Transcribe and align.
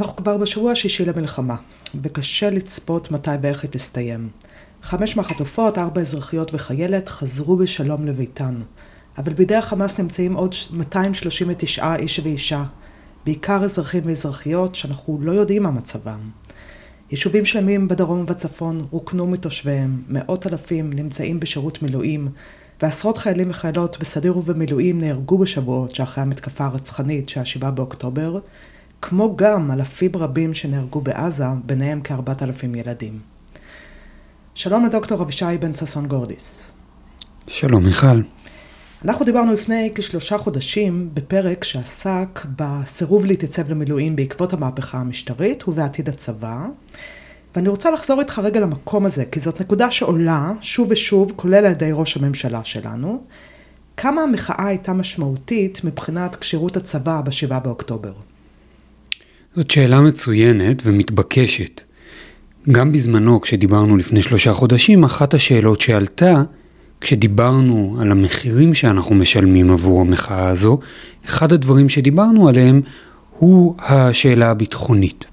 אנחנו 0.00 0.16
כבר 0.16 0.36
בשבוע 0.36 0.72
השישי 0.72 1.04
למלחמה, 1.04 1.56
וקשה 2.02 2.50
לצפות 2.50 3.10
מתי 3.10 3.30
ואיך 3.42 3.62
היא 3.62 3.70
תסתיים. 3.70 4.28
חמש 4.82 5.16
מהחטופות, 5.16 5.78
ארבע 5.78 6.00
אזרחיות 6.00 6.54
וחיילת, 6.54 7.08
חזרו 7.08 7.56
בשלום 7.56 8.06
לביתן. 8.06 8.60
אבל 9.18 9.32
בידי 9.32 9.54
החמאס 9.54 9.98
נמצאים 9.98 10.34
עוד 10.34 10.54
239 10.70 11.96
איש 11.96 12.20
ואישה, 12.24 12.64
בעיקר 13.26 13.64
אזרחים 13.64 14.02
ואזרחיות 14.06 14.74
שאנחנו 14.74 15.18
לא 15.22 15.32
יודעים 15.32 15.62
מה 15.62 15.70
מצבם. 15.70 16.20
יישובים 17.10 17.44
שלמים 17.44 17.88
בדרום 17.88 18.20
ובצפון 18.20 18.86
רוקנו 18.90 19.26
מתושביהם, 19.26 20.02
מאות 20.08 20.46
אלפים 20.46 20.92
נמצאים 20.92 21.40
בשירות 21.40 21.82
מילואים, 21.82 22.28
ועשרות 22.82 23.18
חיילים 23.18 23.50
וחיילות 23.50 23.98
בסדיר 24.00 24.38
ובמילואים 24.38 25.00
נהרגו 25.00 25.38
בשבועות 25.38 25.90
שאחרי 25.90 26.22
המתקפה 26.22 26.64
הרצחנית 26.64 27.28
של 27.28 27.40
ה-7 27.40 27.70
באוקטובר, 27.70 28.38
כמו 29.02 29.36
גם 29.36 29.70
אלפים 29.70 30.10
רבים 30.14 30.54
שנהרגו 30.54 31.00
בעזה, 31.00 31.44
ביניהם 31.64 32.00
כארבעת 32.00 32.42
אלפים 32.42 32.74
ילדים. 32.74 33.18
שלום 34.54 34.86
לדוקטור 34.86 35.22
אבישי 35.22 35.58
בן 35.60 35.74
ששון 35.74 36.06
גורדיס. 36.06 36.72
שלום 37.46 37.84
מיכל. 37.84 38.20
אנחנו 39.04 39.24
דיברנו 39.24 39.52
לפני 39.52 39.92
כשלושה 39.94 40.38
חודשים 40.38 41.10
בפרק 41.14 41.64
שעסק 41.64 42.46
בסירוב 42.56 43.24
להתייצב 43.24 43.70
למילואים 43.70 44.16
בעקבות 44.16 44.52
המהפכה 44.52 44.98
המשטרית 44.98 45.68
ובעתיד 45.68 46.08
הצבא. 46.08 46.66
ואני 47.56 47.68
רוצה 47.68 47.90
לחזור 47.90 48.20
איתך 48.20 48.38
רגע 48.38 48.60
למקום 48.60 49.06
הזה, 49.06 49.24
כי 49.24 49.40
זאת 49.40 49.60
נקודה 49.60 49.90
שעולה 49.90 50.52
שוב 50.60 50.88
ושוב, 50.90 51.32
כולל 51.36 51.54
על 51.66 51.72
ידי 51.72 51.90
ראש 51.92 52.16
הממשלה 52.16 52.64
שלנו. 52.64 53.22
כמה 53.96 54.22
המחאה 54.22 54.66
הייתה 54.66 54.92
משמעותית 54.92 55.84
מבחינת 55.84 56.36
כשירות 56.36 56.76
הצבא 56.76 57.20
ב-7 57.20 57.58
באוקטובר? 57.58 58.12
זאת 59.56 59.70
שאלה 59.70 60.00
מצוינת 60.00 60.82
ומתבקשת. 60.84 61.82
גם 62.70 62.92
בזמנו, 62.92 63.40
כשדיברנו 63.40 63.96
לפני 63.96 64.22
שלושה 64.22 64.52
חודשים, 64.52 65.04
אחת 65.04 65.34
השאלות 65.34 65.80
שעלתה, 65.80 66.42
כשדיברנו 67.00 67.96
על 68.00 68.12
המחירים 68.12 68.74
שאנחנו 68.74 69.14
משלמים 69.14 69.70
עבור 69.70 70.00
המחאה 70.00 70.48
הזו, 70.48 70.78
אחד 71.24 71.52
הדברים 71.52 71.88
שדיברנו 71.88 72.48
עליהם 72.48 72.80
הוא 73.38 73.74
השאלה 73.78 74.50
הביטחונית. 74.50 75.24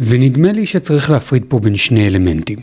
ונדמה 0.00 0.52
לי 0.52 0.66
שצריך 0.66 1.10
להפריד 1.10 1.44
פה 1.48 1.58
בין 1.58 1.76
שני 1.76 2.06
אלמנטים. 2.06 2.58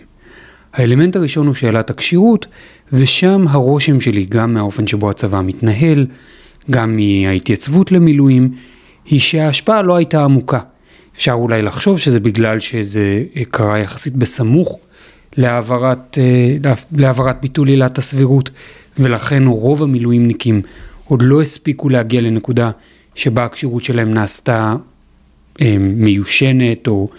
האלמנט 0.73 1.15
הראשון 1.15 1.47
הוא 1.47 1.55
שאלת 1.55 1.89
הכשירות, 1.89 2.45
ושם 2.93 3.45
הרושם 3.49 3.99
שלי 3.99 4.25
גם 4.29 4.53
מהאופן 4.53 4.87
שבו 4.87 5.09
הצבא 5.09 5.41
מתנהל, 5.41 6.07
גם 6.71 6.97
מההתייצבות 6.97 7.91
למילואים, 7.91 8.51
היא 9.05 9.19
שההשפעה 9.19 9.81
לא 9.81 9.95
הייתה 9.95 10.23
עמוקה. 10.23 10.59
אפשר 11.15 11.31
אולי 11.31 11.61
לחשוב 11.61 11.99
שזה 11.99 12.19
בגלל 12.19 12.59
שזה 12.59 13.23
קרה 13.51 13.79
יחסית 13.79 14.15
בסמוך 14.15 14.79
להעברת, 15.37 16.17
אה, 16.21 16.71
להעברת 16.91 17.41
ביטול 17.41 17.67
עילת 17.67 17.97
הסבירות, 17.97 18.49
ולכן 18.99 19.47
רוב 19.47 19.83
המילואימניקים 19.83 20.61
עוד 21.07 21.21
לא 21.21 21.41
הספיקו 21.41 21.89
להגיע 21.89 22.21
לנקודה 22.21 22.71
שבה 23.15 23.45
הכשירות 23.45 23.83
שלהם 23.83 24.13
נעשתה 24.13 24.75
אה, 25.61 25.75
מיושנת 25.79 26.87
או, 26.87 27.09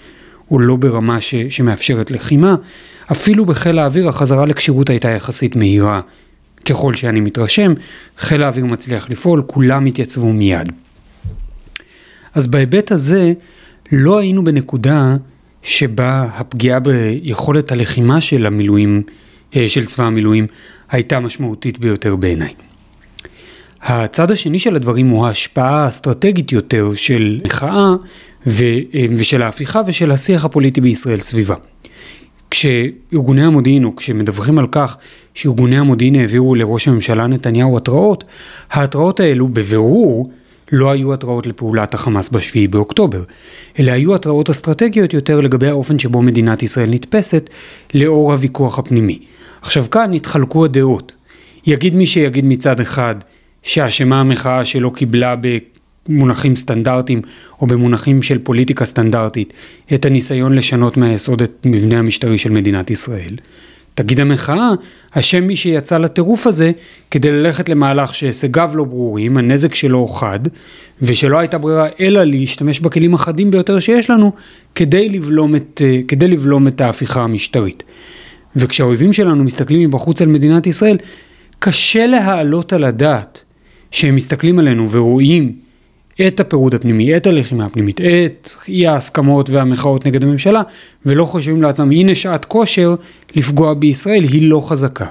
או 0.51 0.59
לא 0.59 0.77
ברמה 0.77 1.21
ש, 1.21 1.35
שמאפשרת 1.35 2.11
לחימה. 2.11 2.55
אפילו 3.13 3.47
בחיל 3.47 3.79
האוויר 3.79 4.09
החזרה 4.09 4.47
לכשירות 4.47 4.91
הייתה 4.91 5.09
יחסית 5.09 5.57
מהירה. 5.57 6.01
ככל 6.65 6.95
שאני 6.95 7.21
מתרשם, 7.21 7.75
חיל 8.19 8.43
האוויר 8.43 8.67
מצליח 8.67 9.11
לפעול, 9.11 9.43
כולם 9.47 9.87
התייצבו 9.87 10.33
מיד. 10.33 10.73
אז 12.37 12.47
בהיבט 12.47 12.93
הזה, 12.93 13.33
לא 13.93 14.19
היינו 14.19 14.45
בנקודה 14.45 15.17
שבה 15.63 16.29
הפגיעה 16.35 16.81
ביכולת 16.81 17.73
הלחימה 17.73 18.21
של 18.21 18.47
המילואים, 18.47 19.03
אה, 19.57 19.69
של 19.69 19.87
צבא 19.87 20.05
המילואים, 20.05 20.47
הייתה 20.91 21.21
משמעותית 21.21 21.79
ביותר 21.79 22.17
בעיניי. 22.17 22.55
הצד 23.83 24.31
השני 24.31 24.59
של 24.59 24.77
הדברים 24.77 25.09
הוא 25.09 25.27
ההשפעה 25.27 25.85
האסטרטגית 25.85 26.53
יותר 26.53 26.95
של 26.95 27.41
מחאה 27.45 27.95
ו, 28.47 28.65
אה, 28.95 29.07
ושל 29.17 29.43
ההפיכה 29.43 29.81
ושל 29.87 30.11
השיח 30.11 30.45
הפוליטי 30.45 30.81
בישראל 30.81 31.21
סביבה. 31.21 31.55
כשארגוני 32.51 33.45
המודיעין, 33.45 33.85
או 33.85 33.97
כשמדווחים 33.97 34.59
על 34.59 34.67
כך 34.73 34.97
שארגוני 35.35 35.79
המודיעין 35.79 36.15
העבירו 36.15 36.55
לראש 36.55 36.89
הממשלה 36.89 37.27
נתניהו 37.27 37.77
התראות, 37.77 38.25
ההתראות 38.71 39.21
האלו 39.21 39.49
בבירור 39.49 40.31
לא 40.73 40.91
היו 40.91 41.15
התראות 41.15 41.47
לפעולת 41.47 41.95
החמאס 41.95 42.29
בשביעי 42.29 42.69
באוקטובר, 42.69 43.23
אלא 43.79 43.93
היו 43.93 44.15
התראות 44.15 44.51
אסטרטגיות 44.51 45.15
יותר 45.15 45.41
לגבי 45.41 45.69
האופן 45.69 45.99
שבו 45.99 46.23
מדינת 46.23 46.63
ישראל 46.63 46.91
נתפסת 46.91 47.51
לאור 47.95 48.33
הוויכוח 48.33 48.79
הפנימי. 48.79 49.19
עכשיו 49.63 49.91
כאן 49.91 50.13
התחלקו 50.13 50.65
הדעות. 50.65 51.13
יגיד 51.67 51.95
מי 51.95 52.07
שיגיד 52.07 52.47
מצד 52.47 52.81
אחד 52.81 53.15
שאשמה 53.63 54.21
המחאה 54.21 54.65
שלא 54.65 54.93
קיבלה 54.95 55.35
במונחים 56.09 56.57
סטנדרטיים 56.57 57.23
או 57.61 57.67
במונחים 57.67 58.23
של 58.23 58.39
פוליטיקה 58.39 58.85
סטנדרטית 58.85 59.53
את 59.95 60.05
הניסיון 60.05 60.55
לשנות 60.55 60.97
מהיסוד 60.97 61.43
את 61.43 61.67
מבנה 61.67 61.99
המשטרי 61.99 62.39
של 62.39 62.51
מדינת 62.51 62.91
ישראל. 62.91 63.37
תגיד 63.97 64.21
המחאה, 64.21 64.71
אשם 65.11 65.45
מי 65.47 65.57
שיצא 65.57 65.99
לטירוף 65.99 66.47
הזה 66.47 66.73
כדי 67.11 67.31
ללכת 67.31 67.69
למהלך 67.69 68.15
שהישגיו 68.15 68.71
לא 68.75 68.85
ברורים, 68.85 69.37
הנזק 69.37 69.75
שלו 69.75 70.07
חד, 70.07 70.41
ושלא 71.03 71.39
הייתה 71.39 71.59
ברירה 71.59 71.89
אלא 72.01 72.25
להשתמש 72.25 72.81
בכלים 72.81 73.15
החדים 73.15 73.51
ביותר 73.51 73.79
שיש 73.79 74.11
לנו 74.11 74.33
כדי 74.75 75.09
לבלום 75.09 75.57
את, 75.57 75.83
אה, 75.85 76.01
כדי 76.09 76.29
לבלום 76.29 76.69
את 76.69 76.81
ההפיכה 76.81 77.23
המשטרית. 77.23 77.83
וכשהאויבים 78.57 79.13
שלנו 79.13 79.45
מסתכלים 79.45 79.89
מבחוץ 79.89 80.23
על 80.23 80.29
מדינת 80.29 80.67
ישראל, 80.67 80.97
קשה 81.59 82.07
להעלות 82.07 82.73
על 82.73 82.85
הדעת 82.85 83.45
שהם 83.91 84.17
מסתכלים 84.17 84.59
עלינו 84.59 84.91
ורואים 84.91 85.53
את 86.21 86.41
הפירוד 86.41 86.75
הפנימי, 86.75 87.17
את 87.17 87.27
הלחימה 87.27 87.67
הפנימית, 87.67 88.01
את 88.01 88.51
אי 88.69 88.87
ההסכמות 88.87 89.51
והמחאות 89.51 90.07
נגד 90.07 90.23
הממשלה, 90.23 90.63
ולא 91.07 91.25
חושבים 91.25 91.63
לעצמם, 91.63 91.91
הנה 91.91 92.15
שעת 92.15 92.45
כושר 92.45 92.95
לפגוע 93.35 93.75
בישראל, 93.75 94.25
היא 94.25 94.51
לא 94.51 94.61
חזקה. 94.65 95.07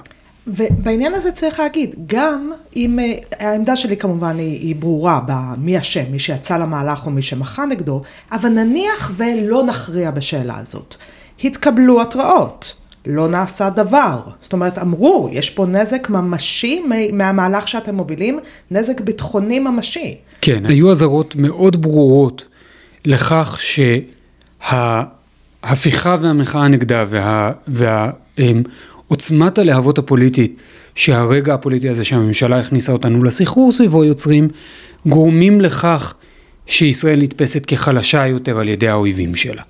ובעניין 0.47 1.13
הזה 1.13 1.31
צריך 1.31 1.59
להגיד, 1.59 1.95
גם 2.05 2.51
אם 2.75 2.99
אה, 2.99 3.13
העמדה 3.39 3.75
שלי 3.75 3.97
כמובן 3.97 4.37
היא, 4.37 4.59
היא 4.59 4.75
ברורה 4.75 5.21
במי 5.27 5.79
אשם, 5.79 6.03
מי 6.11 6.19
שיצא 6.19 6.57
למהלך 6.57 7.05
או 7.05 7.11
מי 7.11 7.21
שמחה 7.21 7.65
נגדו, 7.65 8.01
אבל 8.31 8.49
נניח 8.49 9.11
ולא 9.15 9.63
נכריע 9.63 10.11
בשאלה 10.11 10.57
הזאת. 10.57 10.95
התקבלו 11.43 12.01
התראות. 12.01 12.75
לא 13.07 13.27
נעשה 13.27 13.69
דבר. 13.69 14.19
זאת 14.41 14.53
אומרת, 14.53 14.77
אמרו, 14.77 15.29
יש 15.31 15.49
פה 15.49 15.65
נזק 15.65 16.09
ממשי 16.09 16.83
מהמהלך 17.13 17.67
שאתם 17.67 17.95
מובילים, 17.95 18.39
נזק 18.71 19.01
ביטחוני 19.01 19.59
ממשי. 19.59 20.17
כן, 20.45 20.65
היו 20.65 20.91
אזהרות 20.91 21.35
מאוד 21.35 21.81
ברורות 21.81 22.45
לכך 23.05 23.59
שההפיכה 24.61 26.17
והמחאה 26.21 26.67
נגדה 26.67 27.05
וה, 27.07 27.51
ועוצמת 29.09 29.57
הלהבות 29.57 29.97
הפוליטית 29.97 30.57
שהרגע 30.95 31.53
הפוליטי 31.53 31.89
הזה 31.89 32.05
שהממשלה 32.05 32.59
הכניסה 32.59 32.91
אותנו 32.91 33.23
לסחרור 33.23 33.71
סביבו 33.71 34.03
יוצרים, 34.03 34.47
גורמים 35.05 35.61
לכך 35.61 36.13
שישראל 36.65 37.21
נתפסת 37.21 37.65
כחלשה 37.65 38.27
יותר 38.27 38.59
על 38.59 38.69
ידי 38.69 38.87
האויבים 38.87 39.35
שלה. 39.35 39.61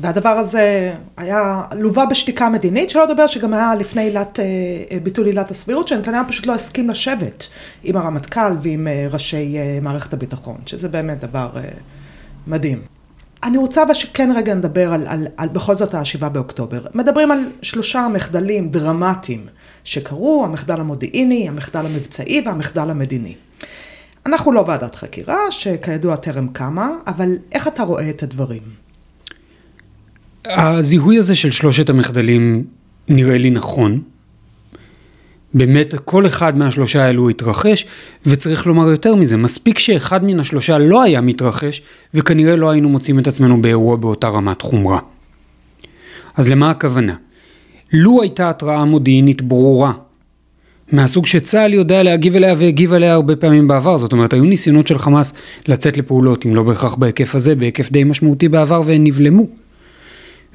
והדבר 0.00 0.28
הזה 0.28 0.94
היה 1.16 1.62
לווה 1.76 2.06
בשתיקה 2.06 2.48
מדינית, 2.48 2.90
שלא 2.90 3.04
לדבר 3.04 3.26
שגם 3.26 3.54
היה 3.54 3.74
לפני 3.74 4.02
עילת, 4.02 4.40
אה, 4.40 4.44
אה, 4.90 4.98
ביטול 5.02 5.26
עילת 5.26 5.50
הסבירות, 5.50 5.88
שנתניהו 5.88 6.24
פשוט 6.28 6.46
לא 6.46 6.54
הסכים 6.54 6.90
לשבת 6.90 7.48
עם 7.84 7.96
הרמטכ"ל 7.96 8.52
ועם 8.60 8.86
אה, 8.86 9.06
ראשי 9.10 9.56
מערכת 9.82 10.12
הביטחון, 10.12 10.56
שזה 10.66 10.88
באמת 10.88 11.20
דבר 11.20 11.50
מדהים. 12.46 12.82
אני 13.44 13.58
רוצה 13.58 13.82
אבל 13.82 13.94
שכן 13.94 14.30
רגע 14.36 14.54
נדבר 14.54 14.92
על, 14.92 15.06
על, 15.06 15.26
על 15.36 15.48
בכל 15.48 15.74
זאת 15.74 15.94
השבעה 15.94 16.30
באוקטובר. 16.30 16.80
מדברים 16.94 17.30
על 17.30 17.38
שלושה 17.62 18.08
מחדלים 18.12 18.70
דרמטיים 18.70 19.46
שקרו, 19.84 20.44
המחדל 20.44 20.80
המודיעיני, 20.80 21.48
המחדל 21.48 21.86
המבצעי 21.86 22.42
והמחדל 22.46 22.90
המדיני. 22.90 23.34
אנחנו 24.26 24.52
לא 24.52 24.64
ועדת 24.66 24.94
חקירה, 24.94 25.38
שכידוע 25.50 26.16
טרם 26.16 26.48
קמה, 26.48 26.90
אבל 27.06 27.36
איך 27.52 27.68
אתה 27.68 27.82
רואה 27.82 28.10
את 28.10 28.22
הדברים? 28.22 28.87
הזיהוי 30.46 31.18
הזה 31.18 31.36
של 31.36 31.50
שלושת 31.50 31.90
המחדלים 31.90 32.64
נראה 33.08 33.38
לי 33.38 33.50
נכון. 33.50 34.00
באמת 35.54 35.94
כל 36.04 36.26
אחד 36.26 36.58
מהשלושה 36.58 37.04
האלו 37.04 37.28
התרחש, 37.28 37.86
וצריך 38.26 38.66
לומר 38.66 38.88
יותר 38.88 39.14
מזה, 39.14 39.36
מספיק 39.36 39.78
שאחד 39.78 40.24
מן 40.24 40.40
השלושה 40.40 40.78
לא 40.78 41.02
היה 41.02 41.20
מתרחש, 41.20 41.82
וכנראה 42.14 42.56
לא 42.56 42.70
היינו 42.70 42.88
מוצאים 42.88 43.18
את 43.18 43.26
עצמנו 43.26 43.62
באירוע 43.62 43.96
באותה 43.96 44.28
רמת 44.28 44.62
חומרה. 44.62 44.98
אז 46.36 46.48
למה 46.48 46.70
הכוונה? 46.70 47.14
לו 47.92 48.22
הייתה 48.22 48.50
התראה 48.50 48.84
מודיעינית 48.84 49.42
ברורה, 49.42 49.92
מהסוג 50.92 51.26
שצה"ל 51.26 51.74
יודע 51.74 52.02
להגיב 52.02 52.36
אליה 52.36 52.54
והגיב 52.58 52.92
אליה 52.92 53.12
הרבה 53.12 53.36
פעמים 53.36 53.68
בעבר, 53.68 53.98
זאת 53.98 54.12
אומרת 54.12 54.32
היו 54.32 54.44
ניסיונות 54.44 54.86
של 54.86 54.98
חמאס 54.98 55.34
לצאת 55.66 55.98
לפעולות, 55.98 56.46
אם 56.46 56.54
לא 56.54 56.62
בהכרח 56.62 56.94
בהיקף 56.94 57.34
הזה, 57.34 57.54
בהיקף 57.54 57.90
די 57.92 58.04
משמעותי 58.04 58.48
בעבר 58.48 58.82
והן 58.84 59.04
נבלמו. 59.04 59.46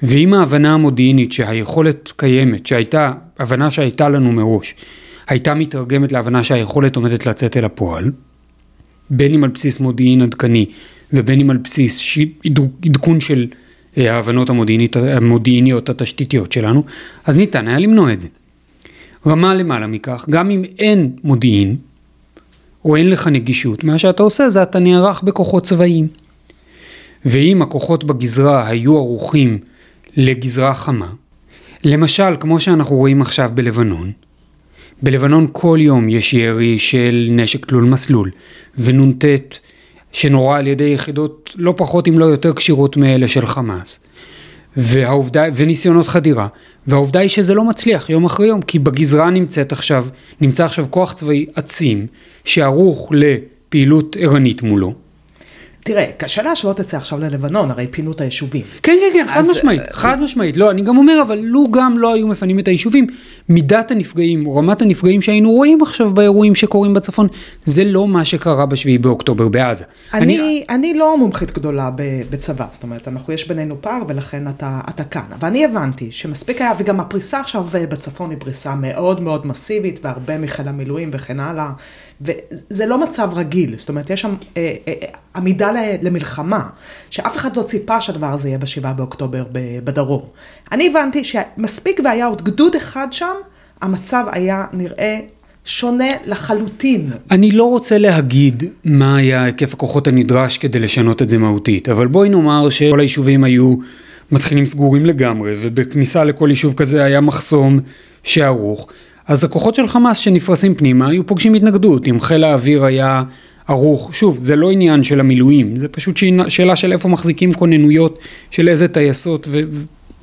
ועם 0.03 0.33
ההבנה 0.33 0.73
המודיעינית 0.73 1.31
שהיכולת 1.31 2.13
קיימת, 2.15 2.65
שהייתה, 2.65 3.11
הבנה 3.39 3.71
שהייתה 3.71 4.09
לנו 4.09 4.31
מראש, 4.31 4.75
הייתה 5.27 5.53
מתרגמת 5.53 6.11
להבנה 6.11 6.44
שהיכולת 6.44 6.95
עומדת 6.95 7.25
לצאת 7.25 7.57
אל 7.57 7.65
הפועל, 7.65 8.11
בין 9.09 9.33
אם 9.33 9.44
על 9.44 9.50
בסיס 9.50 9.79
מודיעין 9.79 10.21
עדכני 10.21 10.65
ובין 11.13 11.39
אם 11.39 11.50
על 11.50 11.57
בסיס 11.57 12.01
עדכון 12.85 13.19
של 13.19 13.47
אה, 13.97 14.15
ההבנות 14.15 14.50
המודיעיניות 14.94 15.89
התשתיתיות 15.89 16.51
שלנו, 16.51 16.83
אז 17.25 17.38
ניתן 17.38 17.67
היה 17.67 17.79
למנוע 17.79 18.13
את 18.13 18.21
זה. 18.21 18.27
רמה 19.27 19.56
למעלה 19.56 19.88
מכך, 19.88 20.25
גם 20.29 20.49
אם 20.49 20.63
אין 20.79 21.11
מודיעין, 21.23 21.75
או 22.85 22.95
אין 22.95 23.09
לך 23.09 23.27
נגישות, 23.27 23.83
מה 23.83 23.97
שאתה 23.97 24.23
עושה 24.23 24.49
זה 24.49 24.63
אתה 24.63 24.79
נערך 24.79 25.23
בכוחות 25.23 25.63
צבאיים. 25.63 26.07
ואם 27.25 27.61
הכוחות 27.61 28.03
בגזרה 28.03 28.67
היו 28.67 28.97
ערוכים 28.97 29.59
לגזרה 30.18 30.74
חמה, 30.74 31.10
למשל 31.83 32.36
כמו 32.39 32.60
שאנחנו 32.60 32.95
רואים 32.95 33.21
עכשיו 33.21 33.51
בלבנון, 33.54 34.12
בלבנון 35.01 35.48
כל 35.51 35.77
יום 35.81 36.10
יש 36.10 36.33
ירי 36.33 36.80
של 36.80 37.27
נשק 37.31 37.65
תלול 37.65 37.83
מסלול, 37.83 38.31
ונ"ט 38.77 39.25
שנורה 40.12 40.57
על 40.57 40.68
ידי 40.68 40.83
יחידות 40.83 41.56
לא 41.57 41.74
פחות 41.77 42.07
אם 42.07 42.19
לא 42.19 42.25
יותר 42.25 42.54
כשירות 42.54 42.98
מאלה 42.98 43.27
של 43.27 43.48
חמאס. 43.48 44.00
והעובדה, 44.77 45.44
וניסיונות 45.56 46.07
חדירה, 46.07 46.48
והעובדה 46.88 47.19
היא 47.19 47.30
שזה 47.30 47.54
לא 47.54 47.63
מצליח 47.63 48.09
יום 48.09 48.25
אחרי 48.25 48.48
יום, 48.48 48.62
כי 48.62 48.80
בגזרה 48.80 49.30
נמצאת 49.30 49.71
עכשיו, 49.71 50.06
נמצא 50.42 50.66
עכשיו 50.66 50.86
כוח 50.89 51.13
צבאי 51.13 51.45
עצים, 51.56 52.07
שערוך 52.45 53.12
לפעילות 53.16 54.16
ערנית 54.19 54.62
מולו, 54.62 54.94
תראה, 55.83 56.06
קשה 56.18 56.41
להשוות 56.41 56.81
את 56.81 56.89
זה 56.89 56.97
עכשיו 56.97 57.19
ללבנון, 57.19 57.71
הרי 57.71 57.88
פינו 57.88 58.12
את 58.12 58.21
היישובים. 58.21 58.62
כן, 58.83 58.97
כן, 59.01 59.09
כן, 59.13 59.27
חד 59.33 59.41
משמעית, 59.51 59.81
אה, 59.81 59.88
חד 59.91 60.21
משמעית. 60.21 60.57
לא, 60.57 60.71
אני 60.71 60.81
גם 60.81 60.97
אומר, 60.97 61.21
אבל 61.21 61.39
לו 61.44 61.71
גם 61.71 61.97
לא 61.97 62.13
היו 62.13 62.27
מפנים 62.27 62.59
את 62.59 62.68
היישובים, 62.68 63.07
מידת 63.50 63.91
הנפגעים, 63.91 64.47
או 64.47 64.56
רמת 64.56 64.81
הנפגעים 64.81 65.21
שהיינו 65.21 65.51
רואים 65.51 65.81
עכשיו 65.81 66.13
באירועים 66.13 66.56
שקורים 66.56 66.94
בצפון, 66.94 67.27
זה 67.65 67.83
לא 67.83 68.07
מה 68.07 68.25
שקרה 68.25 68.65
בשביעי 68.65 68.97
באוקטובר 68.97 69.47
בעזה. 69.47 69.83
אני, 70.13 70.39
אני, 70.39 70.65
אני 70.69 70.94
לא 70.94 71.18
מומחית 71.18 71.51
גדולה 71.51 71.89
בצבא, 72.30 72.65
זאת 72.71 72.83
אומרת, 72.83 73.07
אנחנו, 73.07 73.33
יש 73.33 73.47
בינינו 73.47 73.75
פער, 73.81 74.01
ולכן 74.07 74.47
אתה, 74.47 74.80
אתה 74.89 75.03
כאן. 75.03 75.25
אבל 75.39 75.47
אני 75.47 75.65
הבנתי 75.65 76.12
שמספיק 76.12 76.62
היה, 76.62 76.71
וגם 76.77 77.00
הפריסה 77.00 77.39
עכשיו 77.39 77.65
בצפון 77.71 78.30
היא 78.30 78.39
פריסה 78.39 78.75
מאוד 78.75 79.21
מאוד 79.21 79.47
מסיבית, 79.47 80.00
והרבה 80.03 80.38
מחיל 80.38 80.68
המילואים 80.68 81.09
וכן 81.13 81.39
הלאה. 81.39 81.71
וזה 82.21 82.85
לא 82.85 82.97
מצב 82.97 83.30
רגיל, 83.35 83.75
זאת 83.77 83.89
אומרת, 83.89 84.09
יש 84.09 84.21
שם 84.21 84.35
אה, 84.57 84.75
אה, 84.88 84.94
עמידה 85.35 85.71
למלחמה, 86.01 86.62
שאף 87.09 87.38
אחד 87.38 87.57
לא 87.57 87.63
ציפה 87.63 88.01
שהדבר 88.01 88.27
הזה 88.27 88.47
יהיה 88.47 88.57
בשבעה 88.57 88.94
באוקטובר 88.94 89.44
בדרום. 89.83 90.21
אני 90.71 90.88
הבנתי 90.88 91.24
שמספיק 91.24 92.01
והיה 92.03 92.25
עוד 92.25 92.41
גדוד 92.41 92.75
אחד 92.75 93.07
שם, 93.12 93.35
המצב 93.81 94.25
היה 94.31 94.65
נראה 94.74 95.19
שונה 95.65 96.12
לחלוטין. 96.25 97.09
אני 97.31 97.51
לא 97.51 97.63
רוצה 97.63 97.97
להגיד 97.97 98.63
מה 98.83 99.15
היה 99.15 99.44
היקף 99.44 99.74
הכוחות 99.74 100.07
הנדרש 100.07 100.57
כדי 100.57 100.80
לשנות 100.80 101.21
את 101.21 101.30
זה 101.30 101.38
מהותית, 101.38 101.89
אבל 101.89 102.07
בואי 102.07 102.30
נאמר 102.30 102.69
שכל 102.69 103.00
היישובים 103.00 103.44
היו 103.44 103.75
מתחילים 104.31 104.65
סגורים 104.65 105.06
לגמרי, 105.06 105.53
ובכניסה 105.62 106.24
לכל 106.24 106.47
יישוב 106.50 106.74
כזה 106.74 107.03
היה 107.03 107.21
מחסום 107.21 107.80
שערוך. 108.24 108.88
אז 109.27 109.44
הכוחות 109.44 109.75
של 109.75 109.88
חמאס 109.88 110.18
שנפרסים 110.18 110.75
פנימה 110.75 111.07
היו 111.07 111.25
פוגשים 111.25 111.53
התנגדות, 111.53 112.07
אם 112.07 112.19
חיל 112.19 112.44
האוויר 112.44 112.85
היה 112.85 113.24
ערוך, 113.68 114.10
שוב, 114.13 114.38
זה 114.39 114.56
לא 114.56 114.71
עניין 114.71 115.04
של 115.04 115.19
המילואים, 115.19 115.77
זה 115.77 115.88
פשוט 115.88 116.19
שאלה 116.48 116.75
של 116.75 116.92
איפה 116.92 117.10
מחזיקים 117.10 117.54
כוננויות 117.54 118.19
של 118.51 118.69
איזה 118.69 118.88
טייסות 118.88 119.48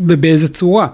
ובאיזה 0.00 0.48
צורה. 0.48 0.86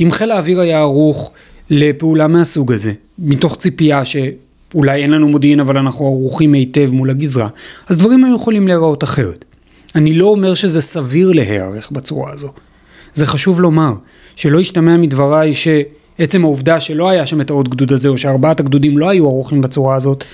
אם 0.00 0.08
חיל 0.10 0.30
האוויר 0.30 0.60
היה 0.60 0.78
ערוך 0.78 1.30
לפעולה 1.70 2.28
מהסוג 2.28 2.72
הזה, 2.72 2.92
מתוך 3.18 3.56
ציפייה 3.56 4.02
שאולי 4.04 5.02
אין 5.02 5.10
לנו 5.10 5.28
מודיעין 5.28 5.60
אבל 5.60 5.78
אנחנו 5.78 6.06
ערוכים 6.06 6.52
היטב 6.52 6.90
מול 6.92 7.10
הגזרה, 7.10 7.48
אז 7.88 7.98
דברים 7.98 8.24
היו 8.24 8.34
יכולים 8.34 8.66
להיראות 8.68 9.04
אחרת. 9.04 9.44
אני 9.94 10.14
לא 10.14 10.26
אומר 10.26 10.54
שזה 10.54 10.80
סביר 10.80 11.32
להיערך 11.32 11.90
בצורה 11.90 12.32
הזו. 12.32 12.48
זה 13.14 13.26
חשוב 13.26 13.60
לומר, 13.60 13.92
שלא 14.36 14.58
ישתמע 14.58 14.96
מדבריי 14.96 15.54
ש... 15.54 15.68
עצם 16.18 16.44
העובדה 16.44 16.80
שלא 16.80 17.08
היה 17.08 17.26
שם 17.26 17.40
את 17.40 17.50
העוד 17.50 17.68
גדוד 17.68 17.92
הזה, 17.92 18.08
או 18.08 18.18
שארבעת 18.18 18.60
הגדודים 18.60 18.98
לא 18.98 19.08
היו 19.08 19.26
ערוכים 19.26 19.60
בצורה 19.60 19.94
הזאת, 19.94 20.24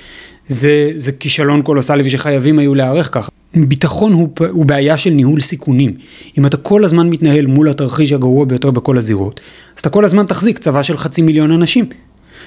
זה, 0.50 0.90
זה 0.96 1.12
כישלון 1.12 1.62
קולוסלי 1.62 2.02
ושחייבים 2.06 2.58
היו 2.58 2.74
להיערך 2.74 3.14
ככה. 3.14 3.28
ביטחון 3.54 4.12
הוא, 4.12 4.28
הוא 4.50 4.64
בעיה 4.66 4.98
של 4.98 5.10
ניהול 5.10 5.40
סיכונים. 5.40 5.94
אם 6.38 6.46
אתה 6.46 6.56
כל 6.56 6.84
הזמן 6.84 7.08
מתנהל 7.08 7.46
מול 7.46 7.68
התרחיש 7.68 8.12
הגרוע 8.12 8.44
ביותר 8.44 8.70
בכל 8.70 8.98
הזירות, 8.98 9.40
אז 9.74 9.80
אתה 9.80 9.90
כל 9.90 10.04
הזמן 10.04 10.26
תחזיק 10.26 10.58
צבא 10.58 10.82
של 10.82 10.96
חצי 10.96 11.22
מיליון 11.22 11.52
אנשים. 11.52 11.84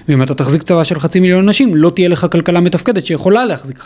ואם 0.10 0.24
אתה 0.24 0.34
תחזיק 0.34 0.64
צבא 0.64 0.84
של 0.84 1.00
חצי 1.00 1.20
מיליון 1.20 1.44
אנשים, 1.44 1.76
לא 1.76 1.90
תהיה 1.90 2.08
לך 2.08 2.28
כלכלה 2.32 2.60
מתפקדת 2.60 3.06
שיכולה 3.06 3.46
להחזיק 3.46 3.86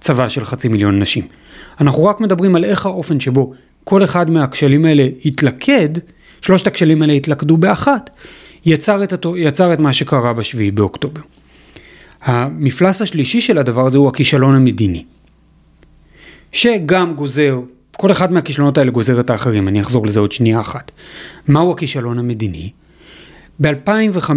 צבא 0.00 0.28
של 0.28 0.44
חצי 0.44 0.68
מיליון 0.68 0.94
אנשים. 0.94 1.24
אנחנו 1.80 2.04
רק 2.04 2.20
מדברים 2.20 2.56
על 2.56 2.64
איך 2.64 2.86
האופן 2.86 3.20
שבו 3.20 3.52
כל 3.84 4.04
אחד 4.04 4.30
מהכשלים 4.30 4.84
האלה 4.84 5.06
התלכד, 5.24 5.88
שלושת 6.40 6.66
הכשלים 6.66 7.02
האלה 7.02 7.12
התלכדו 7.12 7.56
באחת, 7.56 8.10
יצר 8.66 9.04
את, 9.04 9.12
התו, 9.12 9.36
יצר 9.36 9.72
את 9.72 9.78
מה 9.78 9.92
שקרה 9.92 10.32
בשביעי 10.32 10.70
באוקטובר. 10.70 11.20
המפלס 12.24 13.02
השלישי 13.02 13.40
של 13.40 13.58
הדבר 13.58 13.86
הזה 13.86 13.98
הוא 13.98 14.08
הכישלון 14.08 14.54
המדיני. 14.54 15.04
שגם 16.52 17.14
גוזר, 17.14 17.60
כל 17.96 18.10
אחד 18.10 18.32
מהכישלונות 18.32 18.78
האלה 18.78 18.90
גוזר 18.90 19.20
את 19.20 19.30
האחרים, 19.30 19.68
אני 19.68 19.80
אחזור 19.80 20.06
לזה 20.06 20.20
עוד 20.20 20.32
שנייה 20.32 20.60
אחת. 20.60 20.90
מהו 21.48 21.72
הכישלון 21.72 22.18
המדיני? 22.18 22.70
ב-2005 23.60 24.30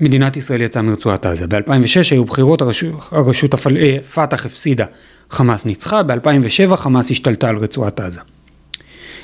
מדינת 0.00 0.36
ישראל 0.36 0.62
יצאה 0.62 0.82
מרצועת 0.82 1.26
עזה, 1.26 1.46
ב-2006 1.46 2.10
היו 2.10 2.24
בחירות, 2.24 2.62
הרשות, 2.62 3.08
הרשות 3.10 3.54
הפל... 3.54 3.76
אה, 3.76 3.96
פת"ח 4.14 4.46
הפסידה, 4.46 4.84
חמאס 5.30 5.66
ניצחה, 5.66 6.02
ב-2007 6.02 6.76
חמאס 6.76 7.10
השתלטה 7.10 7.48
על 7.48 7.56
רצועת 7.56 8.00
עזה. 8.00 8.20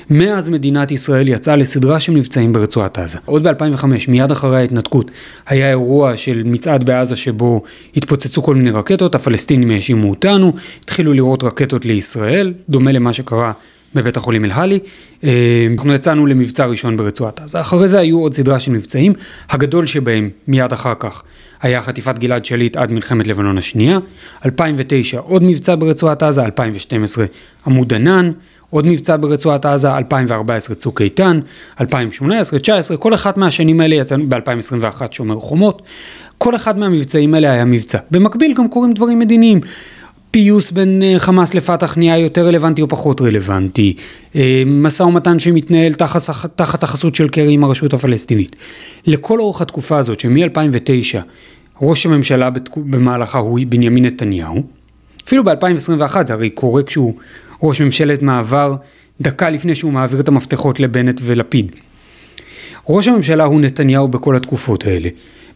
מאז 0.09 0.49
מדינת 0.49 0.91
ישראל 0.91 1.27
יצאה 1.27 1.55
לסדרה 1.55 1.99
של 1.99 2.11
מבצעים 2.11 2.53
ברצועת 2.53 2.97
עזה. 2.97 3.17
עוד 3.25 3.47
ב-2005, 3.47 3.85
מיד 4.07 4.31
אחרי 4.31 4.57
ההתנתקות, 4.57 5.11
היה 5.47 5.69
אירוע 5.69 6.17
של 6.17 6.43
מצעד 6.45 6.83
בעזה 6.83 7.15
שבו 7.15 7.61
התפוצצו 7.95 8.43
כל 8.43 8.55
מיני 8.55 8.71
רקטות, 8.71 9.15
הפלסטינים 9.15 9.71
האשימו 9.71 10.09
אותנו, 10.09 10.53
התחילו 10.83 11.13
לראות 11.13 11.43
רקטות 11.43 11.85
לישראל, 11.85 12.53
דומה 12.69 12.91
למה 12.91 13.13
שקרה 13.13 13.51
בבית 13.95 14.17
החולים 14.17 14.45
אל-הלי. 14.45 14.79
אה, 15.23 15.67
אנחנו 15.71 15.93
יצאנו 15.93 16.25
למבצע 16.25 16.65
ראשון 16.65 16.97
ברצועת 16.97 17.39
עזה. 17.39 17.61
אחרי 17.61 17.87
זה 17.87 17.99
היו 17.99 18.19
עוד 18.19 18.33
סדרה 18.33 18.59
של 18.59 18.71
מבצעים, 18.71 19.13
הגדול 19.49 19.85
שבהם 19.85 20.29
מיד 20.47 20.71
אחר 20.71 20.93
כך 20.99 21.23
היה 21.61 21.81
חטיפת 21.81 22.19
גלעד 22.19 22.45
שליט 22.45 22.77
עד 22.77 22.91
מלחמת 22.91 23.27
לבנון 23.27 23.57
השנייה. 23.57 23.99
2009 24.45 25.19
עוד 25.19 25.43
מבצע 25.43 25.75
ברצועת 25.75 26.23
עזה, 26.23 26.45
2012 26.45 27.25
עמוד 27.67 27.93
ענן. 27.93 28.31
עוד 28.69 28.87
מבצע 28.87 29.17
ברצועת 29.17 29.65
עזה, 29.65 29.97
2014 29.97 30.75
צוק 30.75 31.01
איתן, 31.01 31.39
2018, 31.81 32.57
2019, 32.57 32.97
כל 32.97 33.13
אחת 33.13 33.37
מהשנים 33.37 33.81
האלה 33.81 33.95
יצאנו 33.95 34.29
ב-2021 34.29 35.01
שומר 35.11 35.35
חומות, 35.35 35.81
כל 36.37 36.55
אחד 36.55 36.77
מהמבצעים 36.77 37.33
האלה 37.33 37.51
היה 37.51 37.65
מבצע. 37.65 37.97
במקביל 38.11 38.53
גם 38.53 38.67
קורים 38.67 38.91
דברים 38.91 39.19
מדיניים. 39.19 39.61
פיוס 40.31 40.71
בין 40.71 41.03
אה, 41.03 41.15
חמאס 41.19 41.53
לפתח 41.53 41.97
נהיה 41.97 42.17
יותר 42.17 42.47
רלוונטי 42.47 42.81
או 42.81 42.87
פחות 42.87 43.21
רלוונטי, 43.21 43.95
אה, 44.35 44.63
משא 44.65 45.03
ומתן 45.03 45.39
שמתנהל 45.39 45.93
תחת, 45.93 46.21
תחת 46.55 46.83
החסות 46.83 47.15
של 47.15 47.29
קרי 47.29 47.53
עם 47.53 47.63
הרשות 47.63 47.93
הפלסטינית. 47.93 48.55
לכל 49.07 49.39
אורך 49.39 49.61
התקופה 49.61 49.97
הזאת, 49.97 50.19
שמ-2009 50.19 51.19
ראש 51.81 52.05
הממשלה 52.05 52.49
במהלכה 52.75 53.37
הוא 53.37 53.59
בנימין 53.69 54.05
נתניהו, 54.05 54.63
אפילו 55.27 55.43
ב-2021 55.43 56.15
זה 56.25 56.33
הרי 56.33 56.49
קורה 56.49 56.83
כשהוא 56.83 57.13
ראש 57.63 57.81
ממשלת 57.81 58.21
מעבר 58.21 58.75
דקה 59.21 59.49
לפני 59.49 59.75
שהוא 59.75 59.91
מעביר 59.91 60.19
את 60.19 60.27
המפתחות 60.27 60.79
לבנט 60.79 61.21
ולפיד. 61.23 61.71
ראש 62.89 63.07
הממשלה 63.07 63.43
הוא 63.43 63.61
נתניהו 63.61 64.07
בכל 64.07 64.35
התקופות 64.35 64.85
האלה. 64.85 65.09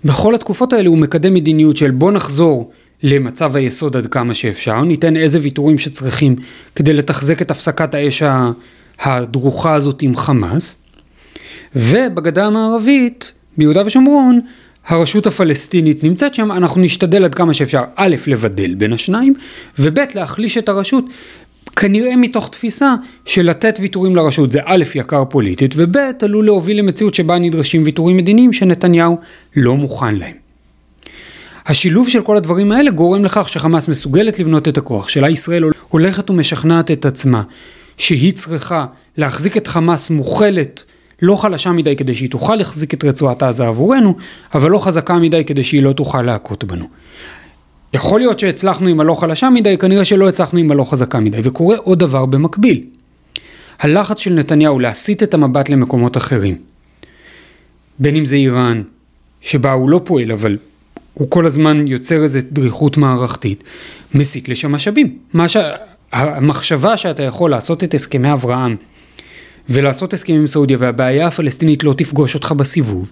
בכל 0.05 0.35
התקופות 0.35 0.73
האלה 0.73 0.89
הוא 0.89 0.97
מקדם 0.97 1.33
מדיניות 1.33 1.77
של 1.77 1.91
בוא 1.91 2.11
נחזור 2.11 2.71
למצב 3.03 3.55
היסוד 3.55 3.97
עד 3.97 4.07
כמה 4.07 4.33
שאפשר, 4.33 4.81
ניתן 4.81 5.17
איזה 5.17 5.39
ויתורים 5.41 5.77
שצריכים 5.77 6.35
כדי 6.75 6.93
לתחזק 6.93 7.41
את 7.41 7.51
הפסקת 7.51 7.95
האש 7.95 8.23
הדרוכה 8.99 9.73
הזאת 9.73 10.01
עם 10.01 10.15
חמאס, 10.15 10.77
ובגדה 11.75 12.45
המערבית, 12.45 13.33
ביהודה 13.57 13.81
ושומרון, 13.85 14.39
הרשות 14.87 15.27
הפלסטינית 15.27 16.03
נמצאת 16.03 16.33
שם, 16.33 16.51
אנחנו 16.51 16.81
נשתדל 16.81 17.25
עד 17.25 17.35
כמה 17.35 17.53
שאפשר, 17.53 17.83
א', 17.95 18.15
לבדל 18.27 18.75
בין 18.75 18.93
השניים, 18.93 19.33
וב', 19.79 19.99
להחליש 20.15 20.57
את 20.57 20.69
הרשות 20.69 21.05
כנראה 21.75 22.15
מתוך 22.15 22.49
תפיסה 22.49 22.95
של 23.25 23.41
לתת 23.41 23.77
ויתורים 23.81 24.15
לרשות 24.15 24.51
זה 24.51 24.59
א' 24.65 24.83
יקר 24.95 25.25
פוליטית 25.25 25.73
וב' 25.77 25.97
עלול 26.21 26.45
להוביל 26.45 26.79
למציאות 26.79 27.13
שבה 27.13 27.39
נדרשים 27.39 27.81
ויתורים 27.85 28.17
מדיניים 28.17 28.53
שנתניהו 28.53 29.17
לא 29.55 29.75
מוכן 29.75 30.15
להם. 30.15 30.35
השילוב 31.65 32.09
של 32.09 32.21
כל 32.21 32.37
הדברים 32.37 32.71
האלה 32.71 32.91
גורם 32.91 33.25
לכך 33.25 33.49
שחמאס 33.49 33.87
מסוגלת 33.87 34.39
לבנות 34.39 34.67
את 34.67 34.77
הכוח 34.77 35.09
שלה, 35.09 35.29
ישראל 35.29 35.63
הולכת 35.89 36.29
ומשכנעת 36.29 36.91
את 36.91 37.05
עצמה 37.05 37.43
שהיא 37.97 38.33
צריכה 38.33 38.85
להחזיק 39.17 39.57
את 39.57 39.67
חמאס 39.67 40.09
מוכלת, 40.09 40.83
לא 41.21 41.35
חלשה 41.35 41.71
מדי 41.71 41.95
כדי 41.95 42.15
שהיא 42.15 42.29
תוכל 42.29 42.55
להחזיק 42.55 42.93
את 42.93 43.03
רצועת 43.03 43.43
עזה 43.43 43.67
עבורנו, 43.67 44.15
אבל 44.53 44.71
לא 44.71 44.77
חזקה 44.77 45.17
מדי 45.19 45.43
כדי 45.43 45.63
שהיא 45.63 45.83
לא 45.83 45.93
תוכל 45.93 46.21
להכות 46.21 46.63
בנו. 46.63 46.85
יכול 47.93 48.19
להיות 48.19 48.39
שהצלחנו 48.39 48.87
עם 48.87 48.99
הלא 48.99 49.13
חלשה 49.13 49.49
מדי, 49.49 49.77
כנראה 49.77 50.05
שלא 50.05 50.29
הצלחנו 50.29 50.59
עם 50.59 50.71
הלא 50.71 50.83
חזקה 50.83 51.19
מדי, 51.19 51.39
וקורה 51.43 51.77
עוד 51.77 51.99
דבר 51.99 52.25
במקביל. 52.25 52.83
הלחץ 53.79 54.19
של 54.19 54.33
נתניהו 54.33 54.79
להסיט 54.79 55.23
את 55.23 55.33
המבט 55.33 55.69
למקומות 55.69 56.17
אחרים. 56.17 56.57
בין 57.99 58.15
אם 58.15 58.25
זה 58.25 58.35
איראן, 58.35 58.81
שבה 59.41 59.71
הוא 59.71 59.89
לא 59.89 60.01
פועל, 60.03 60.31
אבל 60.31 60.57
הוא 61.13 61.29
כל 61.29 61.45
הזמן 61.45 61.87
יוצר 61.87 62.23
איזו 62.23 62.39
דריכות 62.51 62.97
מערכתית, 62.97 63.63
מסיט 64.13 64.49
לשם 64.49 64.71
משאבים. 64.71 65.17
מה 65.33 65.47
ש... 65.47 65.57
המחשבה 66.11 66.97
שאתה 66.97 67.23
יכול 67.23 67.51
לעשות 67.51 67.83
את 67.83 67.93
הסכמי 67.93 68.33
אברהם 68.33 68.75
ולעשות 69.69 70.13
הסכמים 70.13 70.39
עם 70.39 70.47
סעודיה 70.47 70.77
והבעיה 70.79 71.27
הפלסטינית 71.27 71.83
לא 71.83 71.93
תפגוש 71.97 72.35
אותך 72.35 72.51
בסיבוב, 72.51 73.11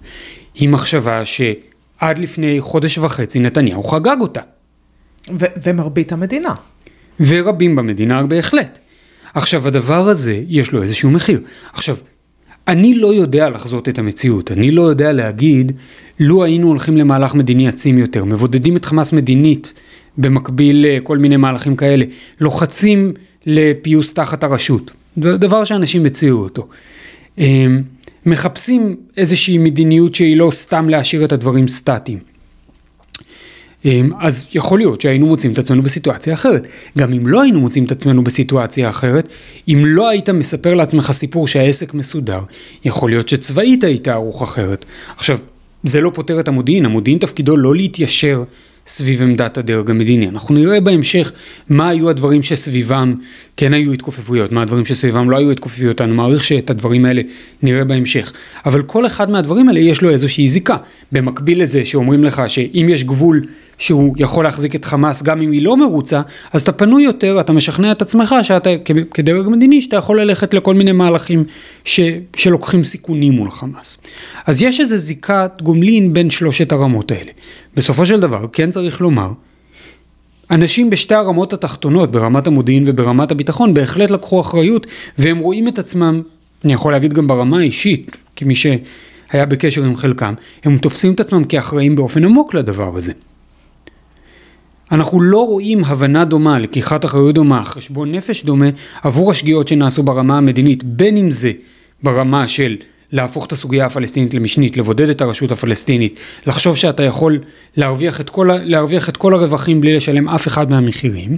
היא 0.54 0.68
מחשבה 0.68 1.24
שעד 1.24 2.18
לפני 2.18 2.60
חודש 2.60 2.98
וחצי 2.98 3.40
נתניהו 3.40 3.82
חגג 3.82 4.16
אותה. 4.20 4.40
ו- 5.30 5.46
ומרבית 5.62 6.12
המדינה. 6.12 6.54
ורבים 7.20 7.76
במדינה 7.76 8.22
בהחלט. 8.22 8.78
עכשיו 9.34 9.68
הדבר 9.68 10.08
הזה 10.08 10.40
יש 10.48 10.72
לו 10.72 10.82
איזשהו 10.82 11.10
מחיר. 11.10 11.40
עכשיו, 11.72 11.96
אני 12.68 12.94
לא 12.94 13.14
יודע 13.14 13.48
לחזות 13.48 13.88
את 13.88 13.98
המציאות, 13.98 14.50
אני 14.52 14.70
לא 14.70 14.82
יודע 14.82 15.12
להגיד, 15.12 15.72
לו 16.20 16.44
היינו 16.44 16.68
הולכים 16.68 16.96
למהלך 16.96 17.34
מדיני 17.34 17.68
עצים 17.68 17.98
יותר, 17.98 18.24
מבודדים 18.24 18.76
את 18.76 18.84
חמאס 18.84 19.12
מדינית 19.12 19.72
במקביל 20.18 20.86
לכל 20.88 21.18
מיני 21.18 21.36
מהלכים 21.36 21.76
כאלה, 21.76 22.04
לוחצים 22.40 23.12
לפיוס 23.46 24.14
תחת 24.14 24.44
הרשות, 24.44 24.90
דבר 25.16 25.64
שאנשים 25.64 26.04
הציעו 26.04 26.42
אותו. 26.42 26.68
אמ, 27.38 27.82
מחפשים 28.26 28.96
איזושהי 29.16 29.58
מדיניות 29.58 30.14
שהיא 30.14 30.36
לא 30.36 30.50
סתם 30.50 30.88
להשאיר 30.88 31.24
את 31.24 31.32
הדברים 31.32 31.68
סטטיים. 31.68 32.31
אמ, 33.84 34.10
אז 34.20 34.48
יכול 34.54 34.78
להיות 34.78 35.00
שהיינו 35.00 35.26
מוצאים 35.26 35.52
את 35.52 35.58
עצמנו 35.58 35.82
בסיטואציה 35.82 36.34
אחרת. 36.34 36.66
גם 36.98 37.12
אם 37.12 37.26
לא 37.26 37.42
היינו 37.42 37.60
מוצאים 37.60 37.84
את 37.84 37.92
עצמנו 37.92 38.24
בסיטואציה 38.24 38.88
אחרת, 38.88 39.28
אם 39.68 39.82
לא 39.86 40.08
היית 40.08 40.30
מספר 40.30 40.74
לעצמך 40.74 41.12
סיפור 41.12 41.48
שהעסק 41.48 41.94
מסודר, 41.94 42.40
יכול 42.84 43.10
להיות 43.10 43.28
שצבאית 43.28 43.84
היית 43.84 44.08
ערוך 44.08 44.42
אחרת. 44.42 44.84
עכשיו, 45.16 45.38
זה 45.84 46.00
לא 46.00 46.10
פותר 46.14 46.40
את 46.40 46.48
המודיעין, 46.48 46.84
המודיעין 46.84 47.18
תפקידו 47.18 47.56
לא 47.56 47.74
להתיישר 47.74 48.44
סביב 48.86 49.22
עמדת 49.22 49.58
הדרג 49.58 49.90
המדיני. 49.90 50.28
אנחנו 50.28 50.54
נראה 50.54 50.80
בהמשך 50.80 51.32
מה 51.68 51.88
היו 51.88 52.10
הדברים 52.10 52.42
שסביבם 52.42 53.14
כן 53.56 53.74
היו 53.74 53.92
התכופפויות, 53.92 54.52
מה 54.52 54.62
הדברים 54.62 54.84
שסביבם 54.84 55.30
לא 55.30 55.36
היו 55.36 55.50
התכופפויות, 55.50 56.00
אני 56.00 56.12
מעריך 56.12 56.44
שאת 56.44 56.70
הדברים 56.70 57.04
האלה 57.04 57.22
נראה 57.62 57.84
בהמשך. 57.84 58.32
אבל 58.66 58.82
כל 58.82 59.06
אחד 59.06 59.30
מהדברים 59.30 59.68
האלה 59.68 59.80
יש 59.80 60.02
לו 60.02 60.10
איזושהי 60.10 60.48
זיקה. 60.48 60.76
במקביל 61.12 61.62
לזה 61.62 61.84
שאומרים 61.84 62.24
לך 62.24 62.42
שאם 62.48 62.86
יש 62.90 63.04
גבול 63.04 63.42
שהוא 63.78 64.14
יכול 64.18 64.44
להחזיק 64.44 64.74
את 64.74 64.84
חמאס 64.84 65.22
גם 65.22 65.40
אם 65.40 65.50
היא 65.50 65.62
לא 65.62 65.76
מרוצה, 65.76 66.20
אז 66.52 66.62
אתה 66.62 66.72
פנוי 66.72 67.02
יותר, 67.02 67.40
אתה 67.40 67.52
משכנע 67.52 67.92
את 67.92 68.02
עצמך 68.02 68.34
שאתה 68.42 68.70
כדרג 69.14 69.48
מדיני, 69.48 69.82
שאתה 69.82 69.96
יכול 69.96 70.20
ללכת 70.20 70.54
לכל 70.54 70.74
מיני 70.74 70.92
מהלכים 70.92 71.44
ש, 71.84 72.00
שלוקחים 72.36 72.84
סיכונים 72.84 73.32
מול 73.32 73.50
חמאס. 73.50 73.98
אז 74.46 74.62
יש 74.62 74.80
איזו 74.80 74.96
זיקת 74.96 75.52
גומלין 75.62 76.12
בין 76.12 76.30
שלושת 76.30 76.72
הרמות 76.72 77.10
האלה. 77.10 77.30
בסופו 77.76 78.06
של 78.06 78.20
דבר, 78.20 78.46
כן 78.52 78.70
צריך 78.70 79.00
לומר, 79.00 79.30
אנשים 80.50 80.90
בשתי 80.90 81.14
הרמות 81.14 81.52
התחתונות, 81.52 82.12
ברמת 82.12 82.46
המודיעין 82.46 82.84
וברמת 82.86 83.30
הביטחון, 83.30 83.74
בהחלט 83.74 84.10
לקחו 84.10 84.40
אחריות, 84.40 84.86
והם 85.18 85.38
רואים 85.38 85.68
את 85.68 85.78
עצמם, 85.78 86.22
אני 86.64 86.72
יכול 86.72 86.92
להגיד 86.92 87.12
גם 87.12 87.26
ברמה 87.26 87.58
האישית, 87.58 88.16
כמי 88.36 88.54
שהיה 88.54 89.46
בקשר 89.46 89.84
עם 89.84 89.96
חלקם, 89.96 90.34
הם 90.64 90.78
תופסים 90.78 91.12
את 91.12 91.20
עצמם 91.20 91.44
כאחראים 91.44 91.96
באופן 91.96 92.24
עמוק 92.24 92.54
לדבר 92.54 92.96
הזה. 92.96 93.12
אנחנו 94.90 95.20
לא 95.20 95.46
רואים 95.46 95.84
הבנה 95.84 96.24
דומה, 96.24 96.58
לקיחת 96.58 97.04
אחריות 97.04 97.34
דומה, 97.34 97.64
חשבון 97.64 98.12
נפש 98.12 98.44
דומה, 98.44 98.66
עבור 99.02 99.30
השגיאות 99.30 99.68
שנעשו 99.68 100.02
ברמה 100.02 100.38
המדינית, 100.38 100.84
בין 100.84 101.16
אם 101.16 101.30
זה 101.30 101.52
ברמה 102.02 102.48
של 102.48 102.76
להפוך 103.12 103.46
את 103.46 103.52
הסוגיה 103.52 103.86
הפלסטינית 103.86 104.34
למשנית, 104.34 104.76
לבודד 104.76 105.08
את 105.08 105.20
הרשות 105.20 105.52
הפלסטינית, 105.52 106.20
לחשוב 106.46 106.76
שאתה 106.76 107.02
יכול 107.02 107.38
להרוויח 107.76 108.20
את 108.20 108.30
כל, 108.30 108.50
להרוויח 108.64 109.08
את 109.08 109.16
כל 109.16 109.34
הרווחים 109.34 109.80
בלי 109.80 109.96
לשלם 109.96 110.28
אף 110.28 110.46
אחד 110.46 110.70
מהמחירים, 110.70 111.36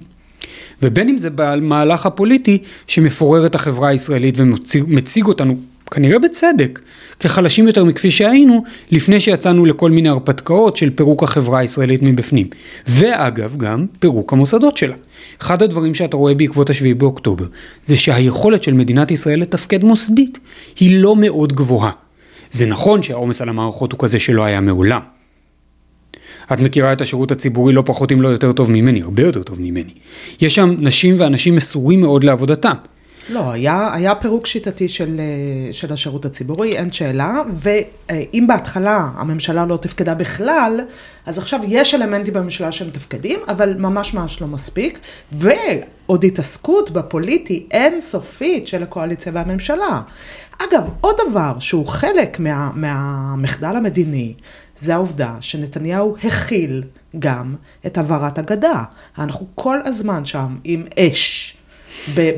ובין 0.83 1.09
אם 1.09 1.19
זה 1.19 1.29
במהלך 1.35 2.07
הפוליטי 2.07 2.59
שמפורר 2.87 3.47
את 3.47 3.55
החברה 3.55 3.89
הישראלית 3.89 4.39
ומציג 4.39 5.27
אותנו 5.27 5.57
כנראה 5.91 6.19
בצדק, 6.19 6.81
כחלשים 7.21 7.67
יותר 7.67 7.85
מכפי 7.85 8.11
שהיינו, 8.11 8.65
לפני 8.91 9.21
שיצאנו 9.21 9.65
לכל 9.65 9.91
מיני 9.91 10.09
הרפתקאות 10.09 10.77
של 10.77 10.91
פירוק 10.91 11.23
החברה 11.23 11.59
הישראלית 11.59 12.03
מבפנים. 12.03 12.47
ואגב, 12.89 13.57
גם 13.57 13.87
פירוק 13.99 14.33
המוסדות 14.33 14.77
שלה. 14.77 14.95
אחד 15.43 15.63
הדברים 15.63 15.95
שאתה 15.95 16.17
רואה 16.17 16.35
בעקבות 16.35 16.71
השביעי 16.71 16.95
באוקטובר, 16.95 17.47
זה 17.87 17.97
שהיכולת 17.97 18.63
של 18.63 18.73
מדינת 18.73 19.11
ישראל 19.11 19.41
לתפקד 19.41 19.85
מוסדית 19.85 20.39
היא 20.81 21.03
לא 21.03 21.17
מאוד 21.17 21.53
גבוהה. 21.53 21.91
זה 22.51 22.67
נכון 22.67 23.03
שהעומס 23.03 23.43
על 23.43 23.49
המערכות 23.49 23.93
הוא 23.93 23.99
כזה 23.99 24.19
שלא 24.19 24.45
היה 24.45 24.61
מעולם. 24.61 25.01
את 26.53 26.61
מכירה 26.61 26.93
את 26.93 27.01
השירות 27.01 27.33
הציבורי 27.33 27.73
לא 27.73 27.83
פחות 27.87 28.13
אם 28.13 28.23
לא 28.23 28.29
יותר 28.29 28.53
טוב 28.53 28.71
ממני, 28.71 29.03
הרבה 29.03 29.23
יותר 29.23 29.43
טוב 29.43 29.61
ממני. 29.61 29.93
יש 30.41 30.55
שם 30.55 30.75
נשים 30.79 31.15
ואנשים 31.19 31.55
מסורים 31.55 32.01
מאוד 32.01 32.25
לעבודתם. 32.25 32.75
לא, 33.29 33.53
היה, 33.53 33.91
היה 33.95 34.15
פירוק 34.15 34.47
שיטתי 34.47 34.89
של, 34.89 35.21
אה, 35.21 35.73
של 35.73 35.93
השירות 35.93 36.25
הציבורי, 36.25 36.71
אין 36.71 36.93
שאלה, 36.93 37.43
ואם 37.53 38.45
בהתחלה 38.49 39.09
הממשלה 39.17 39.67
לא 39.67 39.77
תפקדה 39.77 40.15
בכלל, 40.15 40.81
אז 41.27 41.39
עכשיו 41.39 41.61
יש 41.69 41.95
אלמנטים 41.95 42.35
בממשלה 42.35 42.73
שמתפקדים, 42.73 43.41
אבל 43.49 43.75
ממש 43.79 44.15
ממש 44.15 44.41
לא 44.41 44.47
מספיק, 44.47 44.99
ועוד 45.33 46.25
התעסקות 46.25 46.91
בפוליטי 46.91 47.67
אינסופית 47.71 48.67
של 48.67 48.83
הקואליציה 48.83 49.33
והממשלה. 49.35 50.03
אגב, 50.59 50.83
עוד 51.01 51.17
דבר 51.29 51.59
שהוא 51.59 51.87
חלק 51.87 52.41
מה, 52.41 52.71
מהמחדל 52.75 53.77
המדיני, 53.77 54.35
זה 54.77 54.95
העובדה 54.95 55.37
שנתניהו 55.41 56.17
הכיל 56.25 56.83
גם 57.19 57.55
את 57.87 57.99
העברת 57.99 58.39
הגדה. 58.39 58.85
אנחנו 59.19 59.47
כל 59.55 59.79
הזמן 59.85 60.25
שם 60.25 60.57
עם 60.65 60.85
אש. 60.99 61.54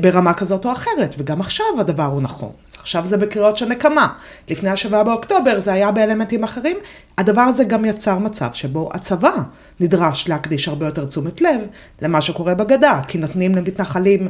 ברמה 0.01 0.33
כזאת 0.33 0.65
או 0.65 0.71
אחרת, 0.71 1.15
וגם 1.17 1.39
עכשיו 1.39 1.65
הדבר 1.79 2.03
הוא 2.03 2.21
נכון. 2.21 2.51
אז 2.69 2.77
עכשיו 2.79 3.05
זה 3.05 3.17
בקריאות 3.17 3.57
של 3.57 3.65
נקמה. 3.65 4.07
לפני 4.49 4.69
השבעה 4.69 5.03
באוקטובר 5.03 5.59
זה 5.59 5.73
היה 5.73 5.91
באלמנטים 5.91 6.43
אחרים. 6.43 6.77
הדבר 7.17 7.41
הזה 7.41 7.63
גם 7.63 7.85
יצר 7.85 8.17
מצב 8.17 8.49
שבו 8.53 8.89
הצבא 8.93 9.33
נדרש 9.79 10.29
להקדיש 10.29 10.67
הרבה 10.67 10.85
יותר 10.85 11.05
תשומת 11.05 11.41
לב 11.41 11.61
למה 12.01 12.21
שקורה 12.21 12.53
בגדה, 12.53 13.01
כי 13.07 13.17
נותנים 13.17 13.55
למתנחלים 13.55 14.27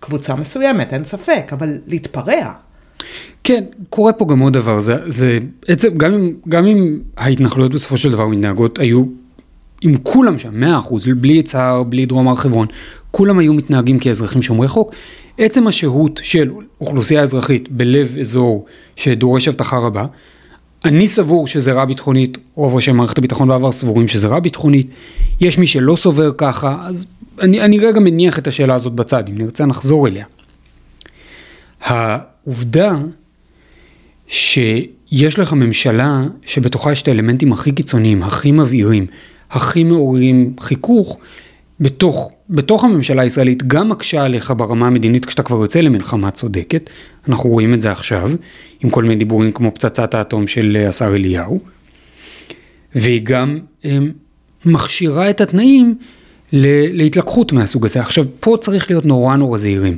קבוצה 0.00 0.34
מסוימת, 0.34 0.92
אין 0.92 1.04
ספק, 1.04 1.50
אבל 1.52 1.78
להתפרע. 1.86 2.52
כן, 3.44 3.64
קורה 3.90 4.12
פה 4.12 4.26
גם 4.28 4.38
עוד 4.38 4.52
דבר, 4.52 4.80
זה, 4.80 4.96
זה 5.06 5.38
עצם, 5.68 5.88
גם 5.96 6.14
אם, 6.14 6.34
גם 6.48 6.66
אם 6.66 6.98
ההתנחלויות 7.16 7.72
בסופו 7.72 7.96
של 7.96 8.12
דבר 8.12 8.26
מתנהגות 8.26 8.78
היו 8.78 9.04
עם 9.80 9.94
כולם 10.02 10.38
שם, 10.38 10.60
מאה 10.60 10.78
אחוז, 10.78 11.06
בלי 11.16 11.32
יצהר, 11.32 11.82
בלי 11.82 12.06
דרום 12.06 12.28
הר 12.28 12.34
חברון, 12.34 12.66
כולם 13.16 13.38
היו 13.38 13.52
מתנהגים 13.52 13.98
כאזרחים 13.98 14.42
שומרי 14.42 14.68
חוק. 14.68 14.94
עצם 15.38 15.66
השהות 15.66 16.20
של 16.22 16.50
אוכלוסייה 16.80 17.22
אזרחית 17.22 17.68
בלב 17.68 18.16
אזור 18.20 18.66
שדורש 18.96 19.48
אבטחה 19.48 19.78
רבה, 19.78 20.06
אני 20.84 21.08
סבור 21.08 21.46
שזה 21.46 21.72
רע 21.72 21.84
ביטחונית, 21.84 22.38
רוב 22.54 22.74
ראשי 22.74 22.92
מערכת 22.92 23.18
הביטחון 23.18 23.48
בעבר 23.48 23.72
סבורים 23.72 24.08
שזה 24.08 24.28
רע 24.28 24.40
ביטחונית, 24.40 24.86
יש 25.40 25.58
מי 25.58 25.66
שלא 25.66 25.96
סובר 25.96 26.30
ככה, 26.38 26.76
אז 26.82 27.06
אני, 27.40 27.60
אני 27.60 27.78
רגע 27.78 28.00
מניח 28.00 28.38
את 28.38 28.46
השאלה 28.46 28.74
הזאת 28.74 28.92
בצד, 28.92 29.28
אם 29.28 29.38
נרצה 29.38 29.66
נחזור 29.66 30.08
אליה. 30.08 30.24
העובדה 31.80 32.94
שיש 34.26 35.38
לך 35.38 35.52
ממשלה 35.52 36.24
שבתוכה 36.46 36.92
יש 36.92 37.02
את 37.02 37.08
האלמנטים 37.08 37.52
הכי 37.52 37.72
קיצוניים, 37.72 38.22
הכי 38.22 38.52
מבעירים, 38.52 39.06
הכי 39.50 39.84
מעוררים 39.84 40.54
חיכוך, 40.60 41.18
בתוך, 41.80 42.30
בתוך 42.50 42.84
הממשלה 42.84 43.22
הישראלית 43.22 43.62
גם 43.62 43.88
מקשה 43.88 44.24
עליך 44.24 44.52
ברמה 44.56 44.86
המדינית 44.86 45.24
כשאתה 45.24 45.42
כבר 45.42 45.56
יוצא 45.62 45.80
למלחמה 45.80 46.30
צודקת, 46.30 46.90
אנחנו 47.28 47.50
רואים 47.50 47.74
את 47.74 47.80
זה 47.80 47.92
עכשיו, 47.92 48.30
עם 48.80 48.90
כל 48.90 49.02
מיני 49.02 49.16
דיבורים 49.16 49.52
כמו 49.52 49.74
פצצת 49.74 50.14
האטום 50.14 50.46
של 50.46 50.76
אה, 50.80 50.88
השר 50.88 51.14
אליהו, 51.14 51.60
והיא 52.94 53.20
גם 53.24 53.58
הם, 53.84 54.02
אה, 54.04 54.08
מכשירה 54.64 55.30
את 55.30 55.40
התנאים 55.40 55.94
להתלקחות 56.52 57.52
מהסוג 57.52 57.84
הזה. 57.84 58.00
עכשיו, 58.00 58.24
פה 58.40 58.56
צריך 58.60 58.90
להיות 58.90 59.06
נורא 59.06 59.36
נורא 59.36 59.58
זהירים. 59.58 59.96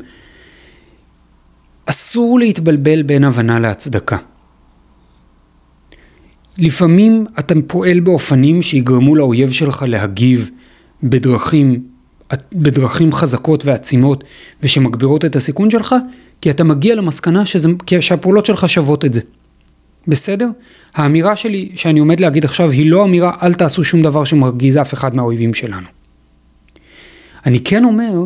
אסור 1.87 2.39
להתבלבל 2.39 3.03
בין 3.03 3.25
הבנה 3.25 3.59
להצדקה. 3.59 4.17
לפעמים 6.59 7.27
אתה 7.39 7.55
פועל 7.67 8.01
באופנים 8.01 8.63
שיגרמו 8.63 9.17
לאויב 9.17 9.51
שלך 9.51 9.85
להגיב 9.89 10.51
בדרכים, 11.02 11.83
בדרכים 12.52 13.12
חזקות 13.12 13.67
ועצימות 13.67 14.25
ושמגבירות 14.62 15.25
את 15.25 15.37
הסיכון 15.37 15.71
שלך, 15.71 15.95
כי 16.40 16.50
אתה 16.50 16.64
מגיע 16.64 16.95
למסקנה 16.95 17.47
שזה, 17.47 17.69
שהפעולות 18.00 18.47
שלך 18.47 18.69
שוות 18.69 19.05
את 19.05 19.14
זה. 19.14 19.21
בסדר? 20.09 20.49
האמירה 20.95 21.37
שלי 21.37 21.69
שאני 21.75 22.00
עומד 22.00 22.21
להגיד 22.21 22.45
עכשיו 22.45 22.71
היא 22.71 22.90
לא 22.90 23.05
אמירה 23.05 23.37
אל 23.43 23.55
תעשו 23.55 23.85
שום 23.85 24.02
דבר 24.02 24.25
שמרגיז 24.25 24.76
אף 24.76 24.95
אחד 24.95 25.17
מהאויבים 25.17 25.55
שלנו. 25.55 25.87
אני 27.47 27.61
כן 27.61 27.85
אומר, 27.85 28.25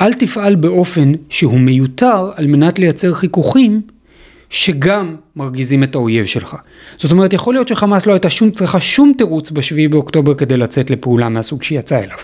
אל 0.00 0.12
תפעל 0.12 0.54
באופן 0.54 1.12
שהוא 1.28 1.58
מיותר 1.58 2.30
על 2.36 2.46
מנת 2.46 2.78
לייצר 2.78 3.14
חיכוכים 3.14 3.82
שגם 4.54 5.16
מרגיזים 5.36 5.82
את 5.82 5.94
האויב 5.94 6.24
שלך. 6.24 6.56
זאת 6.96 7.12
אומרת, 7.12 7.32
יכול 7.32 7.54
להיות 7.54 7.68
שחמאס 7.68 8.06
לא 8.06 8.12
הייתה 8.12 8.30
שום, 8.30 8.50
צריכה 8.50 8.80
שום 8.80 9.12
תירוץ 9.18 9.50
בשביעי 9.50 9.88
באוקטובר 9.88 10.34
כדי 10.34 10.56
לצאת 10.56 10.90
לפעולה 10.90 11.28
מהסוג 11.28 11.62
שהיא 11.62 11.78
יצאה 11.78 12.04
אליו. 12.04 12.16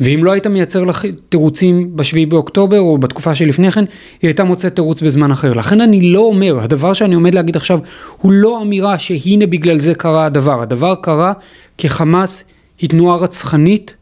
ואם 0.00 0.24
לא 0.24 0.32
היית 0.32 0.46
מייצר 0.46 0.84
לך 0.84 1.04
תירוצים 1.28 1.96
בשביעי 1.96 2.26
באוקטובר 2.26 2.80
או 2.80 2.98
בתקופה 2.98 3.34
שלפני 3.34 3.70
כן, 3.70 3.84
היא 4.22 4.28
הייתה 4.28 4.44
מוצאת 4.44 4.74
תירוץ 4.74 5.02
בזמן 5.02 5.30
אחר. 5.30 5.52
לכן 5.52 5.80
אני 5.80 6.00
לא 6.00 6.20
אומר, 6.20 6.60
הדבר 6.60 6.92
שאני 6.92 7.14
עומד 7.14 7.34
להגיד 7.34 7.56
עכשיו 7.56 7.78
הוא 8.20 8.32
לא 8.32 8.62
אמירה 8.62 8.98
שהנה 8.98 9.46
בגלל 9.46 9.80
זה 9.80 9.94
קרה 9.94 10.26
הדבר. 10.26 10.62
הדבר 10.62 10.94
קרה 11.02 11.32
כי 11.78 11.88
חמאס 11.88 12.44
היא 12.78 12.90
תנועה 12.90 13.16
רצחנית 13.16 13.96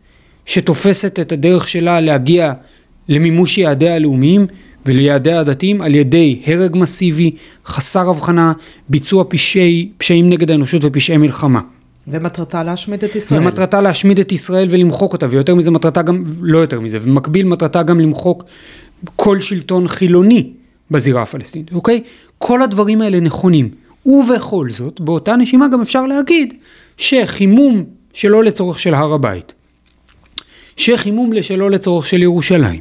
שתופסת 0.47 1.21
את 1.21 1.33
הדרך 1.33 1.69
שלה 1.69 2.01
להגיע 2.01 2.53
למימוש 3.09 3.59
יעדיה 3.59 3.95
הלאומיים 3.95 4.47
וליעדיה 4.87 5.41
הדתיים 5.41 5.81
על 5.81 5.95
ידי 5.95 6.43
הרג 6.47 6.77
מסיבי, 6.77 7.31
חסר 7.67 8.11
הבחנה, 8.11 8.53
ביצוע 8.89 9.25
פשעי, 9.29 9.89
פשעים 9.99 10.31
נגד 10.31 10.51
האנושות 10.51 10.83
ופשעי 10.85 11.17
מלחמה. 11.17 11.61
ומטרתה 12.09 12.65
להשמיד 12.65 13.05
את 13.05 13.17
ישראל. 13.17 13.41
ומטרתה 13.41 13.81
להשמיד 13.81 14.19
את 14.19 14.33
ישראל 14.33 14.69
ולמחוק 14.71 15.13
אותה, 15.13 15.27
ויותר 15.31 15.55
מזה 15.55 15.71
מטרתה 15.71 16.03
גם, 16.03 16.19
לא 16.41 16.59
יותר 16.59 16.81
מזה, 16.81 16.99
ובמקביל 17.03 17.47
מטרתה 17.47 17.83
גם 17.83 18.01
למחוק 18.01 18.45
כל 19.17 19.41
שלטון 19.41 19.89
חילוני 19.89 20.51
בזירה 20.91 21.23
הפלסטינית, 21.23 21.73
אוקיי? 21.73 22.03
כל 22.39 22.63
הדברים 22.63 23.03
האלה 23.03 23.21
נכונים. 23.21 23.69
ובכל 24.07 24.71
זאת, 24.71 25.01
באותה 25.01 25.37
נשימה 25.37 25.69
גם 25.69 25.81
אפשר 25.81 26.07
להגיד 26.07 26.55
שחימום 26.97 27.85
שלא 28.13 28.45
לצורך 28.45 28.79
של 28.79 28.95
הר 28.95 29.13
הבית, 29.13 29.55
שחימום 30.77 31.43
שלא 31.43 31.71
לצורך 31.71 32.07
של 32.07 32.23
ירושלים, 32.23 32.81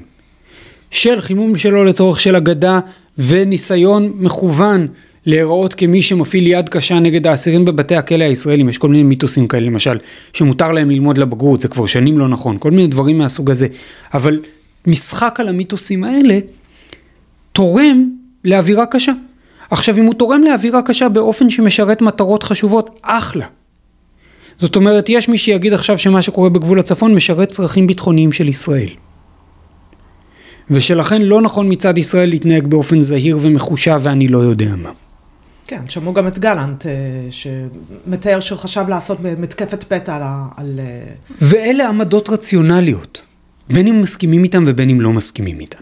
של 0.92 1.22
חימום 1.22 1.56
שלא 1.56 1.86
לצורך 1.86 2.20
של 2.20 2.36
אגדה 2.36 2.80
וניסיון 3.18 4.12
מכוון 4.16 4.88
להיראות 5.26 5.74
כמי 5.74 6.02
שמפעיל 6.02 6.48
יד 6.48 6.70
קשה 6.70 7.00
נגד 7.00 7.28
האסירים 7.28 7.66
בבתי 7.66 7.96
הכלא 7.96 8.24
הישראלים, 8.24 8.70
יש 8.70 8.78
כל 8.78 8.88
מיני 8.90 9.04
מיתוסים 9.04 9.48
כאלה 9.48 9.66
למשל, 9.66 9.98
שמותר 10.34 10.72
להם 10.72 10.90
ללמוד 10.90 11.18
לבגרות, 11.18 11.62
זה 11.62 11.68
כבר 11.68 11.86
שנים 11.86 12.20
לא 12.20 12.28
נכון, 12.28 12.58
כל 12.60 12.72
מיני 12.72 12.88
דברים 12.88 13.18
מהסוג 13.18 13.52
הזה, 13.52 13.68
אבל 14.14 14.40
משחק 14.88 15.40
על 15.40 15.48
המיתוסים 15.48 16.04
האלה 16.04 16.40
תורם 17.52 18.10
לאווירה 18.46 18.86
קשה. 18.86 19.12
עכשיו 19.72 19.98
אם 19.98 20.06
הוא 20.06 20.14
תורם 20.14 20.44
לאווירה 20.44 20.82
קשה 20.82 21.10
באופן 21.10 21.50
שמשרת 21.50 22.02
מטרות 22.02 22.44
חשובות, 22.44 23.00
אחלה. 23.02 23.46
זאת 24.60 24.76
אומרת, 24.76 25.10
יש 25.10 25.30
מי 25.30 25.38
שיגיד 25.38 25.74
עכשיו 25.74 25.98
שמה 25.98 26.22
שקורה 26.22 26.50
בגבול 26.50 26.80
הצפון 26.80 27.16
משרת 27.16 27.50
צרכים 27.50 27.88
ביטחוניים 27.88 28.32
של 28.32 28.50
ישראל. 28.50 28.90
ושלכן 30.72 31.22
לא 31.22 31.42
נכון 31.42 31.72
מצד 31.72 31.98
ישראל 31.98 32.30
להתנהג 32.30 32.68
באופן 32.68 33.02
זהיר 33.02 33.38
ומחושב 33.42 34.00
ואני 34.02 34.28
לא 34.28 34.38
יודע 34.38 34.76
מה. 34.76 34.92
כן, 35.68 35.82
שמעו 35.90 36.14
גם 36.14 36.28
את 36.28 36.40
גלנט, 36.40 36.86
אה, 36.86 36.92
שמתאר 37.32 38.40
שהוא 38.40 38.58
חשב 38.58 38.86
לעשות 38.90 39.18
מתקפת 39.40 39.84
פתע 39.84 40.16
על... 40.16 40.22
על... 40.58 40.80
אה, 40.80 41.14
ואלה 41.42 41.90
עמדות 41.90 42.30
רציונליות, 42.30 43.22
בין 43.70 43.88
אם 43.88 44.02
מסכימים 44.02 44.44
איתם 44.44 44.64
ובין 44.68 44.90
אם 44.90 45.02
לא 45.02 45.14
מסכימים 45.14 45.60
איתם. 45.60 45.80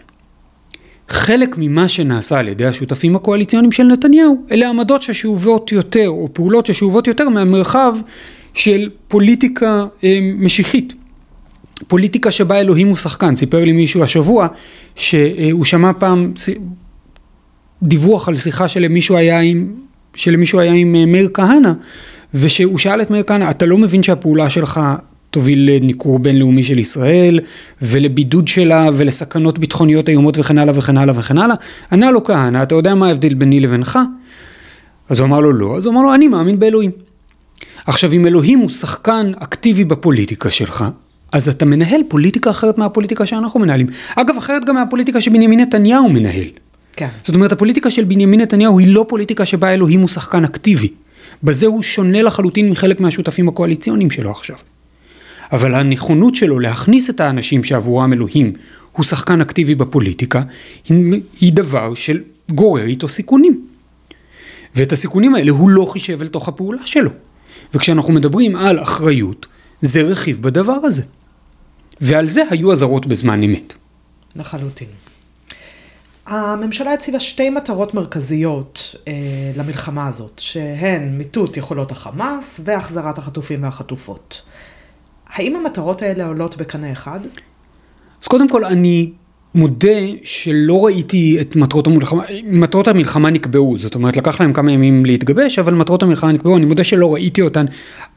חלק 1.08 1.54
ממה 1.58 1.88
שנעשה 1.88 2.38
על 2.38 2.48
ידי 2.48 2.66
השותפים 2.66 3.16
הקואליציוניים 3.16 3.72
של 3.72 3.82
נתניהו, 3.82 4.42
אלה 4.50 4.68
עמדות 4.68 5.02
ששאובות 5.02 5.72
יותר, 5.72 6.08
או 6.08 6.28
פעולות 6.32 6.66
ששאובות 6.66 7.06
יותר 7.06 7.28
מהמרחב 7.28 7.96
של 8.54 8.90
פוליטיקה 9.08 9.86
אה, 10.04 10.18
משיחית. 10.38 10.94
פוליטיקה 11.88 12.30
שבה 12.30 12.60
אלוהים 12.60 12.88
הוא 12.88 12.96
שחקן. 12.96 13.34
סיפר 13.34 13.64
לי 13.64 13.72
מישהו 13.72 14.02
השבוע 14.02 14.46
שהוא 14.94 15.64
שמע 15.64 15.90
פעם 15.98 16.32
דיווח 17.82 18.28
על 18.28 18.36
שיחה 18.36 18.68
שלמישהו 18.68 19.16
היה 19.16 19.40
עם, 19.40 19.72
שלמישהו 20.14 20.60
היה 20.60 20.72
עם 20.72 20.94
אה, 20.94 21.06
מאיר 21.06 21.30
כהנא, 21.34 21.72
ושהוא 22.34 22.78
שאל 22.78 23.02
את 23.02 23.10
מאיר 23.10 23.22
כהנא, 23.26 23.50
אתה 23.50 23.66
לא 23.66 23.78
מבין 23.78 24.02
שהפעולה 24.02 24.50
שלך 24.50 24.80
תוביל 25.30 25.70
לניכור 25.70 26.18
בינלאומי 26.18 26.62
של 26.62 26.78
ישראל, 26.78 27.40
ולבידוד 27.82 28.48
שלה, 28.48 28.88
ולסכנות 28.94 29.58
ביטחוניות 29.58 30.08
איומות 30.08 30.38
וכן 30.38 30.58
הלאה 30.58 30.78
וכן 30.78 30.96
הלאה 30.96 31.14
וכן 31.18 31.38
הלאה? 31.38 31.56
ענה 31.92 32.10
לו 32.10 32.24
כהנא, 32.24 32.62
אתה 32.62 32.74
יודע 32.74 32.94
מה 32.94 33.08
ההבדל 33.08 33.34
ביני 33.34 33.60
לבינך? 33.60 33.98
אז 35.08 35.20
הוא 35.20 35.26
אמר 35.26 35.40
לו 35.40 35.52
לא, 35.52 35.76
אז 35.76 35.86
הוא 35.86 35.92
אמר 35.92 36.02
לו, 36.02 36.14
אני 36.14 36.28
מאמין 36.28 36.58
באלוהים. 36.58 36.90
עכשיו, 37.86 38.12
אם 38.12 38.26
אלוהים 38.26 38.58
הוא 38.58 38.68
שחקן 38.68 39.32
אקטיבי 39.38 39.84
בפוליטיקה 39.84 40.50
שלך, 40.50 40.84
אז 41.32 41.48
אתה 41.48 41.64
מנהל 41.64 42.00
פוליטיקה 42.08 42.50
אחרת 42.50 42.78
מהפוליטיקה 42.78 43.26
שאנחנו 43.26 43.60
מנהלים. 43.60 43.86
אגב, 44.16 44.36
אחרת 44.36 44.64
גם 44.64 44.74
מהפוליטיקה 44.74 45.20
שבנימין 45.20 45.60
נתניהו 45.60 46.08
מנהל. 46.08 46.46
כן. 46.96 47.08
זאת 47.26 47.34
אומרת, 47.34 47.52
הפוליטיקה 47.52 47.90
של 47.90 48.04
בנימין 48.04 48.40
נתניהו 48.40 48.78
היא 48.78 48.94
לא 48.94 49.04
פוליטיקה 49.08 49.44
שבה 49.44 49.74
אלוהים 49.74 50.00
הוא 50.00 50.08
שחקן 50.08 50.44
אקטיבי. 50.44 50.88
בזה 51.42 51.66
הוא 51.66 51.82
שונה 51.82 52.22
לחלוטין 52.22 52.70
מחלק 52.70 53.00
מהשותפים 53.00 53.48
הקואליציוניים 53.48 54.10
שלו 54.10 54.30
עכשיו. 54.30 54.56
אבל 55.52 55.74
הנכונות 55.74 56.34
שלו 56.34 56.58
להכניס 56.58 57.10
את 57.10 57.20
האנשים 57.20 57.64
שעבורם 57.64 58.12
אלוהים 58.12 58.52
הוא 58.92 59.04
שחקן 59.04 59.40
אקטיבי 59.40 59.74
בפוליטיקה, 59.74 60.42
היא, 60.88 61.20
היא 61.40 61.52
דבר 61.52 61.94
של 61.94 62.20
גורר 62.52 62.84
איתו 62.84 63.08
סיכונים. 63.08 63.66
ואת 64.74 64.92
הסיכונים 64.92 65.34
האלה 65.34 65.50
הוא 65.50 65.70
לא 65.70 65.84
חישב 65.84 66.22
אל 66.22 66.28
תוך 66.28 66.48
הפעולה 66.48 66.86
שלו. 66.86 67.10
וכשאנחנו 67.74 68.12
מדברים 68.12 68.56
על 68.56 68.82
אחריות, 68.82 69.46
זה 69.80 70.02
רכיב 70.02 70.42
בדבר 70.42 70.72
הזה. 70.72 71.02
ועל 72.00 72.28
זה 72.28 72.42
היו 72.50 72.72
אזהרות 72.72 73.06
בזמן 73.06 73.42
אמת. 73.42 73.74
לחלוטין. 74.36 74.88
הממשלה 76.26 76.92
הציבה 76.92 77.20
שתי 77.20 77.50
מטרות 77.50 77.94
מרכזיות 77.94 78.94
אה, 79.08 79.12
למלחמה 79.56 80.08
הזאת, 80.08 80.38
שהן 80.38 81.18
מיטוט 81.18 81.56
יכולות 81.56 81.90
החמאס 81.90 82.60
והחזרת 82.64 83.18
החטופים 83.18 83.62
והחטופות. 83.62 84.42
האם 85.26 85.56
המטרות 85.56 86.02
האלה 86.02 86.26
עולות 86.26 86.56
בקנה 86.56 86.92
אחד? 86.92 87.20
אז 88.22 88.28
קודם 88.28 88.48
כל, 88.48 88.64
אני 88.64 89.12
מודה 89.54 89.98
שלא 90.22 90.84
ראיתי 90.84 91.40
את 91.40 91.56
מטרות 91.56 91.86
המלחמה, 91.86 92.22
מטרות 92.44 92.88
המלחמה 92.88 93.30
נקבעו, 93.30 93.78
זאת 93.78 93.94
אומרת 93.94 94.16
לקח 94.16 94.40
להם 94.40 94.52
כמה 94.52 94.72
ימים 94.72 95.06
להתגבש, 95.06 95.58
אבל 95.58 95.74
מטרות 95.74 96.02
המלחמה 96.02 96.32
נקבעו, 96.32 96.56
אני 96.56 96.64
מודה 96.64 96.84
שלא 96.84 97.14
ראיתי 97.14 97.42
אותן. 97.42 97.66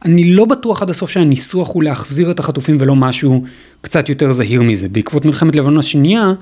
אני 0.06 0.34
לא 0.34 0.46
בטוח 0.46 0.82
עד 0.82 0.90
הסוף 0.90 1.10
שהניסוח 1.10 1.74
הוא 1.74 1.84
להחזיר 1.84 2.32
את 2.32 2.40
החטופים 2.40 2.78
ולא 2.80 2.96
משהו 2.96 3.44
קצת 3.82 4.10
יותר 4.10 4.32
זהיר 4.32 4.62
מזה. 4.62 4.90
בעקבות 4.90 5.26
מלחמת 5.26 5.56
לבנון 5.56 5.78
השנייה, 5.78 6.34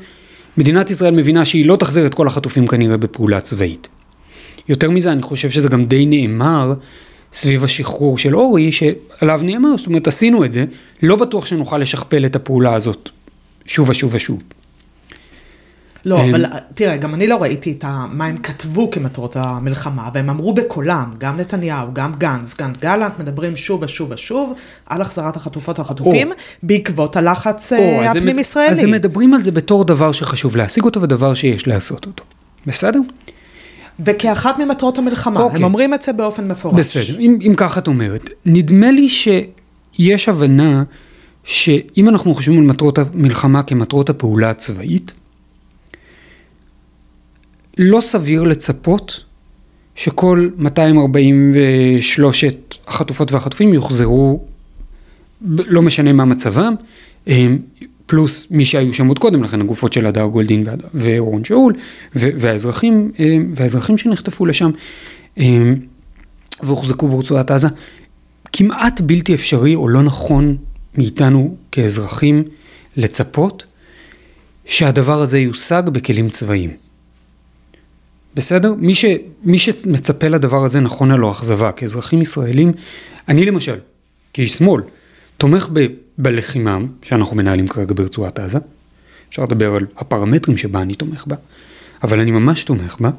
מדינת 0.58 0.90
ישראל 0.90 1.16
מבינה 1.16 1.46
שהיא 1.46 1.66
לא 1.66 1.76
תחזיר 1.76 2.06
את 2.06 2.14
כל 2.14 2.28
החטופים 2.28 2.68
כנראה 2.68 2.98
בפעולה 2.98 3.40
צבאית. 3.40 3.88
יותר 4.70 4.90
מזה, 4.90 5.12
אני 5.12 5.22
חושב 5.22 5.50
שזה 5.50 5.70
גם 5.70 5.86
די 5.86 6.06
נאמר 6.06 6.74
סביב 7.34 7.64
השחרור 7.64 8.18
של 8.18 8.36
אורי, 8.36 8.72
שעליו 8.72 9.42
נאמר, 9.44 9.78
זאת 9.78 9.88
אומרת 9.88 10.08
עשינו 10.08 10.46
את 10.46 10.52
זה, 10.52 10.66
לא 11.04 11.16
בטוח 11.16 11.46
שנוכל 11.46 11.78
לשכפל 11.78 12.26
את 12.26 12.36
הפעולה 12.36 12.74
הזאת 12.74 13.10
שוב 13.66 13.90
ושוב 13.90 14.16
ושוב. 14.16 14.44
לא, 16.06 16.30
אבל 16.30 16.46
תראה, 16.74 16.98
גם 16.98 17.14
אני 17.14 17.28
לא 17.28 17.36
ראיתי 17.36 17.72
את 17.72 17.86
מה 18.12 18.26
הם 18.26 18.38
כתבו 18.38 18.92
כמטרות 18.92 19.36
המלחמה, 19.36 20.10
והם 20.14 20.30
אמרו 20.30 20.54
בקולם, 20.54 21.14
גם 21.18 21.38
נתניהו, 21.38 21.88
גם 21.94 22.14
גנץ, 22.18 22.56
גם 22.62 22.74
גלנט, 22.80 23.20
מדברים 23.20 23.56
שוב 23.56 23.84
ושוב 23.84 24.12
ושוב 24.12 24.54
על 24.86 25.02
החזרת 25.02 25.36
החטופות 25.36 25.80
והחטופים, 25.80 26.32
בעקבות 26.64 27.16
הלחץ 27.16 27.74
אה, 27.74 28.06
הפנים-ישראלי. 28.12 28.72
אז 28.72 28.84
הם 28.84 28.92
מדברים 28.92 29.34
על 29.34 29.42
זה 29.42 29.52
בתור 29.52 29.86
דבר 29.86 30.12
שחשוב 30.12 30.56
להשיג 30.56 30.84
אותו 30.84 31.02
ודבר 31.02 31.34
שיש 31.34 31.68
לעשות 31.68 32.06
אותו. 32.06 32.24
בסדר? 32.68 33.00
וכאחת 34.06 34.60
ממטרות 34.60 34.98
המלחמה, 34.98 35.40
אוקיי. 35.40 35.58
הם 35.58 35.64
אומרים 35.64 35.94
את 35.94 36.02
זה 36.02 36.14
באופן 36.14 36.48
מפורש. 36.48 36.80
בסדר, 36.80 37.20
אם, 37.20 37.40
אם 37.48 37.54
ככה 37.58 37.80
את 37.80 37.88
אומרת, 37.88 38.30
נדמה 38.46 38.92
לי 38.92 39.10
שיש 39.10 40.30
הבנה 40.30 40.84
שאם 41.44 42.10
אנחנו 42.10 42.34
חושבים 42.34 42.60
על 42.60 42.66
מטרות 42.66 42.98
המלחמה 42.98 43.64
כמטרות 43.64 44.10
הפעולה 44.10 44.50
הצבאית, 44.50 45.14
לא 47.84 48.02
סביר 48.02 48.44
לצפות 48.44 49.24
שכל 49.96 50.50
243 50.58 52.44
החטופות 52.88 53.32
והחטופים 53.32 53.74
יוחזרו, 53.74 54.46
לא 55.48 55.82
משנה 55.82 56.14
מה 56.14 56.26
מצבם, 56.26 56.76
פלוס 58.06 58.48
מי 58.52 58.66
שהיו 58.66 58.94
שם 58.94 59.08
עוד 59.08 59.20
קודם 59.20 59.44
לכן, 59.44 59.62
הגופות 59.62 59.94
של 59.94 60.06
הדר 60.06 60.26
גולדין 60.26 60.64
ואורון 60.94 61.44
שאול, 61.44 61.74
והאזרחים, 62.16 63.12
והאזרחים 63.56 63.98
שנחטפו 63.98 64.46
לשם. 64.46 64.72
והוחזקו 66.64 67.08
ברצועת 67.08 67.52
עזה, 67.52 67.68
כמעט 68.54 69.02
בלתי 69.02 69.34
אפשרי 69.34 69.76
או 69.76 69.90
לא 69.90 70.02
נכון 70.02 70.58
מאיתנו 70.98 71.56
כאזרחים 71.72 72.44
לצפות 72.98 73.66
שהדבר 74.66 75.22
הזה 75.22 75.40
יושג 75.40 75.84
בכלים 75.86 76.30
צבאיים. 76.30 76.72
בסדר? 78.36 78.74
מי, 78.78 78.96
ש, 78.96 79.06
מי 79.44 79.60
שמצפה 79.60 80.28
לדבר 80.28 80.64
הזה 80.64 80.80
נכון 80.80 81.12
לו 81.12 81.32
אכזבה. 81.32 81.72
כאזרחים 81.72 82.22
ישראלים, 82.22 82.72
אני 83.28 83.46
למשל, 83.46 83.76
כאיש 84.34 84.52
שמאל, 84.52 84.84
תומך 85.38 85.70
ב, 85.74 85.86
בלחימה 86.18 86.78
שאנחנו 87.04 87.36
מנהלים 87.36 87.68
כרגע 87.68 87.94
ברצועת 87.96 88.40
עזה. 88.40 88.60
אפשר 89.30 89.44
לדבר 89.44 89.76
על 89.76 89.86
הפרמטרים 89.98 90.58
שבה 90.58 90.82
אני 90.82 90.96
תומך 90.96 91.28
בה, 91.28 91.36
אבל 92.04 92.20
אני 92.20 92.32
ממש 92.32 92.64
תומך 92.64 92.98
בה, 93.00 93.10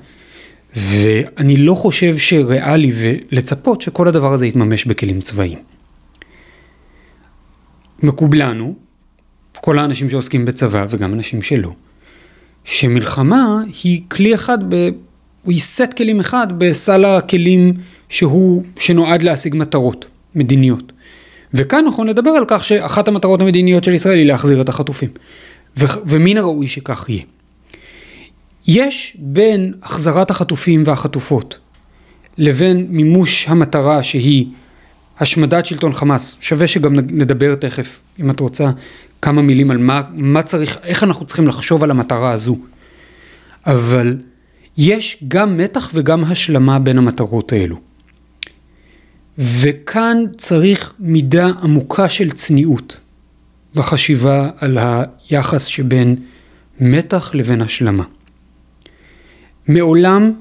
ואני 0.77 1.57
לא 1.57 1.75
חושב 1.75 2.19
שריאלי 2.19 2.93
ולצפות 2.95 3.81
שכל 3.81 4.09
הדבר 4.09 4.33
הזה 4.33 4.47
יתממש 4.47 4.85
בכלים 4.85 5.21
צבאיים. 5.21 5.59
מקובלנו, 8.03 8.75
כל 9.61 9.79
האנשים 9.79 10.11
שעוסקים 10.11 10.45
בצבא 10.45 10.87
וגם 10.91 11.13
אנשים 11.13 11.43
שלא, 11.43 11.75
שמלחמה 12.65 13.61
היא 13.83 14.01
כלי 14.09 14.35
אחד, 14.35 14.75
ב... 14.75 14.89
היא 15.47 15.61
סט 15.61 15.93
כלים 15.97 16.21
אחד 16.21 16.47
בסל 16.59 17.05
הכלים 17.05 17.75
שהוא, 18.09 18.63
שנועד 18.79 19.23
להשיג 19.23 19.57
מטרות 19.57 20.05
מדיניות. 20.35 20.93
וכאן 21.55 21.85
נכון 21.85 22.07
לדבר 22.07 22.31
על 22.31 22.45
כך 22.49 22.65
שאחת 22.65 23.09
המטרות 23.09 23.41
המדיניות 23.41 23.85
של 23.85 23.95
ישראל 23.95 24.19
היא 24.19 24.27
להחזיר 24.27 24.61
את 24.61 24.69
החטופים. 24.69 25.09
ו... 25.79 25.85
ומן 26.07 26.37
הראוי 26.37 26.67
שכך 26.67 27.09
יהיה. 27.09 27.23
יש 28.67 29.17
בין 29.19 29.73
החזרת 29.83 30.31
החטופים 30.31 30.83
והחטופות 30.87 31.59
לבין 32.39 32.87
מימוש 32.91 33.49
המטרה 33.49 34.03
שהיא 34.03 34.47
השמדת 35.21 35.67
שלטון 35.67 35.93
חמאס, 35.93 36.37
שווה 36.41 36.67
שגם 36.67 36.95
נדבר 36.95 37.55
תכף, 37.55 38.01
אם 38.21 38.31
את 38.31 38.41
רוצה, 38.41 38.71
כמה 39.23 39.43
מילים 39.43 39.71
על 39.71 39.79
מה, 39.79 40.03
מה 40.13 40.43
צריך, 40.43 40.79
איך 40.85 41.03
אנחנו 41.05 41.27
צריכים 41.27 41.47
לחשוב 41.47 41.85
על 41.85 41.91
המטרה 41.91 42.33
הזו. 42.33 42.57
אבל 43.67 44.17
יש 44.77 45.25
גם 45.29 45.57
מתח 45.57 45.91
וגם 45.95 46.25
השלמה 46.25 46.79
בין 46.79 46.99
המטרות 46.99 47.53
האלו. 47.53 47.77
וכאן 49.39 50.17
צריך 50.39 50.95
מידה 50.99 51.51
עמוקה 51.63 52.09
של 52.09 52.31
צניעות 52.31 53.01
בחשיבה 53.75 54.51
על 54.57 54.79
היחס 55.31 55.65
שבין 55.65 56.17
מתח 56.81 57.31
לבין 57.35 57.63
השלמה. 57.63 58.05
מעולם 59.69 60.33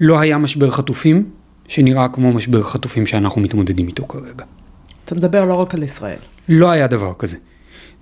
לא 0.00 0.18
היה 0.18 0.38
משבר 0.38 0.70
חטופים 0.70 1.30
שנראה 1.68 2.08
כמו 2.08 2.32
משבר 2.32 2.62
חטופים 2.62 3.06
שאנחנו 3.06 3.40
מתמודדים 3.40 3.88
איתו 3.88 4.08
כרגע. 4.08 4.44
אתה 5.04 5.14
מדבר 5.14 5.44
לא 5.44 5.54
רק 5.54 5.74
על 5.74 5.82
ישראל. 5.82 6.18
לא 6.48 6.70
היה 6.70 6.86
דבר 6.86 7.12
כזה. 7.18 7.36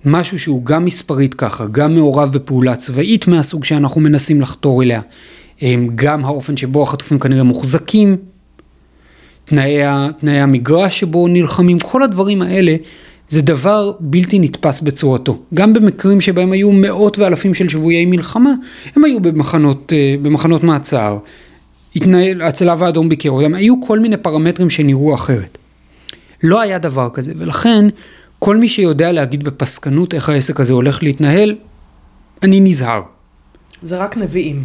משהו 0.07 0.39
שהוא 0.39 0.65
גם 0.65 0.85
מספרית 0.85 1.35
ככה, 1.35 1.67
גם 1.71 1.95
מעורב 1.95 2.33
בפעולה 2.33 2.77
צבאית 2.77 3.29
מהסוג 3.29 3.65
שאנחנו 3.65 4.01
מנסים 4.01 4.41
לחתור 4.41 4.83
אליה, 4.83 5.01
גם 5.95 6.25
האופן 6.25 6.57
שבו 6.57 6.83
החטופים 6.83 7.19
כנראה 7.19 7.43
מוחזקים, 7.43 8.17
תנאי, 9.45 9.77
תנאי 10.19 10.41
המגרש 10.41 11.01
שבו 11.01 11.29
נלחמים, 11.29 11.79
כל 11.79 12.03
הדברים 12.03 12.43
האלה 12.43 12.77
זה 13.29 13.43
דבר 13.43 13.93
בלתי 14.01 14.39
נתפס 14.39 14.81
בצורתו. 14.81 15.39
גם 15.55 15.73
במקרים 15.73 16.21
שבהם 16.21 16.53
היו 16.53 16.73
מאות 16.73 17.19
ואלפים 17.19 17.55
של 17.55 17.69
שבויי 17.69 18.07
מלחמה, 18.07 18.55
הם 18.97 19.05
היו 19.05 19.21
במחנות, 19.21 19.93
אה, 19.97 20.15
במחנות 20.23 20.63
מעצר, 20.63 21.19
התנהל, 21.97 22.43
הצלב 22.43 22.83
האדום 22.83 23.09
ביקר 23.09 23.31
אותם, 23.31 23.55
היו 23.55 23.75
כל 23.87 23.99
מיני 23.99 24.17
פרמטרים 24.17 24.71
שנראו 24.71 25.15
אחרת. 25.15 25.59
לא 26.43 26.61
היה 26.61 26.79
דבר 26.79 27.09
כזה, 27.13 27.33
ולכן 27.37 27.87
כל 28.39 28.57
מי 28.57 28.69
שיודע 28.69 29.13
להגיד 29.13 29.45
בפסקנות 29.45 30.15
איך 30.15 30.29
העסק 30.29 30.61
הזה 30.61 30.73
הולך 30.73 31.03
להתנהל, 31.03 31.55
אני 32.43 32.61
נזהר. 32.61 33.03
זה 33.83 33.99
רק 33.99 34.17
נביאים. 34.17 34.65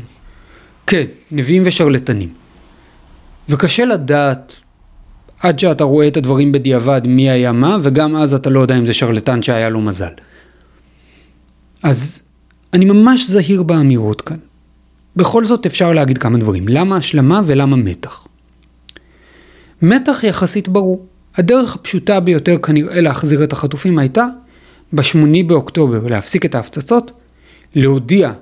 כן, 0.88 1.06
נביאים 1.32 1.64
ושרלטנים. 1.66 2.30
וקשה 3.50 3.86
לדעת 3.86 4.58
עד 5.44 5.60
שאתה 5.60 5.84
רואה 5.84 6.08
את 6.08 6.18
הדברים 6.18 6.52
בדיעבד 6.52 7.02
מי 7.06 7.30
היה 7.30 7.52
מה, 7.52 7.78
וגם 7.84 8.16
אז 8.16 8.34
אתה 8.34 8.50
לא 8.50 8.60
יודע 8.60 8.78
אם 8.78 8.86
זה 8.86 8.94
שרלטן 8.94 9.42
שהיה 9.42 9.70
לו 9.70 9.82
מזל. 9.82 10.14
אז 11.84 12.22
אני 12.74 12.86
ממש 12.86 13.28
זהיר 13.28 13.64
באמירות 13.64 14.22
כאן. 14.22 14.38
בכל 15.16 15.46
זאת 15.46 15.66
אפשר 15.66 15.92
להגיד 15.92 16.18
כמה 16.18 16.38
דברים. 16.38 16.68
למה 16.68 16.96
השלמה 16.96 17.42
ולמה 17.46 17.76
מתח? 17.76 18.28
מתח 19.82 20.24
יחסית 20.24 20.68
ברור. 20.68 21.06
הדרך 21.36 21.76
הפשוטה 21.76 22.20
ביותר 22.20 22.58
כנראה 22.58 23.02
להחזיר 23.02 23.44
את 23.44 23.54
החטופים 23.54 24.00
הייתה 24.00 24.26
ב-8 24.94 25.18
באוקטובר 25.48 26.08
להפסיק 26.08 26.46
את 26.46 26.56
ההפצצות, 26.56 27.12
להודיע 27.76 28.34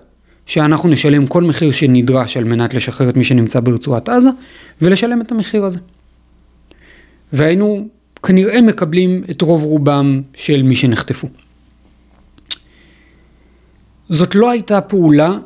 שאנחנו 0.45 0.89
נשלם 0.89 1.27
כל 1.27 1.43
מחיר 1.43 1.71
שנדרש 1.71 2.37
על 2.37 2.43
מנת 2.43 2.73
לשחרר 2.73 3.09
את 3.09 3.17
מי 3.17 3.23
שנמצא 3.23 3.59
ברצועת 3.59 4.09
עזה, 4.09 4.29
ולשלם 4.81 5.21
את 5.21 5.31
המחיר 5.31 5.65
הזה. 5.65 5.79
והיינו 7.33 7.87
כנראה 8.23 8.61
מקבלים 8.61 9.23
את 9.31 9.41
רוב 9.41 9.63
רובם 9.63 10.21
של 10.33 10.63
מי 10.63 10.75
שנחטפו. 10.75 11.27
זאת 14.09 14.35
לא 14.35 14.49
הייתה 14.49 14.81
פעולה, 14.81 15.37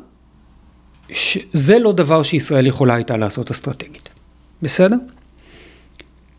ש... 1.10 1.38
זה 1.52 1.78
לא 1.78 1.92
דבר 1.92 2.22
שישראל 2.22 2.66
יכולה 2.66 2.94
הייתה 2.94 3.16
לעשות 3.16 3.50
אסטרטגית, 3.50 4.08
בסדר? 4.62 4.96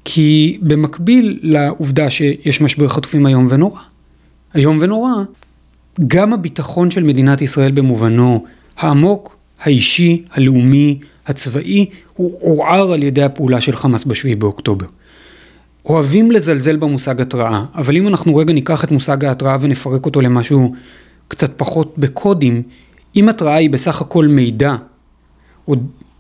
כי 0.06 0.58
במקביל 0.62 1.40
לעובדה 1.42 2.10
שיש 2.10 2.62
משבר 2.62 2.88
חטופים 2.88 3.28
איום 3.28 3.48
ונורא, 3.50 3.80
איום 4.56 4.78
ונורא, 4.82 5.12
גם 6.08 6.34
הביטחון 6.34 6.92
של 6.92 7.04
מדינת 7.04 7.42
ישראל 7.42 7.72
במובנו 7.72 8.46
העמוק, 8.78 9.38
האישי, 9.62 10.24
הלאומי, 10.32 11.00
הצבאי, 11.28 11.86
הוא 12.14 12.38
עורער 12.42 12.92
על 12.92 13.04
ידי 13.04 13.24
הפעולה 13.24 13.62
של 13.62 13.76
חמאס 13.76 14.06
בשביעי 14.06 14.36
באוקטובר. 14.36 14.86
אוהבים 15.86 16.32
לזלזל 16.32 16.76
במושג 16.76 17.22
התראה, 17.22 17.66
אבל 17.76 17.98
אם 17.98 18.08
אנחנו 18.08 18.36
רגע 18.36 18.54
ניקח 18.54 18.84
את 18.84 18.92
מושג 18.92 19.26
ההתראה 19.26 19.58
ונפרק 19.62 20.06
אותו 20.06 20.22
למשהו 20.22 20.74
קצת 21.28 21.52
פחות 21.58 21.94
בקודים, 21.98 22.64
אם 23.16 23.30
התראה 23.30 23.56
היא 23.56 23.70
בסך 23.70 24.02
הכל 24.02 24.28
מידע, 24.28 24.76
או 25.68 25.76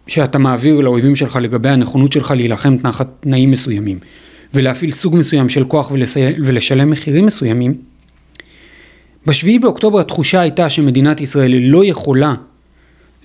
שאתה 0.08 0.38
מעביר 0.38 0.82
לאויבים 0.82 1.16
שלך 1.16 1.40
לגבי 1.42 1.70
הנכונות 1.70 2.12
שלך 2.12 2.32
להילחם 2.32 2.78
תחת 2.78 3.08
תנאים 3.20 3.52
מסוימים, 3.52 4.00
ולהפעיל 4.54 4.92
סוג 4.92 5.16
מסוים 5.18 5.50
של 5.50 5.64
כוח 5.64 5.92
ולסי... 5.92 6.20
ולשלם 6.46 6.90
מחירים 6.90 7.26
מסוימים, 7.26 7.74
בשביעי 9.26 9.60
באוקטובר 9.60 10.00
התחושה 10.00 10.42
הייתה 10.42 10.70
שמדינת 10.70 11.22
ישראל 11.22 11.56
לא 11.56 11.86
יכולה 11.86 12.36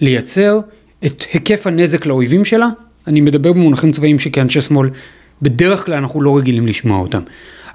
לייצר 0.00 0.60
את 1.06 1.24
היקף 1.32 1.66
הנזק 1.66 2.06
לאויבים 2.06 2.44
שלה, 2.44 2.68
אני 3.06 3.20
מדבר 3.20 3.52
במונחים 3.52 3.92
צבאיים 3.92 4.18
שכאנשי 4.18 4.60
שמאל 4.60 4.90
בדרך 5.42 5.86
כלל 5.86 5.94
אנחנו 5.94 6.22
לא 6.22 6.38
רגילים 6.38 6.66
לשמוע 6.66 7.00
אותם. 7.00 7.22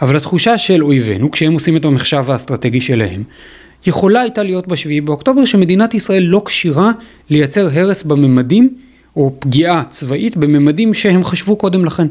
אבל 0.01 0.17
התחושה 0.17 0.57
של 0.57 0.83
אויבינו, 0.83 1.31
כשהם 1.31 1.53
עושים 1.53 1.77
את 1.77 1.85
המחשב 1.85 2.23
האסטרטגי 2.27 2.81
שלהם, 2.81 3.23
יכולה 3.85 4.21
הייתה 4.21 4.43
להיות 4.43 4.67
בשביעי 4.67 5.01
באוקטובר 5.01 5.45
שמדינת 5.45 5.93
ישראל 5.93 6.23
לא 6.23 6.41
כשירה 6.45 6.91
לייצר 7.29 7.67
הרס 7.73 8.03
בממדים 8.03 8.75
או 9.15 9.33
פגיעה 9.39 9.83
צבאית 9.89 10.37
בממדים 10.37 10.93
שהם 10.93 11.23
חשבו 11.23 11.55
קודם 11.55 11.85
לכן. 11.85 12.07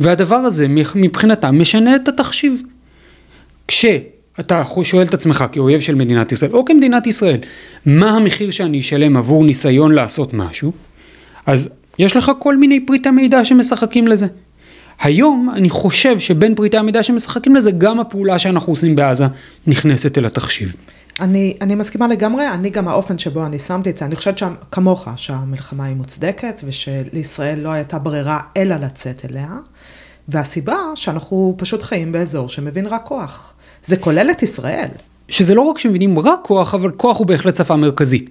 והדבר 0.00 0.36
הזה 0.36 0.66
מבחינתם 0.94 1.60
משנה 1.60 1.96
את 1.96 2.08
התחשיב. 2.08 2.62
כשאתה 3.68 4.62
שואל 4.82 5.06
את 5.06 5.14
עצמך 5.14 5.44
כאויב 5.52 5.80
של 5.80 5.94
מדינת 5.94 6.32
ישראל 6.32 6.52
או 6.52 6.64
כמדינת 6.64 7.06
ישראל, 7.06 7.38
מה 7.86 8.10
המחיר 8.10 8.50
שאני 8.50 8.80
אשלם 8.80 9.16
עבור 9.16 9.44
ניסיון 9.44 9.92
לעשות 9.92 10.34
משהו, 10.34 10.72
אז 11.46 11.68
יש 11.98 12.16
לך 12.16 12.32
כל 12.38 12.56
מיני 12.56 12.80
פריטי 12.80 13.10
מידע 13.10 13.44
שמשחקים 13.44 14.08
לזה. 14.08 14.26
היום 15.00 15.50
אני 15.54 15.70
חושב 15.70 16.18
שבין 16.18 16.54
פריטי 16.54 16.76
המידע 16.76 17.02
שמשחקים 17.02 17.56
לזה, 17.56 17.70
גם 17.70 18.00
הפעולה 18.00 18.38
שאנחנו 18.38 18.72
עושים 18.72 18.96
בעזה 18.96 19.24
נכנסת 19.66 20.18
אל 20.18 20.26
התחשיב. 20.26 20.74
אני, 21.20 21.56
אני 21.60 21.74
מסכימה 21.74 22.08
לגמרי, 22.08 22.48
אני 22.48 22.70
גם 22.70 22.88
האופן 22.88 23.18
שבו 23.18 23.46
אני 23.46 23.58
שמתי 23.58 23.90
את 23.90 23.96
זה, 23.96 24.04
אני 24.04 24.16
חושבת 24.16 24.38
שם, 24.38 24.54
כמוך, 24.70 25.08
שהמלחמה 25.16 25.84
היא 25.84 25.96
מוצדקת 25.96 26.62
ושלישראל 26.64 27.60
לא 27.60 27.68
הייתה 27.68 27.98
ברירה 27.98 28.40
אלא 28.56 28.76
לצאת 28.76 29.24
אליה, 29.30 29.48
והסיבה 30.28 30.76
שאנחנו 30.94 31.54
פשוט 31.58 31.82
חיים 31.82 32.12
באזור 32.12 32.48
שמבין 32.48 32.86
רק 32.86 33.02
כוח. 33.04 33.52
זה 33.82 33.96
כולל 33.96 34.30
את 34.30 34.42
ישראל. 34.42 34.88
שזה 35.28 35.54
לא 35.54 35.60
רק 35.60 35.78
שמבינים 35.78 36.18
רק 36.18 36.38
כוח, 36.42 36.74
אבל 36.74 36.90
כוח 36.90 37.18
הוא 37.18 37.26
בהחלט 37.26 37.56
שפה 37.56 37.76
מרכזית. 37.76 38.30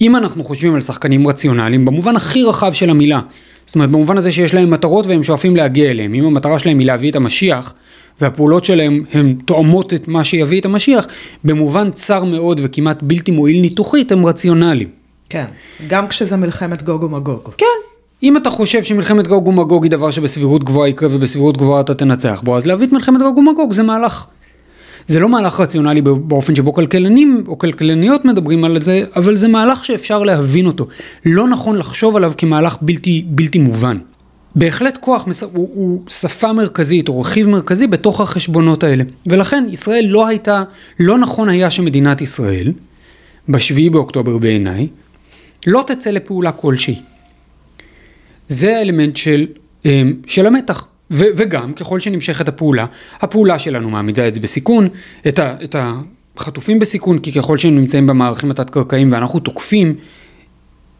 אם 0.00 0.16
אנחנו 0.16 0.44
חושבים 0.44 0.74
על 0.74 0.80
שחקנים 0.80 1.28
רציונליים, 1.28 1.84
במובן 1.84 2.16
הכי 2.16 2.42
רחב 2.42 2.72
של 2.72 2.90
המילה, 2.90 3.20
זאת 3.66 3.74
אומרת 3.74 3.90
במובן 3.90 4.16
הזה 4.16 4.32
שיש 4.32 4.54
להם 4.54 4.70
מטרות 4.70 5.06
והם 5.06 5.22
שואפים 5.22 5.56
להגיע 5.56 5.90
אליהם, 5.90 6.14
אם 6.14 6.24
המטרה 6.24 6.58
שלהם 6.58 6.78
היא 6.78 6.86
להביא 6.86 7.10
את 7.10 7.16
המשיח, 7.16 7.74
והפעולות 8.20 8.64
שלהם 8.64 9.04
הן 9.12 9.36
תואמות 9.44 9.94
את 9.94 10.08
מה 10.08 10.24
שיביא 10.24 10.60
את 10.60 10.64
המשיח, 10.64 11.06
במובן 11.44 11.90
צר 11.90 12.24
מאוד 12.24 12.60
וכמעט 12.62 13.02
בלתי 13.02 13.30
מועיל 13.30 13.60
ניתוחית, 13.60 14.12
הם 14.12 14.26
רציונליים. 14.26 14.88
כן, 15.28 15.44
גם 15.86 16.08
כשזה 16.08 16.36
מלחמת 16.36 16.82
גוג 16.82 17.02
ומגוג. 17.02 17.50
כן, 17.58 17.66
אם 18.22 18.36
אתה 18.36 18.50
חושב 18.50 18.82
שמלחמת 18.82 19.26
גוג 19.26 19.46
ומגוג 19.46 19.84
היא 19.84 19.90
דבר 19.90 20.10
שבסבירות 20.10 20.64
גבוהה 20.64 20.88
יקרה 20.88 21.08
ובסבירות 21.12 21.56
גבוהה 21.56 21.80
אתה 21.80 21.94
תנצח 21.94 22.40
בו, 22.44 22.56
אז 22.56 22.66
להביא 22.66 22.86
את 22.86 22.92
מלחמת 22.92 23.20
גוג 23.20 23.38
ומגוג 23.38 23.72
זה 23.72 23.82
מהלך. 23.82 24.26
זה 25.06 25.20
לא 25.20 25.28
מהלך 25.28 25.60
רציונלי 25.60 26.00
באופן 26.02 26.54
שבו 26.54 26.72
כלכלנים 26.72 27.44
או 27.48 27.58
כלכלניות 27.58 28.24
מדברים 28.24 28.64
על 28.64 28.82
זה, 28.82 29.04
אבל 29.16 29.36
זה 29.36 29.48
מהלך 29.48 29.84
שאפשר 29.84 30.18
להבין 30.18 30.66
אותו. 30.66 30.86
לא 31.26 31.48
נכון 31.48 31.76
לחשוב 31.76 32.16
עליו 32.16 32.32
כמהלך 32.38 32.76
בלתי, 32.80 33.24
בלתי 33.26 33.58
מובן. 33.58 33.98
בהחלט 34.56 34.98
כוח 35.00 35.28
הוא, 35.52 35.70
הוא 35.74 36.02
שפה 36.08 36.52
מרכזית 36.52 37.08
או 37.08 37.20
רכיב 37.20 37.48
מרכזי 37.48 37.86
בתוך 37.86 38.20
החשבונות 38.20 38.84
האלה. 38.84 39.04
ולכן 39.26 39.64
ישראל 39.70 40.04
לא 40.08 40.26
הייתה, 40.26 40.62
לא 41.00 41.18
נכון 41.18 41.48
היה 41.48 41.70
שמדינת 41.70 42.20
ישראל, 42.20 42.72
בשביעי 43.48 43.90
באוקטובר 43.90 44.38
בעיניי, 44.38 44.88
לא 45.66 45.84
תצא 45.86 46.10
לפעולה 46.10 46.52
כלשהי. 46.52 47.00
זה 48.48 48.76
האלמנט 48.76 49.16
של, 49.16 49.46
אמ, 49.84 50.14
של 50.26 50.46
המתח. 50.46 50.86
ו, 51.10 51.24
וגם 51.36 51.72
ככל 51.72 52.00
שנמשכת 52.00 52.48
הפעולה, 52.48 52.86
הפעולה 53.20 53.58
שלנו 53.58 53.90
מעמידה 53.90 54.28
את 54.28 54.34
זה 54.34 54.40
בסיכון, 54.40 54.88
את, 55.28 55.38
ה, 55.38 55.56
את 55.64 55.76
החטופים 56.36 56.78
בסיכון, 56.78 57.18
כי 57.18 57.32
ככל 57.32 57.58
שהם 57.58 57.74
נמצאים 57.74 58.06
במערכים 58.06 58.50
התת-קרקעיים 58.50 59.12
ואנחנו 59.12 59.40
תוקפים 59.40 59.94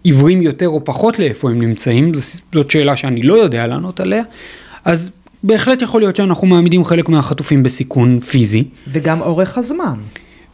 עיוורים 0.06 0.42
יותר 0.42 0.68
או 0.68 0.84
פחות 0.84 1.18
לאיפה 1.18 1.50
הם 1.50 1.62
נמצאים, 1.62 2.12
זאת 2.52 2.70
שאלה 2.70 2.96
שאני 2.96 3.22
לא 3.22 3.34
יודע 3.34 3.66
לענות 3.66 4.00
עליה, 4.00 4.22
אז 4.84 5.10
בהחלט 5.42 5.82
יכול 5.82 6.00
להיות 6.00 6.16
שאנחנו 6.16 6.46
מעמידים 6.46 6.84
חלק 6.84 7.08
מהחטופים 7.08 7.62
בסיכון 7.62 8.20
פיזי. 8.20 8.64
וגם 8.88 9.20
אורך 9.20 9.58
הזמן. 9.58 9.94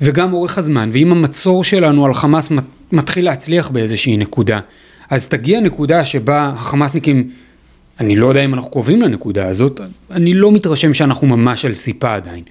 וגם 0.01 0.33
אורך 0.33 0.59
הזמן, 0.59 0.91
ואם 0.93 1.12
המצור 1.12 1.65
שלנו 1.65 2.07
על 2.07 2.15
חמאס 2.15 2.53
מתחיל 2.93 3.25
להצליח 3.25 3.69
באיזושהי 3.69 4.17
נקודה, 4.17 4.61
אז 5.11 5.29
תגיע 5.29 5.61
נקודה 5.61 6.05
שבה 6.05 6.53
החמאסניקים, 6.57 7.31
אני 8.01 8.17
לא 8.17 8.27
יודע 8.27 8.45
אם 8.45 8.55
אנחנו 8.55 8.71
קרובים 8.71 9.03
לנקודה 9.03 9.49
הזאת, 9.49 9.81
אני 10.11 10.35
לא 10.35 10.53
מתרשם 10.53 10.95
שאנחנו 10.95 11.27
ממש 11.27 11.65
על 11.65 11.75
סיפה 11.75 12.15
עדיין. 12.15 12.43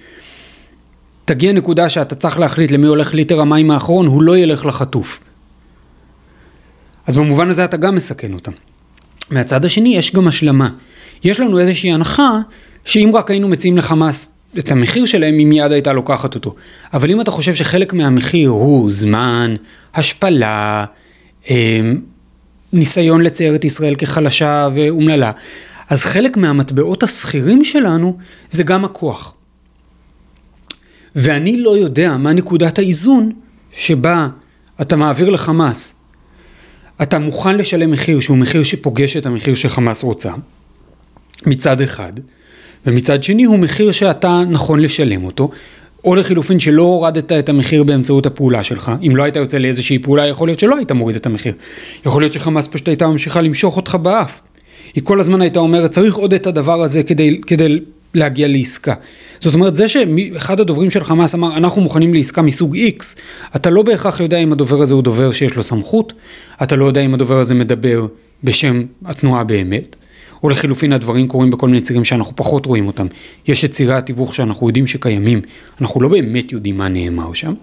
תגיע 1.24 1.52
נקודה 1.52 1.88
שאתה 1.88 2.14
צריך 2.14 2.38
להחליט 2.38 2.70
למי 2.70 2.86
הולך 2.86 3.14
ליטר 3.14 3.40
המים 3.40 3.70
האחרון, 3.70 4.06
הוא 4.06 4.22
לא 4.22 4.38
ילך 4.38 4.66
לחטוף. 4.66 5.20
אז 7.06 7.16
במובן 7.16 7.50
הזה 7.50 7.64
אתה 7.64 7.76
גם 7.76 7.94
מסכן 7.94 8.32
אותם. 8.32 8.52
מהצד 9.30 9.64
השני 9.64 9.96
יש 9.96 10.14
גם 10.14 10.28
השלמה. 10.28 10.70
יש 11.24 11.40
לנו 11.40 11.58
איזושהי 11.58 11.92
הנחה 11.92 12.38
שאם 12.84 13.10
רק 13.14 13.30
היינו 13.30 13.48
מציעים 13.48 13.76
לחמאס 13.78 14.28
את 14.58 14.70
המחיר 14.70 15.04
שלהם, 15.06 15.38
היא 15.38 15.46
מיד 15.46 15.72
הייתה 15.72 15.92
לוקחת 15.92 16.34
אותו. 16.34 16.54
אבל 16.94 17.10
אם 17.10 17.20
אתה 17.20 17.30
חושב 17.30 17.54
שחלק 17.54 17.92
מהמחיר 17.92 18.50
הוא 18.50 18.90
זמן, 18.90 19.54
השפלה, 19.94 20.84
אמ, 21.50 22.00
ניסיון 22.72 23.20
לצייר 23.20 23.54
את 23.54 23.64
ישראל 23.64 23.94
כחלשה 23.94 24.68
ואומללה, 24.74 25.30
אז 25.88 26.04
חלק 26.04 26.36
מהמטבעות 26.36 27.02
השכירים 27.02 27.64
שלנו 27.64 28.16
זה 28.50 28.62
גם 28.62 28.84
הכוח. 28.84 29.34
ואני 31.16 31.56
לא 31.56 31.76
יודע 31.76 32.16
מה 32.16 32.32
נקודת 32.32 32.78
האיזון 32.78 33.32
שבה 33.72 34.28
אתה 34.80 34.96
מעביר 34.96 35.30
לחמאס 35.30 35.94
אתה 37.02 37.18
מוכן 37.18 37.56
לשלם 37.56 37.90
מחיר 37.90 38.20
שהוא 38.20 38.36
מחיר 38.36 38.62
שפוגש 38.62 39.16
את 39.16 39.26
המחיר 39.26 39.54
שחמאס 39.54 40.02
רוצה, 40.02 40.32
מצד 41.46 41.80
אחד, 41.80 42.12
ומצד 42.86 43.22
שני 43.22 43.44
הוא 43.44 43.58
מחיר 43.58 43.92
שאתה 43.92 44.42
נכון 44.50 44.80
לשלם 44.80 45.24
אותו, 45.24 45.50
או 46.04 46.14
לחילופין 46.14 46.58
שלא 46.58 46.82
הורדת 46.82 47.32
את 47.32 47.48
המחיר 47.48 47.84
באמצעות 47.84 48.26
הפעולה 48.26 48.64
שלך, 48.64 48.92
אם 49.06 49.16
לא 49.16 49.22
היית 49.22 49.36
יוצא 49.36 49.58
לאיזושהי 49.58 49.98
פעולה 49.98 50.26
יכול 50.26 50.48
להיות 50.48 50.60
שלא 50.60 50.76
היית 50.76 50.92
מוריד 50.92 51.16
את 51.16 51.26
המחיר, 51.26 51.54
יכול 52.06 52.22
להיות 52.22 52.32
שחמאס 52.32 52.68
פשוט 52.68 52.88
הייתה 52.88 53.06
ממשיכה 53.06 53.40
למשוך 53.40 53.76
אותך 53.76 53.94
באף, 53.94 54.40
היא 54.94 55.04
כל 55.04 55.20
הזמן 55.20 55.40
הייתה 55.40 55.60
אומרת 55.60 55.90
צריך 55.90 56.14
עוד 56.14 56.34
את 56.34 56.46
הדבר 56.46 56.82
הזה 56.82 57.02
כדי, 57.02 57.40
כדי 57.46 57.80
להגיע 58.14 58.48
לעסקה. 58.48 58.94
זאת 59.40 59.54
אומרת, 59.54 59.76
זה 59.76 59.88
שאחד 59.88 60.60
הדוברים 60.60 60.90
של 60.90 61.04
חמאס 61.04 61.34
אמר, 61.34 61.56
אנחנו 61.56 61.82
מוכנים 61.82 62.14
לעסקה 62.14 62.42
מסוג 62.42 62.76
X, 62.76 63.04
אתה 63.56 63.70
לא 63.70 63.82
בהכרח 63.82 64.20
יודע 64.20 64.38
אם 64.38 64.52
הדובר 64.52 64.80
הזה 64.80 64.94
הוא 64.94 65.02
דובר 65.02 65.32
שיש 65.32 65.56
לו 65.56 65.62
סמכות, 65.62 66.12
אתה 66.62 66.76
לא 66.76 66.84
יודע 66.84 67.00
אם 67.00 67.14
הדובר 67.14 67.38
הזה 67.38 67.54
מדבר 67.54 68.06
בשם 68.44 68.82
התנועה 69.04 69.44
באמת, 69.44 69.96
או 70.42 70.48
לחילופין 70.48 70.92
הדברים 70.92 71.28
קורים 71.28 71.50
בכל 71.50 71.66
מיני 71.68 71.80
צירים 71.80 72.04
שאנחנו 72.04 72.36
פחות 72.36 72.66
רואים 72.66 72.86
אותם. 72.86 73.06
יש 73.48 73.64
את 73.64 73.70
צירי 73.70 73.94
התיווך 73.94 74.34
שאנחנו 74.34 74.68
יודעים 74.68 74.86
שקיימים, 74.86 75.40
אנחנו 75.80 76.00
לא 76.00 76.08
באמת 76.08 76.52
יודעים 76.52 76.76
מה 76.76 76.88
נאמר 76.88 77.32
שם. 77.32 77.54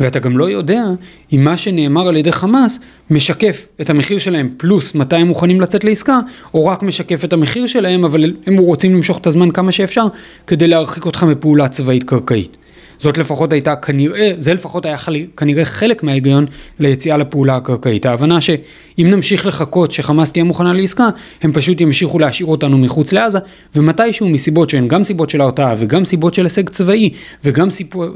ואתה 0.00 0.18
גם 0.18 0.38
לא 0.38 0.50
יודע 0.50 0.84
אם 1.32 1.44
מה 1.44 1.56
שנאמר 1.56 2.08
על 2.08 2.16
ידי 2.16 2.32
חמאס 2.32 2.80
משקף 3.10 3.68
את 3.80 3.90
המחיר 3.90 4.18
שלהם 4.18 4.50
פלוס 4.56 4.94
מתי 4.94 5.16
הם 5.16 5.26
מוכנים 5.26 5.60
לצאת 5.60 5.84
לעסקה, 5.84 6.20
או 6.54 6.66
רק 6.66 6.82
משקף 6.82 7.24
את 7.24 7.32
המחיר 7.32 7.66
שלהם, 7.66 8.04
אבל 8.04 8.32
הם 8.46 8.56
רוצים 8.56 8.94
למשוך 8.94 9.18
את 9.18 9.26
הזמן 9.26 9.50
כמה 9.50 9.72
שאפשר 9.72 10.06
כדי 10.46 10.68
להרחיק 10.68 11.06
אותך 11.06 11.22
מפעולה 11.22 11.68
צבאית 11.68 12.04
קרקעית. 12.04 12.56
זאת 12.98 13.18
לפחות 13.18 13.52
הייתה 13.52 13.76
כנראה, 13.76 14.32
זה 14.38 14.54
לפחות 14.54 14.86
היה 14.86 14.96
חלי, 14.96 15.26
כנראה 15.36 15.64
חלק 15.64 16.02
מההיגיון 16.02 16.46
ליציאה 16.80 17.16
לפעולה 17.16 17.56
הקרקעית. 17.56 18.06
ההבנה 18.06 18.40
שאם 18.40 19.06
נמשיך 19.10 19.46
לחכות 19.46 19.92
שחמאס 19.92 20.32
תהיה 20.32 20.44
מוכנה 20.44 20.72
לעסקה, 20.72 21.08
הם 21.42 21.52
פשוט 21.52 21.80
ימשיכו 21.80 22.18
להשאיר 22.18 22.46
אותנו 22.46 22.78
מחוץ 22.78 23.12
לעזה, 23.12 23.38
ומתישהו 23.74 24.28
מסיבות 24.28 24.70
שהן 24.70 24.88
גם 24.88 25.04
סיבות 25.04 25.30
של 25.30 25.40
הרתעה 25.40 25.74
וגם 25.78 26.04
סיבות 26.04 26.34
של 26.34 26.44
הישג 26.44 26.68
צבאי, 26.68 27.10
וגם 27.44 27.68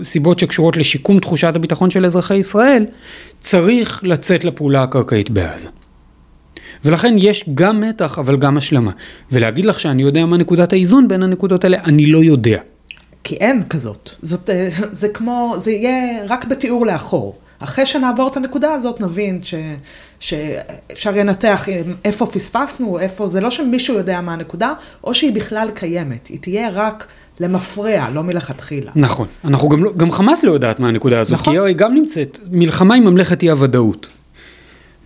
סיבות 0.03 0.39
שקשורות 0.39 0.77
לשיקום 0.77 1.19
תחושת 1.19 1.53
הביטחון 1.57 1.91
של 1.91 2.07
אזרחי 2.07 2.37
ישראל, 2.37 2.87
צריך 3.41 4.01
לצאת 4.05 4.45
לפעולה 4.45 4.83
הקרקעית 4.83 5.31
בעזה. 5.31 5.69
ולכן 6.85 7.15
יש 7.19 7.45
גם 7.55 7.81
מתח 7.81 8.19
אבל 8.19 8.37
גם 8.37 8.57
השלמה. 8.57 8.91
ולהגיד 9.33 9.65
לך 9.65 9.81
שאני 9.81 10.03
יודע 10.03 10.27
מה 10.27 10.37
נקודת 10.37 10.73
האיזון 10.73 11.09
בין 11.09 11.23
הנקודות 11.23 11.65
האלה, 11.65 11.79
אני 11.85 12.07
לא 12.07 12.19
יודע. 12.19 12.61
כי 13.25 13.35
אין 13.35 13.63
כזאת. 13.69 14.11
זאת, 14.23 14.51
אה, 14.51 14.69
זה 14.91 15.09
כמו, 15.09 15.55
זה 15.57 15.71
יהיה 15.71 16.25
רק 16.29 16.45
בתיאור 16.45 16.87
לאחור. 16.87 17.39
אחרי 17.61 17.87
שנעבור 17.87 18.29
את 18.29 18.37
הנקודה 18.37 18.73
הזאת, 18.73 19.01
נבין 19.01 19.41
ש, 19.43 19.55
שאפשר 20.21 21.11
לנתח 21.11 21.67
איפה 22.05 22.27
פספסנו, 22.27 22.99
איפה, 22.99 23.29
זה 23.29 23.41
לא 23.41 23.51
שמישהו 23.51 23.95
יודע 23.95 24.21
מה 24.21 24.33
הנקודה, 24.33 24.73
או 25.05 25.15
שהיא 25.15 25.33
בכלל 25.33 25.69
קיימת. 25.75 26.27
היא 26.27 26.39
תהיה 26.41 26.69
רק 26.73 27.07
למפרע, 27.41 28.11
לא 28.11 28.23
מלכתחילה. 28.23 28.93
נכון. 28.97 29.27
אנחנו 29.45 29.69
גם, 29.69 29.85
לא, 29.85 29.93
גם 29.97 30.13
חמאס 30.13 30.45
לא 30.45 30.53
יודעת 30.53 30.81
מה 30.81 30.89
הנקודה 30.89 31.21
הזאת, 31.21 31.41
נכון. 31.41 31.55
כי 31.55 31.61
היא 31.61 31.77
גם 31.77 31.95
נמצאת, 31.95 32.39
מלחמה 32.51 32.95
עם 32.95 33.05
ממלכת 33.05 33.43
אי 33.43 33.51
הוודאות. 33.51 34.09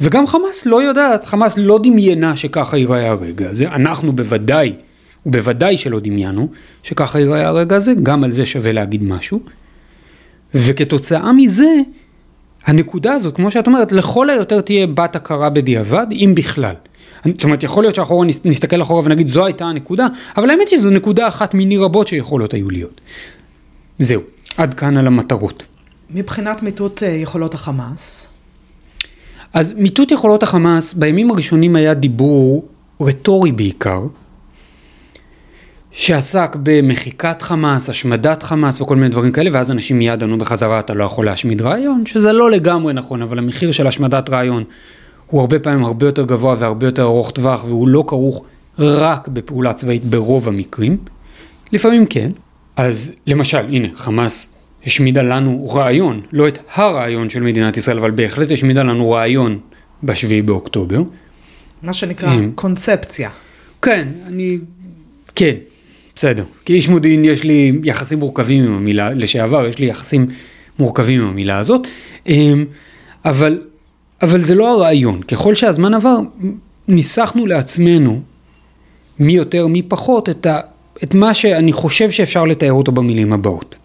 וגם 0.01 0.27
חמאס 0.27 0.67
לא 0.67 0.83
יודעת, 0.83 1.27
חמאס 1.27 1.55
לא 1.59 1.79
דמיינה 1.83 2.37
שככה 2.37 2.77
ייראה 2.77 3.11
הרגע 3.11 3.51
הזה, 3.51 3.69
אנחנו 3.69 4.13
בוודאי 4.13 4.73
ובוודאי 5.27 5.77
שלא 5.77 6.01
דמיינו 6.01 6.49
שככה 6.83 7.19
ייראה 7.19 7.47
הרגע 7.47 7.77
הזה, 7.77 7.93
גם 8.03 8.25
על 8.25 8.33
זה 8.33 8.47
שווה 8.47 8.73
להגיד 8.73 9.03
משהו. 9.03 9.41
וכתוצאה 10.55 11.33
מזה, 11.33 11.75
הנקודה 12.65 13.13
הזאת, 13.13 13.37
כמו 13.37 13.51
שאת 13.51 13.67
אומרת, 13.67 13.93
לכל 13.93 14.31
היותר 14.31 14.61
תהיה 14.61 14.87
בת 14.87 15.17
הכרה 15.17 15.51
בדיעבד, 15.51 16.07
אם 16.13 16.33
בכלל. 16.37 16.75
זאת 17.25 17.45
אומרת, 17.45 17.63
יכול 17.63 17.85
להיות 17.85 17.95
שאחורה 17.95 18.27
נסתכל 18.45 18.83
אחורה 18.83 19.03
ונגיד 19.05 19.27
זו 19.27 19.47
הייתה 19.47 19.65
הנקודה, 19.65 20.07
אבל 20.37 20.51
האמת 20.51 20.69
שזו 20.69 20.91
נקודה 20.91 21.29
אחת 21.29 21.55
מיני 21.55 21.79
רבות 21.79 22.09
שיכולות 22.09 22.55
היו 22.55 22.71
להיות. 22.71 23.01
זהו, 23.99 24.23
עד 24.57 24.75
כאן 24.75 24.97
על 24.97 25.07
המטרות. 25.07 25.65
מבחינת 26.11 26.63
מיטוט 26.63 27.03
אה, 27.03 27.09
יכולות 27.09 27.55
החמאס? 27.55 28.29
אז 29.53 29.73
מיטוט 29.77 30.11
יכולות 30.11 30.43
החמאס, 30.43 30.95
בימים 30.95 31.31
הראשונים 31.31 31.77
היה 31.77 31.95
דיבור 31.95 32.65
רטורי 33.01 33.53
בעיקר, 33.53 34.03
שעסק 35.93 36.57
במחיקת 36.63 37.43
חמאס, 37.43 37.91
השמדת 37.91 38.43
חמאס 38.43 38.81
וכל 38.81 38.97
מיני 38.97 39.09
דברים 39.09 39.33
כאלה, 39.33 39.51
ואז 39.53 39.71
אנשים 39.71 39.99
מיד 39.99 40.23
ענו 40.23 40.39
בחזרה, 40.39 40.81
אתה 40.81 40.95
לא 40.95 41.05
יכול 41.05 41.27
להשמיד 41.27 41.63
רעיון, 41.63 42.07
שזה 42.07 42.33
לא 42.33 42.51
לגמרי 42.51 42.93
נכון, 42.93 43.23
אבל 43.23 43.39
המחיר 43.39 43.71
של 43.71 43.87
השמדת 43.87 44.31
רעיון 44.31 44.65
הוא 45.27 45.41
הרבה 45.41 45.59
פעמים 45.59 45.85
הרבה 45.85 46.07
יותר 46.07 46.25
גבוה 46.25 46.57
והרבה 46.59 46.87
יותר 46.87 47.03
ארוך 47.03 47.31
טווח, 47.31 47.65
והוא 47.65 47.89
לא 47.89 48.05
כרוך 48.07 48.45
רק 48.79 49.29
בפעולה 49.29 49.73
צבאית 49.73 50.05
ברוב 50.05 50.49
המקרים. 50.49 50.97
לפעמים 51.73 52.07
כן. 52.07 52.31
אז 52.77 53.13
למשל, 53.27 53.59
הנה, 53.59 53.89
חמאס 53.95 54.47
השמידה 54.87 55.23
לנו 55.23 55.69
רעיון, 55.69 56.21
לא 56.33 56.49
את 56.49 56.59
הרעיון 56.75 57.29
של 57.31 57.41
מדינת 57.41 57.77
ישראל, 57.77 57.99
אבל 57.99 58.11
בהחלט 58.11 58.51
השמידה 58.51 58.83
לנו 58.83 59.11
רעיון 59.11 59.59
בשביעי 60.03 60.43
באוקטובר. 60.43 61.03
מה 61.83 61.93
שנקרא 61.93 62.33
קונספציה. 62.55 63.31
כן, 63.83 64.09
אני... 64.27 64.59
כן, 65.35 65.55
בסדר. 66.17 66.45
כאיש 66.65 66.89
מודיעין 66.89 67.25
יש 67.25 67.45
לי 67.45 67.81
יחסים 67.85 68.19
מורכבים 68.19 68.65
עם 68.65 68.73
המילה, 68.73 69.11
לשעבר 69.13 69.67
יש 69.67 69.79
לי 69.79 69.87
יחסים 69.87 70.27
מורכבים 70.79 71.21
עם 71.21 71.29
המילה 71.29 71.59
הזאת, 71.59 71.87
אמ, 72.27 72.65
אבל, 73.25 73.63
אבל 74.23 74.41
זה 74.41 74.55
לא 74.55 74.75
הרעיון. 74.75 75.23
ככל 75.23 75.55
שהזמן 75.55 75.95
עבר, 75.95 76.19
ניסחנו 76.89 77.47
לעצמנו, 77.47 78.21
מי 79.19 79.33
יותר 79.33 79.67
מי 79.67 79.83
פחות, 79.83 80.29
את, 80.29 80.47
ה, 80.47 80.61
את 81.05 81.15
מה 81.15 81.35
שאני 81.35 81.73
חושב 81.73 82.11
שאפשר 82.11 82.45
לתאר 82.45 82.73
אותו 82.73 82.93
במילים 82.93 83.33
הבאות. 83.33 83.77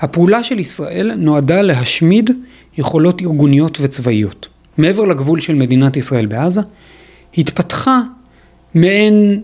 הפעולה 0.00 0.44
של 0.44 0.58
ישראל 0.58 1.14
נועדה 1.16 1.62
להשמיד 1.62 2.30
יכולות 2.78 3.22
ארגוניות 3.22 3.78
וצבאיות. 3.80 4.48
מעבר 4.78 5.04
לגבול 5.04 5.40
של 5.40 5.54
מדינת 5.54 5.96
ישראל 5.96 6.26
בעזה, 6.26 6.60
התפתחה 7.38 8.00
מעין 8.74 9.40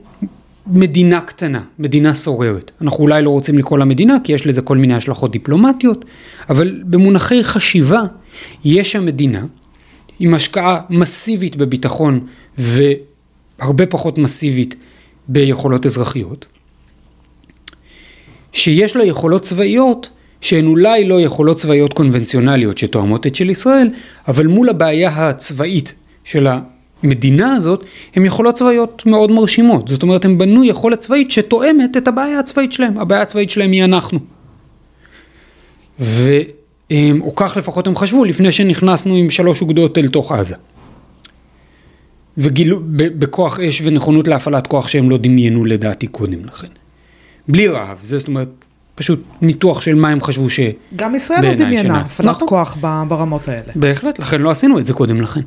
מדינה 0.66 1.20
קטנה, 1.20 1.62
מדינה 1.79 2.14
סוררת. 2.14 2.70
אנחנו 2.81 3.05
אולי 3.05 3.23
לא 3.23 3.31
רוצים 3.31 3.59
לקרוא 3.59 3.79
לה 3.79 3.85
מדינה, 3.85 4.16
כי 4.25 4.33
יש 4.33 4.46
לזה 4.46 4.62
כל 4.62 4.77
מיני 4.77 4.94
השלכות 4.94 5.31
דיפלומטיות, 5.31 6.05
אבל 6.51 6.83
במונחי 6.85 7.44
חשיבה, 7.44 8.03
יש 8.64 8.92
שם 8.92 9.07
מדינה 9.07 9.44
עם 10.18 10.35
השקעה 10.35 10.81
מסיבית 10.90 11.57
בביטחון 11.57 12.27
והרבה 12.59 13.87
פחות 13.87 14.18
מסיבית 14.18 14.75
ביכולות 15.29 15.87
אזרחיות, 15.87 16.46
שיש 18.53 18.96
לה 18.96 19.05
יכולות 19.05 19.42
צבאיות 19.42 20.11
שהן 20.40 20.66
אולי 20.66 21.05
לא 21.05 21.20
יכולות 21.20 21.57
צבאיות 21.57 21.92
קונבנציונליות 21.92 22.79
שתואמות 22.79 23.27
את 23.27 23.35
של 23.35 23.51
ישראל, 23.51 23.88
אבל 24.29 24.46
מול 24.46 24.68
הבעיה 24.68 25.29
הצבאית 25.29 25.94
של 26.25 26.46
המדינה 27.03 27.55
הזאת, 27.55 27.85
הן 28.15 28.27
יכולות 28.27 28.55
צבאיות 28.55 29.03
מאוד 29.07 29.31
מרשימות. 29.31 29.89
זאת 29.89 30.03
אומרת, 30.03 30.25
הם 30.25 30.39
בנו 30.39 30.65
יכולת 30.65 31.01
צבאית 31.01 31.31
שתואמת 31.31 31.97
את 31.97 32.09
הבעיה 32.09 32.39
הצבאית 32.39 32.73
שלהם. 32.73 32.99
הבעיה 32.99 33.23
הצבאית 33.23 33.51
שלהם 33.51 33.73
היא 33.73 33.85
אנחנו. 33.85 34.19
ו... 36.01 36.39
או 37.21 37.35
כך 37.37 37.57
לפחות 37.57 37.87
הם 37.87 37.97
חשבו 37.97 38.25
לפני 38.25 38.53
שנכנסנו 38.53 39.15
עם 39.15 39.31
שלוש 39.31 39.63
אוגדות 39.63 39.99
אל 39.99 40.09
תוך 40.09 40.33
עזה. 40.33 40.55
וגילו, 42.39 42.81
בכוח 42.95 43.61
אש 43.61 43.83
ונכונות 43.85 44.29
להפעלת 44.29 44.67
כוח 44.67 44.89
שהם 44.89 45.11
לא 45.11 45.17
דמיינו 45.17 45.65
לדעתי 45.65 46.07
קודם 46.07 46.45
לכן. 46.45 46.69
בלי 47.49 47.69
רעב, 47.69 47.99
זה 48.03 48.19
זאת 48.19 48.29
אומרת 48.29 48.49
פשוט 48.95 49.23
ניתוח 49.43 49.81
של 49.81 49.95
מה 49.95 50.09
הם 50.09 50.21
חשבו 50.21 50.51
ש... 50.51 50.61
גם 50.97 51.15
ישראל 51.15 51.47
לא 51.47 51.55
דמיינה 51.55 52.01
הפעלת 52.01 52.31
נכון. 52.31 52.49
כוח 52.49 52.77
ברמות 53.09 53.49
האלה. 53.49 53.73
בהחלט, 53.75 54.19
לכן 54.19 54.41
לא 54.41 54.51
עשינו 54.51 54.79
את 54.79 54.87
זה 54.87 54.93
קודם 54.93 55.21
לכן. 55.21 55.41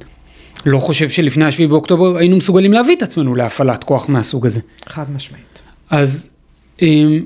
לא 0.65 0.79
חושב 0.79 1.09
שלפני 1.09 1.45
השביעי 1.45 1.67
באוקטובר 1.67 2.17
היינו 2.17 2.37
מסוגלים 2.37 2.73
להביא 2.73 2.95
את 2.95 3.03
עצמנו 3.03 3.35
להפעלת 3.35 3.83
כוח 3.83 4.09
מהסוג 4.09 4.45
הזה. 4.45 4.59
חד 4.85 5.11
משמעית. 5.11 5.61
אז, 5.89 6.29
אמ, 6.81 7.23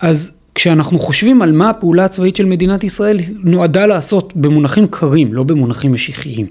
אז 0.00 0.30
כשאנחנו 0.54 0.98
חושבים 0.98 1.42
על 1.42 1.52
מה 1.52 1.70
הפעולה 1.70 2.04
הצבאית 2.04 2.36
של 2.36 2.44
מדינת 2.44 2.84
ישראל 2.84 3.18
נועדה 3.44 3.86
לעשות 3.86 4.32
במונחים 4.36 4.86
קרים, 4.86 5.34
לא 5.34 5.42
במונחים 5.42 5.92
משיחיים. 5.92 6.46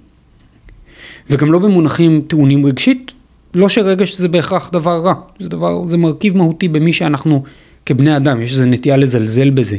וגם 1.29 1.51
לא 1.51 1.59
במונחים 1.59 2.21
טעונים 2.27 2.65
רגשית, 2.65 3.13
לא 3.53 3.69
שרגש 3.69 4.17
זה 4.17 4.27
בהכרח 4.27 4.69
דבר 4.73 5.01
רע, 5.05 5.13
זה 5.39 5.49
דבר, 5.49 5.87
זה 5.87 5.97
מרכיב 5.97 6.37
מהותי 6.37 6.67
במי 6.67 6.93
שאנחנו 6.93 7.43
כבני 7.85 8.17
אדם, 8.17 8.41
יש 8.41 8.53
איזו 8.53 8.65
נטייה 8.65 8.97
לזלזל 8.97 9.49
בזה, 9.49 9.77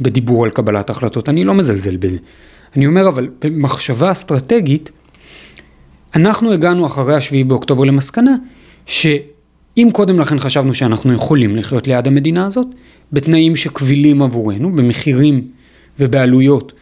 בדיבור 0.00 0.44
על 0.44 0.50
קבלת 0.50 0.90
החלטות, 0.90 1.28
אני 1.28 1.44
לא 1.44 1.54
מזלזל 1.54 1.96
בזה. 1.96 2.16
אני 2.76 2.86
אומר 2.86 3.08
אבל 3.08 3.28
במחשבה 3.44 4.12
אסטרטגית, 4.12 4.90
אנחנו 6.18 6.52
הגענו 6.52 6.86
אחרי 6.86 7.14
השביעי 7.14 7.44
באוקטובר 7.44 7.84
למסקנה 7.84 8.36
שאם 8.86 9.88
קודם 9.92 10.20
לכן 10.20 10.38
חשבנו 10.38 10.74
שאנחנו 10.74 11.12
יכולים 11.12 11.56
לחיות 11.56 11.86
ליד 11.86 12.06
המדינה 12.06 12.46
הזאת, 12.46 12.66
בתנאים 13.12 13.56
שקבילים 13.56 14.22
עבורנו, 14.22 14.72
במחירים 14.72 15.42
ובעלויות 15.98 16.72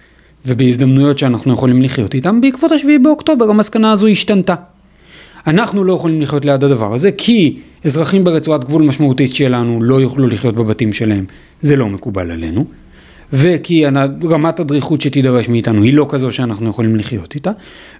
ובהזדמנויות 0.46 1.18
שאנחנו 1.18 1.53
יכולים 1.53 1.83
לחיות 1.83 2.14
איתם, 2.14 2.40
בעקבות 2.40 2.72
השביעי 2.72 2.99
באוקטובר 2.99 3.51
המסקנה 3.51 3.92
הזו 3.92 4.07
השתנתה. 4.07 4.55
אנחנו 5.46 5.85
לא 5.85 5.92
יכולים 5.92 6.22
לחיות 6.22 6.44
ליד 6.44 6.64
הדבר 6.64 6.94
הזה 6.94 7.12
כי 7.12 7.59
אזרחים 7.85 8.25
ברצועת 8.25 8.64
גבול 8.64 8.83
משמעותית 8.83 9.35
שלנו 9.35 9.83
לא 9.83 10.01
יוכלו 10.01 10.27
לחיות 10.27 10.55
בבתים 10.55 10.92
שלהם, 10.92 11.25
זה 11.61 11.77
לא 11.77 11.88
מקובל 11.88 12.31
עלינו. 12.31 12.64
וכי 13.33 13.85
רמת 14.25 14.61
הדריכות 14.61 15.01
שתידרש 15.01 15.49
מאיתנו 15.49 15.83
היא 15.83 15.95
לא 15.95 16.07
כזו 16.09 16.33
שאנחנו 16.33 16.71
יכולים 16.71 16.97
לחיות 16.97 17.35
איתה, 17.35 17.51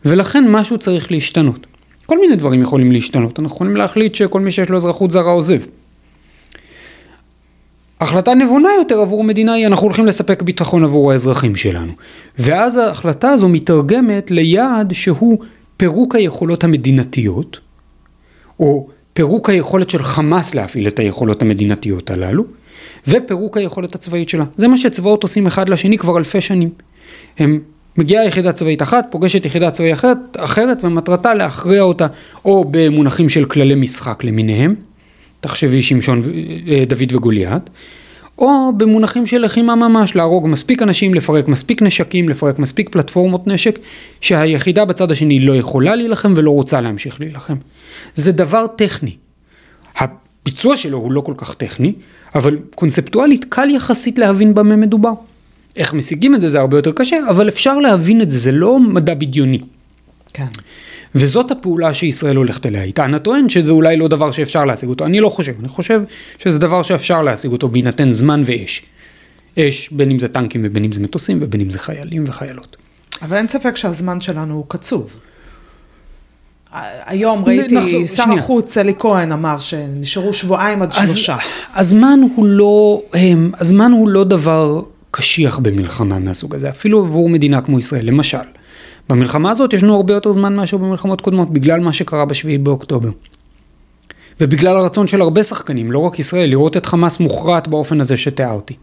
ולכן 0.05 0.45
משהו 0.49 0.79
צריך 0.79 1.12
להשתנות. 1.12 1.67
כל 2.07 2.19
מיני 2.21 2.37
דברים 2.37 2.62
יכולים 2.62 2.93
להשתנות, 2.93 3.39
אנחנו 3.39 3.55
יכולים 3.57 3.77
להחליט 3.77 4.15
שכל 4.15 4.41
מי 4.41 4.51
שיש 4.51 4.69
לו 4.69 4.77
אזרחות 4.77 5.11
זרה 5.11 5.33
עוזב. 5.33 5.61
החלטה 8.01 8.35
נבונה 8.35 8.69
יותר 8.79 9.01
עבור 9.01 9.25
מדינה 9.25 9.53
היא 9.53 9.67
אנחנו 9.67 9.85
הולכים 9.87 10.07
לספק 10.07 10.43
ביטחון 10.43 10.85
עבור 10.85 11.12
האזרחים 11.12 11.57
שלנו. 11.57 11.93
ואז 12.39 12.77
ההחלטה 12.77 13.31
הזו 13.31 13.49
מתרגמת 13.49 14.31
ליעד 14.31 14.93
שהוא 14.93 15.39
פירוק 15.77 16.15
היכולות 16.15 16.65
המדינתיות, 16.65 17.61
או 18.61 18.89
פירוק 19.12 19.51
היכולת 19.51 19.91
של 19.91 20.03
חמאס 20.03 20.55
להפעיל 20.55 20.89
את 20.89 20.99
היכולות 20.99 21.43
המדינתיות 21.43 22.11
הללו, 22.11 22.45
ופירוק 23.09 23.57
היכולת 23.57 23.95
הצבאית 23.95 24.29
שלה. 24.29 24.45
זה 24.57 24.69
מה 24.69 24.77
שצבאות 24.77 25.23
עושים 25.23 25.47
אחד 25.47 25.69
לשני 25.69 25.99
כבר 25.99 26.19
אלפי 26.19 26.40
שנים. 26.40 26.71
הם 27.38 27.61
מגיעה 27.97 28.25
יחידה 28.25 28.53
צבאית 28.53 28.83
אחת, 28.83 29.07
פוגשת 29.11 29.47
יחידה 29.47 29.71
צבאית 29.71 29.95
אחרת, 29.95 30.19
אחרת 30.37 30.85
ומטרתה 30.85 31.35
להכריע 31.35 31.83
אותה 31.83 32.07
או 32.45 32.64
במונחים 32.71 33.29
של 33.29 33.45
כללי 33.45 33.75
משחק 33.75 34.25
למיניהם, 34.25 34.75
תחשבי 35.40 35.83
שמשון, 35.83 36.23
אה, 36.69 36.85
דוד 36.87 37.12
וגוליית, 37.12 37.71
או 38.38 38.73
במונחים 38.77 39.27
של 39.27 39.38
לחימה 39.38 39.75
ממש, 39.75 40.16
להרוג 40.16 40.49
מספיק 40.49 40.83
אנשים, 40.83 41.14
לפרק 41.14 41.49
מספיק 41.49 41.83
נשקים, 41.83 42.29
לפרק 42.29 42.59
מספיק 42.59 42.88
פלטפורמות 42.88 43.47
נשק, 43.47 43.79
שהיחידה 44.21 44.85
בצד 44.85 45.11
השני 45.11 45.40
לא 45.40 45.57
יכולה 45.57 45.95
להילחם 45.95 46.33
ולא 46.37 46.51
רוצה 46.51 46.81
להמשיך 46.81 47.21
להילחם. 47.21 47.57
זה 48.14 48.33
דבר 48.33 48.66
טכני. 48.77 49.16
הביצוע 50.46 50.76
שלו 50.76 50.98
הוא 50.98 51.12
לא 51.12 51.20
כל 51.20 51.35
כך 51.37 51.54
טכני, 51.54 51.92
אבל 52.35 52.59
קונספטואלית 52.74 53.46
קל 53.48 53.70
יחסית 53.70 54.18
להבין 54.18 54.54
במה 54.54 54.76
מדובר. 54.76 55.12
איך 55.76 55.94
משיגים 55.94 56.35
את 56.35 56.40
זה 56.40 56.48
זה 56.48 56.61
הרבה 56.61 56.78
יותר 56.78 56.92
קשה, 56.92 57.16
אבל 57.30 57.48
אפשר 57.48 57.78
להבין 57.78 58.22
את 58.22 58.30
זה, 58.30 58.38
זה 58.38 58.52
לא 58.52 58.78
מדע 58.78 59.14
בדיוני. 59.14 59.61
כן. 60.32 60.46
וזאת 61.14 61.50
הפעולה 61.50 61.94
שישראל 61.94 62.37
הולכת 62.37 62.66
אליה. 62.66 62.82
איתנה 62.82 63.18
טוען 63.18 63.48
שזה 63.48 63.70
אולי 63.70 63.96
לא 63.96 64.09
דבר 64.09 64.30
שאפשר 64.30 64.64
להשיג 64.64 64.88
אותו, 64.88 65.04
אני 65.04 65.20
לא 65.20 65.28
חושב, 65.28 65.54
אני 65.61 65.68
חושב 65.68 66.02
שזה 66.38 66.59
דבר 66.59 66.82
שאפשר 66.82 67.22
להשיג 67.22 67.52
אותו 67.52 67.68
בהינתן 67.68 68.12
זמן 68.12 68.42
ואש. 68.44 68.82
אש, 69.59 69.88
בין 69.92 70.11
אם 70.11 70.18
זה 70.18 70.28
טנקים 70.28 70.62
ובין 70.64 70.85
אם 70.85 70.92
זה 70.92 71.00
מטוסים 71.00 71.38
ובין 71.42 71.61
אם 71.61 71.70
זה 71.70 71.78
חיילים 71.78 72.24
וחיילות. 72.26 72.76
אבל 73.22 73.37
אין 73.37 73.48
ספק 73.48 73.76
שהזמן 73.76 74.20
שלנו 74.20 74.54
הוא 74.54 74.64
קצוב. 74.68 75.16
היום 77.07 77.45
ראיתי, 77.45 77.75
נחזור, 77.75 78.07
שר 78.07 78.33
החוץ 78.33 78.79
אלי 78.79 78.93
כהן 78.99 79.33
אמר 79.33 79.59
שנשארו 79.59 80.33
שבועיים 80.33 80.83
עד 80.83 80.93
אז, 80.99 81.09
שלושה. 81.09 81.37
הזמן 81.75 82.21
הוא 82.37 82.47
לא, 82.47 83.03
הזמן 83.61 83.93
הוא 83.93 84.09
לא 84.09 84.25
דבר 84.25 84.83
קשיח 85.11 85.59
במלחמה 85.59 86.19
מהסוג 86.19 86.55
הזה, 86.55 86.71
אפילו 86.71 87.05
עבור 87.05 87.29
מדינה 87.29 87.61
כמו 87.61 87.79
ישראל, 87.79 88.07
למשל. 88.07 88.39
במלחמה 89.09 89.51
הזאת 89.51 89.73
יש 89.73 89.83
לנו 89.83 89.95
הרבה 89.95 90.15
יותר 90.15 90.33
זמן 90.33 90.57
מאשר 90.57 90.77
במלחמות 90.77 91.21
קודמות, 91.21 91.51
בגלל 91.51 91.81
מה 91.81 91.93
שקרה 91.93 92.25
בשביעי 92.25 92.59
באוקטובר. 92.59 93.11
ובגלל 94.41 94.77
הרצון 94.77 95.07
של 95.07 95.21
הרבה 95.21 95.43
שחקנים, 95.43 95.93
לא 95.93 95.99
רק 95.99 96.19
ישראל, 96.19 96.51
לראות 96.51 96.77
את 96.77 96.87
חמאס 96.87 97.21
מוכרעת 97.21 97.69
באופן 97.69 98.01
הזה 98.01 98.17
שתיארתי. 98.17 98.75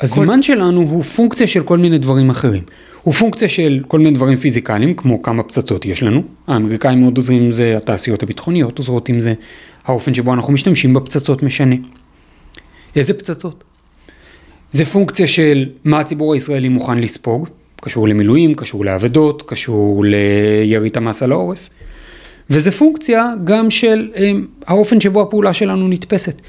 הזמן 0.00 0.36
כל... 0.36 0.42
שלנו 0.42 0.80
הוא 0.80 1.02
פונקציה 1.02 1.46
של 1.46 1.62
כל 1.62 1.78
מיני 1.78 1.98
דברים 1.98 2.30
אחרים. 2.30 2.62
הוא 3.02 3.14
פונקציה 3.14 3.48
של 3.48 3.80
כל 3.88 3.98
מיני 3.98 4.10
דברים 4.10 4.36
פיזיקליים, 4.36 4.94
כמו 4.94 5.22
כמה 5.22 5.42
פצצות 5.42 5.84
יש 5.84 6.02
לנו. 6.02 6.22
האמריקאים 6.46 7.00
מאוד 7.00 7.16
עוזרים 7.16 7.42
עם 7.42 7.50
זה, 7.50 7.76
התעשיות 7.76 8.22
הביטחוניות 8.22 8.78
עוזרות 8.78 9.08
עם 9.08 9.20
זה, 9.20 9.34
האופן 9.84 10.14
שבו 10.14 10.34
אנחנו 10.34 10.52
משתמשים 10.52 10.94
בפצצות 10.94 11.42
משנה. 11.42 11.74
איזה 12.96 13.14
פצצות? 13.14 13.64
זה 14.70 14.84
פונקציה 14.84 15.26
של 15.26 15.68
מה 15.84 16.00
הציבור 16.00 16.34
הישראלי 16.34 16.68
מוכן 16.68 16.98
לספוג, 16.98 17.48
קשור 17.80 18.08
למילואים, 18.08 18.54
קשור 18.54 18.84
לאבדות, 18.84 19.42
קשור 19.46 20.04
לירי 20.04 20.96
חמאס 20.96 21.22
על 21.22 21.32
העורף. 21.32 21.68
וזה 22.50 22.70
פונקציה 22.70 23.32
גם 23.44 23.70
של 23.70 24.10
הם, 24.14 24.46
האופן 24.66 25.00
שבו 25.00 25.22
הפעולה 25.22 25.52
שלנו 25.52 25.88
נתפסת. 25.88 26.42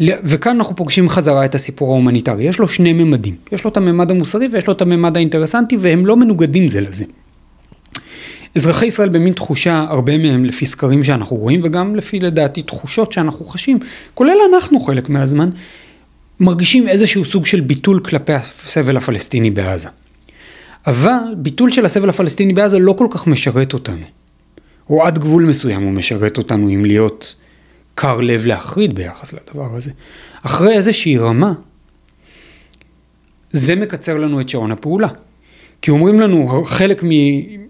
וכאן 0.00 0.56
אנחנו 0.56 0.76
פוגשים 0.76 1.08
חזרה 1.08 1.44
את 1.44 1.54
הסיפור 1.54 1.88
ההומניטרי. 1.92 2.44
יש 2.44 2.58
לו 2.58 2.68
שני 2.68 2.92
ממדים. 2.92 3.34
יש 3.52 3.64
לו 3.64 3.70
את 3.70 3.76
הממד 3.76 4.10
המוסרי 4.10 4.46
ויש 4.52 4.66
לו 4.66 4.72
את 4.72 4.82
הממד 4.82 5.16
האינטרסנטי, 5.16 5.76
והם 5.80 6.06
לא 6.06 6.16
מנוגדים 6.16 6.68
זה 6.68 6.80
לזה. 6.80 7.04
אזרחי 8.56 8.86
ישראל 8.86 9.08
במין 9.08 9.32
תחושה, 9.32 9.86
הרבה 9.88 10.18
מהם 10.18 10.44
לפי 10.44 10.66
סקרים 10.66 11.04
שאנחנו 11.04 11.36
רואים, 11.36 11.60
וגם 11.64 11.96
לפי 11.96 12.20
לדעתי 12.20 12.62
תחושות 12.62 13.12
שאנחנו 13.12 13.44
חשים, 13.44 13.78
כולל 14.14 14.36
אנחנו 14.54 14.80
חלק 14.80 15.08
מהזמן, 15.08 15.50
מרגישים 16.40 16.88
איזשהו 16.88 17.24
סוג 17.24 17.46
של 17.46 17.60
ביטול 17.60 18.00
כלפי 18.00 18.32
הסבל 18.32 18.96
הפלסטיני 18.96 19.50
בעזה. 19.50 19.88
אבל 20.86 21.18
ביטול 21.36 21.70
של 21.70 21.84
הסבל 21.84 22.08
הפלסטיני 22.08 22.52
בעזה 22.52 22.78
לא 22.78 22.92
כל 22.98 23.06
כך 23.10 23.26
משרת 23.26 23.72
אותנו. 23.72 24.23
או 24.90 25.02
עד 25.06 25.18
גבול 25.18 25.44
מסוים 25.44 25.82
הוא 25.82 25.92
משרת 25.92 26.38
אותנו 26.38 26.68
עם 26.68 26.84
להיות 26.84 27.34
קר 27.94 28.20
לב 28.20 28.46
להחריד 28.46 28.94
ביחס 28.94 29.32
לדבר 29.32 29.76
הזה. 29.76 29.90
אחרי 30.42 30.74
איזושהי 30.74 31.18
רמה, 31.18 31.52
זה 33.50 33.76
מקצר 33.76 34.16
לנו 34.16 34.40
את 34.40 34.48
שעון 34.48 34.72
הפעולה. 34.72 35.08
כי 35.82 35.90
אומרים 35.90 36.20
לנו, 36.20 36.64
חלק, 36.64 37.04
מ, 37.04 37.08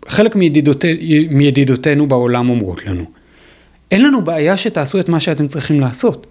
חלק 0.09 0.37
מידידות, 0.37 0.85
מידידותינו 1.31 2.07
בעולם 2.07 2.51
אומרות 2.51 2.87
לנו, 2.87 3.05
אין 3.91 4.05
לנו 4.05 4.25
בעיה 4.25 4.57
שתעשו 4.57 5.01
את 5.01 5.09
מה 5.09 5.21
שאתם 5.21 5.49
צריכים 5.49 5.81
לעשות, 5.81 6.27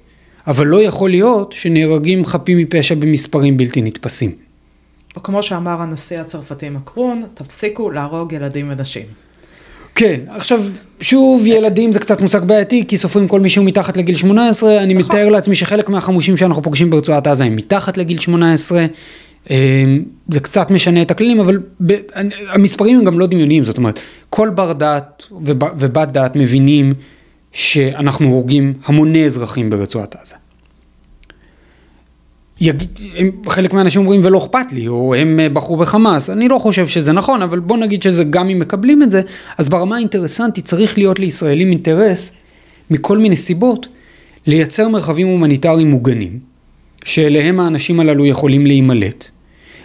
אבל 0.47 0.67
לא 0.67 0.81
יכול 0.83 1.09
להיות 1.09 1.51
שנהרגים 1.51 2.25
חפים 2.25 2.57
מפשע 2.57 2.95
במספרים 2.95 3.57
בלתי 3.57 3.81
נתפסים. 3.81 4.31
או 5.15 5.23
כמו 5.23 5.43
שאמר 5.43 5.81
הנשיא 5.81 6.19
הצרפתי 6.19 6.69
מקרון, 6.69 7.23
תפסיקו 7.33 7.91
להרוג 7.91 8.33
ילדים 8.33 8.69
ונשים. 8.71 9.05
כן, 9.95 10.19
עכשיו, 10.27 10.63
שוב, 10.99 11.47
ילדים 11.47 11.91
זה 11.91 11.99
קצת 11.99 12.21
מושג 12.21 12.43
בעייתי, 12.43 12.83
כי 12.87 12.97
סופרים 12.97 13.27
כל 13.27 13.39
מי 13.39 13.49
שהוא 13.49 13.65
מתחת 13.65 13.97
לגיל 13.97 14.15
18, 14.15 14.83
אני 14.83 14.93
נכון. 14.93 15.05
מתאר 15.05 15.29
לעצמי 15.29 15.55
שחלק 15.55 15.89
מהחמושים 15.89 16.37
שאנחנו 16.37 16.63
פוגשים 16.63 16.89
ברצועת 16.89 17.27
עזה 17.27 17.43
הם 17.43 17.55
מתחת 17.55 17.97
לגיל 17.97 18.19
18, 18.19 18.85
אה, 19.51 19.83
זה 20.27 20.39
קצת 20.39 20.71
משנה 20.71 21.01
את 21.01 21.11
הכללים, 21.11 21.39
אבל 21.39 21.59
ב, 21.85 21.93
המספרים 22.49 22.97
הם 22.99 23.05
גם 23.05 23.19
לא 23.19 23.27
דמיוניים, 23.27 23.63
זאת 23.63 23.77
אומרת, 23.77 23.99
כל 24.29 24.49
בר 24.49 24.73
דעת 24.73 25.25
וב, 25.45 25.63
ובת 25.79 26.07
דעת 26.07 26.35
מבינים 26.35 26.91
שאנחנו 27.51 28.27
הורגים 28.27 28.73
המוני 28.85 29.25
אזרחים 29.25 29.69
ברצועת 29.69 30.15
עזה. 30.21 30.35
יגיד, 32.65 32.89
הם, 33.17 33.31
חלק 33.47 33.73
מהאנשים 33.73 34.01
אומרים 34.01 34.21
ולא 34.23 34.37
אכפת 34.37 34.71
לי, 34.71 34.87
או 34.87 35.15
הם 35.15 35.39
אה, 35.39 35.49
בחרו 35.49 35.77
בחמאס, 35.77 36.29
אני 36.29 36.47
לא 36.47 36.57
חושב 36.57 36.87
שזה 36.87 37.13
נכון, 37.13 37.41
אבל 37.41 37.59
בוא 37.59 37.77
נגיד 37.77 38.03
שזה 38.03 38.23
גם 38.23 38.49
אם 38.49 38.59
מקבלים 38.59 39.03
את 39.03 39.11
זה, 39.11 39.21
אז 39.57 39.69
ברמה 39.69 39.95
האינטרסנטית 39.95 40.65
צריך 40.65 40.97
להיות 40.97 41.19
לישראלים 41.19 41.69
אינטרס 41.69 42.31
מכל 42.91 43.17
מיני 43.17 43.35
סיבות 43.35 43.87
לייצר 44.47 44.87
מרחבים 44.87 45.27
הומניטריים 45.27 45.89
מוגנים, 45.89 46.39
שאליהם 47.03 47.59
האנשים 47.59 47.99
הללו 47.99 48.25
יכולים 48.25 48.65
להימלט, 48.65 49.29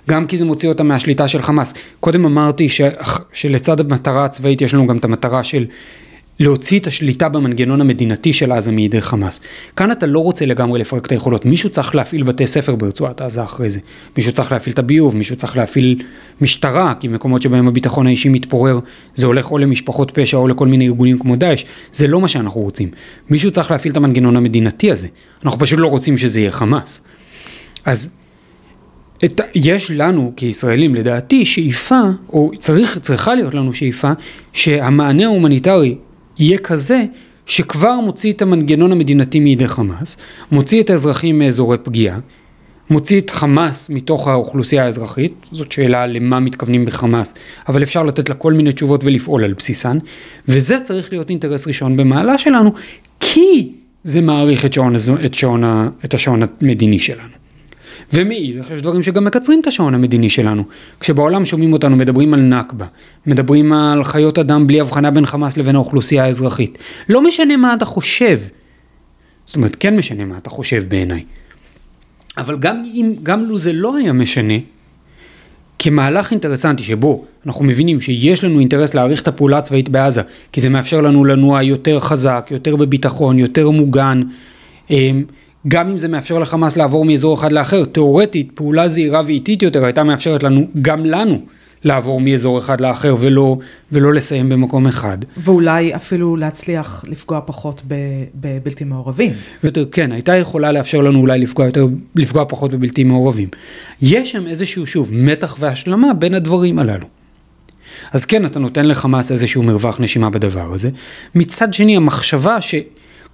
גם 0.09 0.27
כי 0.27 0.37
זה 0.37 0.45
מוציא 0.45 0.69
אותם 0.69 0.89
מהשליטה 0.89 1.29
של 1.29 1.43
חמאס. 1.43 1.75
קודם 2.01 2.25
אמרתי 2.25 2.69
ש, 2.69 2.81
שלצד 3.33 3.81
המטרה 3.81 4.25
הצבאית 4.25 4.63
יש 4.63 4.75
לנו 4.75 4.87
גם 4.87 4.97
את 4.97 5.05
המטרה 5.05 5.45
של 5.45 5.67
להוציא 6.41 6.79
את 6.79 6.87
השליטה 6.87 7.29
במנגנון 7.29 7.81
המדינתי 7.81 8.33
של 8.33 8.53
עזה 8.53 8.73
מידי 8.73 9.01
חמאס. 9.01 9.41
כאן 9.77 9.93
אתה 9.93 10.07
לא 10.07 10.19
רוצה 10.19 10.47
לגמרי 10.47 10.81
לפרק 10.81 11.07
את 11.07 11.13
היכולות, 11.13 11.45
מישהו 11.45 11.71
צריך 11.71 11.95
להפעיל 11.95 12.23
בתי 12.23 12.47
ספר 12.47 12.75
ברצועת 12.75 13.21
עזה 13.21 13.45
אחרי 13.45 13.71
זה, 13.71 13.81
מישהו 14.17 14.33
צריך 14.33 14.53
להפעיל 14.53 14.73
את 14.73 14.79
הביוב, 14.79 15.17
מישהו 15.17 15.37
צריך 15.37 15.57
להפעיל 15.57 16.03
משטרה, 16.41 16.95
כי 17.01 17.09
מקומות 17.09 17.43
שבהם 17.43 17.69
הביטחון 17.69 18.07
האישי 18.07 18.29
מתפורר, 18.29 18.79
זה 19.15 19.27
הולך 19.27 19.51
או 19.51 19.59
למשפחות 19.59 20.11
פשע 20.11 20.37
או 20.37 20.49
לכל 20.49 20.67
מיני 20.67 20.87
ארגונים 20.87 21.19
כמו 21.19 21.37
דאעש, 21.37 21.65
זה 21.93 22.07
לא 22.07 22.21
מה 22.21 22.29
שאנחנו 22.29 22.61
רוצים. 22.61 22.91
מישהו 23.31 23.51
צריך 23.51 23.71
להפעיל 23.71 23.93
את 23.93 23.97
המנגנון 23.97 24.37
המדינתי 24.37 24.93
הזה, 24.93 25.09
אנחנו 25.45 25.59
פשוט 25.59 25.79
לא 25.79 25.87
רוצים 25.87 26.19
שזה 26.19 26.41
יהיה 26.41 26.51
חמאס. 26.51 27.05
אז 27.85 28.11
את, 29.25 29.41
יש 29.55 29.91
לנו 29.91 30.33
כישראלים 30.37 30.95
לדעתי 30.95 31.45
שאיפה, 31.45 32.01
או 32.29 32.51
צריך, 32.61 32.99
צריכה 32.99 33.35
להיות 33.35 33.55
לנו 33.55 33.73
שאיפה, 33.73 34.13
שהמענה 34.53 35.25
ההומניטרי 35.25 35.97
יהיה 36.39 36.59
כזה 36.59 37.05
שכבר 37.47 38.01
מוציא 38.01 38.33
את 38.33 38.43
המנגנון 38.43 38.93
המדינתי 38.93 39.41
מידי 39.41 39.69
חמאס, 39.69 40.17
מוציא 40.53 40.83
את 40.83 40.91
האזרחים 40.91 41.39
מאזורי 41.39 41.79
פגיעה, 41.79 42.19
מוציא 42.91 43.21
את 43.21 43.31
חמאס 43.31 43.91
מתוך 43.91 44.29
האוכלוסייה 44.29 44.85
האזרחית, 44.85 45.47
זאת 45.53 45.73
שאלה 45.73 46.07
למה 46.07 46.41
מתכוונים 46.41 46.85
בחמאס, 46.85 47.35
אבל 47.69 47.83
אפשר 47.83 48.03
לתת 48.03 48.29
לה 48.29 48.35
כל 48.35 48.53
מיני 48.53 48.73
תשובות 48.73 49.05
ולפעול 49.05 49.45
על 49.45 49.53
בסיסן, 49.53 49.99
וזה 50.49 50.81
צריך 50.81 51.13
להיות 51.13 51.31
אינטרס 51.31 51.67
ראשון 51.67 51.97
במעלה 51.97 52.39
שלנו, 52.39 52.73
כי 53.21 53.73
זה 54.05 54.21
מעריך 54.21 54.65
את, 54.65 54.73
שעון, 54.73 54.97
את, 55.25 55.35
שעון, 55.35 55.65
את 56.05 56.15
השעון 56.15 56.43
המדיני 56.61 56.99
שלנו. 56.99 57.48
ומאידך 58.13 58.71
יש 58.71 58.83
דברים 58.83 59.03
שגם 59.03 59.25
מקצרים 59.25 59.61
את 59.61 59.67
השעון 59.67 59.95
המדיני 59.95 60.31
שלנו. 60.31 60.63
כשבעולם 61.01 61.45
שומעים 61.45 61.73
אותנו 61.73 61.97
מדברים 61.97 62.35
על 62.35 62.41
נכבה, 62.41 62.87
מדברים 63.27 63.73
על 63.73 64.05
חיות 64.05 64.39
אדם 64.39 64.67
בלי 64.67 64.81
הבחנה 64.81 65.11
בין 65.11 65.27
חמאס 65.27 65.57
לבין 65.57 65.75
האוכלוסייה 65.75 66.25
האזרחית. 66.25 66.79
לא 67.09 67.23
משנה 67.23 67.57
מה 67.57 67.75
אתה 67.75 67.85
חושב. 67.85 68.39
זאת 69.47 69.57
אומרת, 69.57 69.77
כן 69.81 69.97
משנה 69.97 70.25
מה 70.25 70.39
אתה 70.39 70.51
חושב 70.51 70.85
בעיניי. 70.89 71.25
אבל 72.39 72.59
גם 72.59 72.83
אם, 72.95 73.15
גם 73.23 73.45
לו 73.45 73.59
זה 73.59 73.73
לא 73.73 73.97
היה 73.97 74.13
משנה, 74.13 74.55
כמהלך 75.79 76.31
אינטרסנטי 76.31 76.83
שבו 76.83 77.25
אנחנו 77.47 77.65
מבינים 77.65 78.01
שיש 78.01 78.45
לנו 78.45 78.61
אינטרס 78.61 78.95
להעריך 78.95 79.23
את 79.23 79.29
הפעולה 79.29 79.59
הצבאית 79.59 79.89
בעזה, 79.89 80.23
כי 80.53 80.61
זה 80.61 80.69
מאפשר 80.69 81.01
לנו 81.01 81.25
לנוע 81.25 81.63
יותר 81.63 82.01
חזק, 82.01 82.49
יותר 82.51 82.77
בביטחון, 82.77 83.39
יותר 83.39 83.71
מוגן, 83.71 84.23
אמ, 84.91 85.25
גם 85.69 85.89
אם 85.89 85.99
זה 85.99 86.09
מאפשר 86.09 86.39
לחמאס 86.39 86.77
לעבור 86.77 87.05
מאזור 87.05 87.35
אחד 87.35 87.53
לאחר, 87.53 87.85
תאורטית 87.85 88.51
פעולה 88.55 88.89
זהירה 88.89 89.23
ואיטית 89.27 89.63
יותר 89.63 89.85
הייתה 89.85 90.05
מאפשרת 90.05 90.43
לנו, 90.43 90.67
גם 90.83 91.07
לנו, 91.07 91.41
לעבור 91.85 92.21
מאזור 92.21 92.59
אחד 92.59 92.81
לאחר 92.81 93.17
ולא, 93.21 93.57
ולא 93.93 94.15
לסיים 94.15 94.49
במקום 94.49 94.87
אחד. 94.87 95.19
ואולי 95.37 95.95
אפילו 95.95 96.37
להצליח 96.37 97.05
לפגוע 97.09 97.41
פחות 97.47 97.83
בבלתי 98.35 98.85
מעורבים. 98.85 99.33
ויותר, 99.65 99.85
כן, 99.93 100.13
הייתה 100.13 100.37
יכולה 100.37 100.73
לאפשר 100.73 101.01
לנו 101.01 101.21
אולי 101.21 101.39
לפגוע, 101.39 101.67
יותר, 101.67 101.87
לפגוע 102.17 102.45
פחות 102.49 102.75
בבלתי 102.75 103.05
מעורבים. 103.05 103.49
יש 104.03 104.31
שם 104.31 104.47
איזשהו, 104.47 104.87
שוב, 104.87 105.09
מתח 105.13 105.57
והשלמה 105.59 106.15
בין 106.15 106.35
הדברים 106.35 106.79
הללו. 106.79 107.07
אז 108.13 108.27
כן, 108.27 108.47
אתה 108.47 108.59
נותן 108.59 108.85
לחמאס 108.85 109.33
איזשהו 109.33 109.63
מרווח 109.63 110.01
נשימה 110.01 110.31
בדבר 110.31 110.73
הזה. 110.75 110.91
מצד 111.35 111.75
שני, 111.75 111.97
המחשבה 111.97 112.61
ש... 112.61 112.75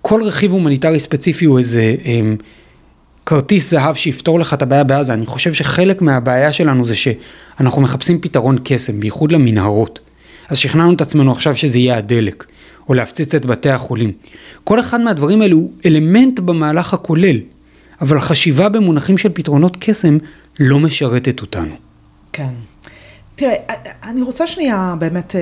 כל 0.07 0.23
רכיב 0.23 0.53
הומניטרי 0.53 1.01
ספציפי 1.01 1.45
הוא 1.45 1.59
איזה 1.59 1.95
הם, 2.05 2.37
כרטיס 3.27 3.71
זהב 3.71 3.95
שיפתור 3.95 4.41
לך 4.41 4.55
את 4.55 4.63
הבעיה 4.63 4.85
בעזה. 4.85 5.15
אני 5.15 5.27
חושב 5.27 5.53
שחלק 5.53 6.03
מהבעיה 6.03 6.53
שלנו 6.53 6.87
זה 6.87 6.95
שאנחנו 6.95 7.83
מחפשים 7.83 8.21
פתרון 8.21 8.59
קסם, 8.65 9.01
בייחוד 9.01 9.33
למנהרות. 9.33 10.01
אז 10.49 10.59
שכנענו 10.59 10.93
את 10.93 11.01
עצמנו 11.01 11.33
עכשיו 11.33 11.57
שזה 11.57 11.79
יהיה 11.79 11.99
הדלק, 11.99 12.45
או 12.89 12.95
להפציץ 12.95 13.35
את 13.35 13.47
בתי 13.47 13.71
החולים. 13.71 14.13
כל 14.65 14.81
אחד 14.81 15.01
מהדברים 15.01 15.43
האלו 15.43 15.57
הוא 15.57 15.73
אלמנט 15.87 16.41
במהלך 16.41 16.95
הכולל, 16.95 17.37
אבל 18.01 18.21
חשיבה 18.21 18.69
במונחים 18.69 19.19
של 19.19 19.29
פתרונות 19.35 19.77
קסם 19.81 20.19
לא 20.61 20.81
משרתת 20.81 21.41
אותנו. 21.41 21.75
כן. 22.33 22.55
תראה, 23.37 23.55
אני 24.03 24.23
רוצה 24.23 24.47
שנייה 24.47 24.95
באמת 24.99 25.35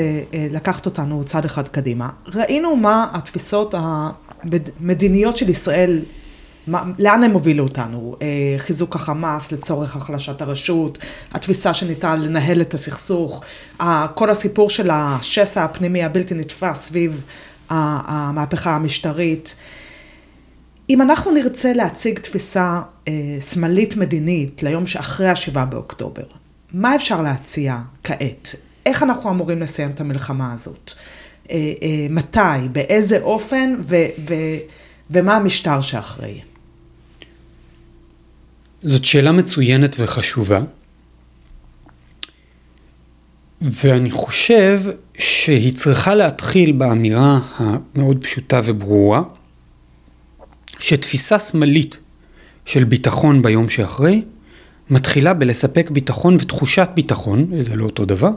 לקחת 0.50 0.86
אותנו 0.86 1.22
צעד 1.24 1.44
אחד 1.44 1.68
קדימה. 1.68 2.08
ראינו 2.34 2.76
מה 2.76 3.06
התפיסות 3.12 3.74
המדיניות 4.80 5.36
של 5.36 5.49
ישראל, 5.49 6.01
מה, 6.66 6.82
לאן 6.99 7.22
הם 7.22 7.32
הובילו 7.32 7.64
אותנו? 7.64 8.16
חיזוק 8.59 8.97
החמאס 8.97 9.53
לצורך 9.53 9.97
החלשת 9.97 10.43
הרשות, 10.43 10.99
התפיסה 11.32 11.74
שניתן 11.74 12.20
לנהל 12.20 12.61
את 12.61 12.74
הסכסוך, 12.74 13.43
כל 14.14 14.30
הסיפור 14.30 14.70
של 14.70 14.90
השסע 14.93 15.64
הפנימי 15.64 16.05
הבלתי 16.05 16.34
נתפס 16.34 16.78
סביב 16.78 17.24
המהפכה 17.68 18.76
המשטרית. 18.76 19.55
אם 20.90 21.03
אנחנו 21.03 21.30
נרצה 21.30 21.72
להציג 21.72 22.18
תפיסה 22.18 22.80
שמאלית 23.40 23.97
מדינית 23.97 24.62
ליום 24.62 24.86
שאחרי 24.86 25.28
השבעה 25.28 25.64
באוקטובר, 25.64 26.22
מה 26.72 26.95
אפשר 26.95 27.22
להציע 27.22 27.78
כעת? 28.05 28.55
איך 28.86 29.03
אנחנו 29.03 29.30
אמורים 29.30 29.61
לסיים 29.61 29.90
את 29.90 30.01
המלחמה 30.01 30.53
הזאת? 30.53 30.93
מתי? 32.11 32.68
באיזה 32.72 33.20
אופן? 33.22 33.74
ו- 33.80 34.07
ו- 34.28 34.59
ומה 35.11 35.36
המשטר 35.36 35.80
שאחראי? 35.80 36.40
זאת 38.82 39.05
שאלה 39.05 39.32
מצוינת 39.32 39.97
וחשובה. 39.99 40.61
ואני 43.61 44.11
חושב 44.11 44.80
שהיא 45.18 45.74
צריכה 45.74 46.14
להתחיל 46.14 46.72
באמירה 46.72 47.40
המאוד 47.57 48.18
פשוטה 48.20 48.61
וברורה, 48.64 49.22
שתפיסה 50.78 51.38
שמאלית 51.38 51.97
של 52.64 52.84
ביטחון 52.84 53.43
ביום 53.43 53.68
שאחרי, 53.68 54.22
מתחילה 54.90 55.34
בלספק 55.34 55.90
ביטחון 55.90 56.36
ותחושת 56.40 56.88
ביטחון, 56.95 57.51
זה 57.61 57.76
לא 57.76 57.84
אותו 57.84 58.05
דבר, 58.05 58.30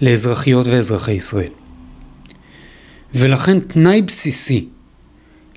לאזרחיות 0.00 0.66
ואזרחי 0.66 1.12
ישראל. 1.12 1.50
ולכן 3.14 3.60
תנאי 3.60 4.02
בסיסי 4.02 4.66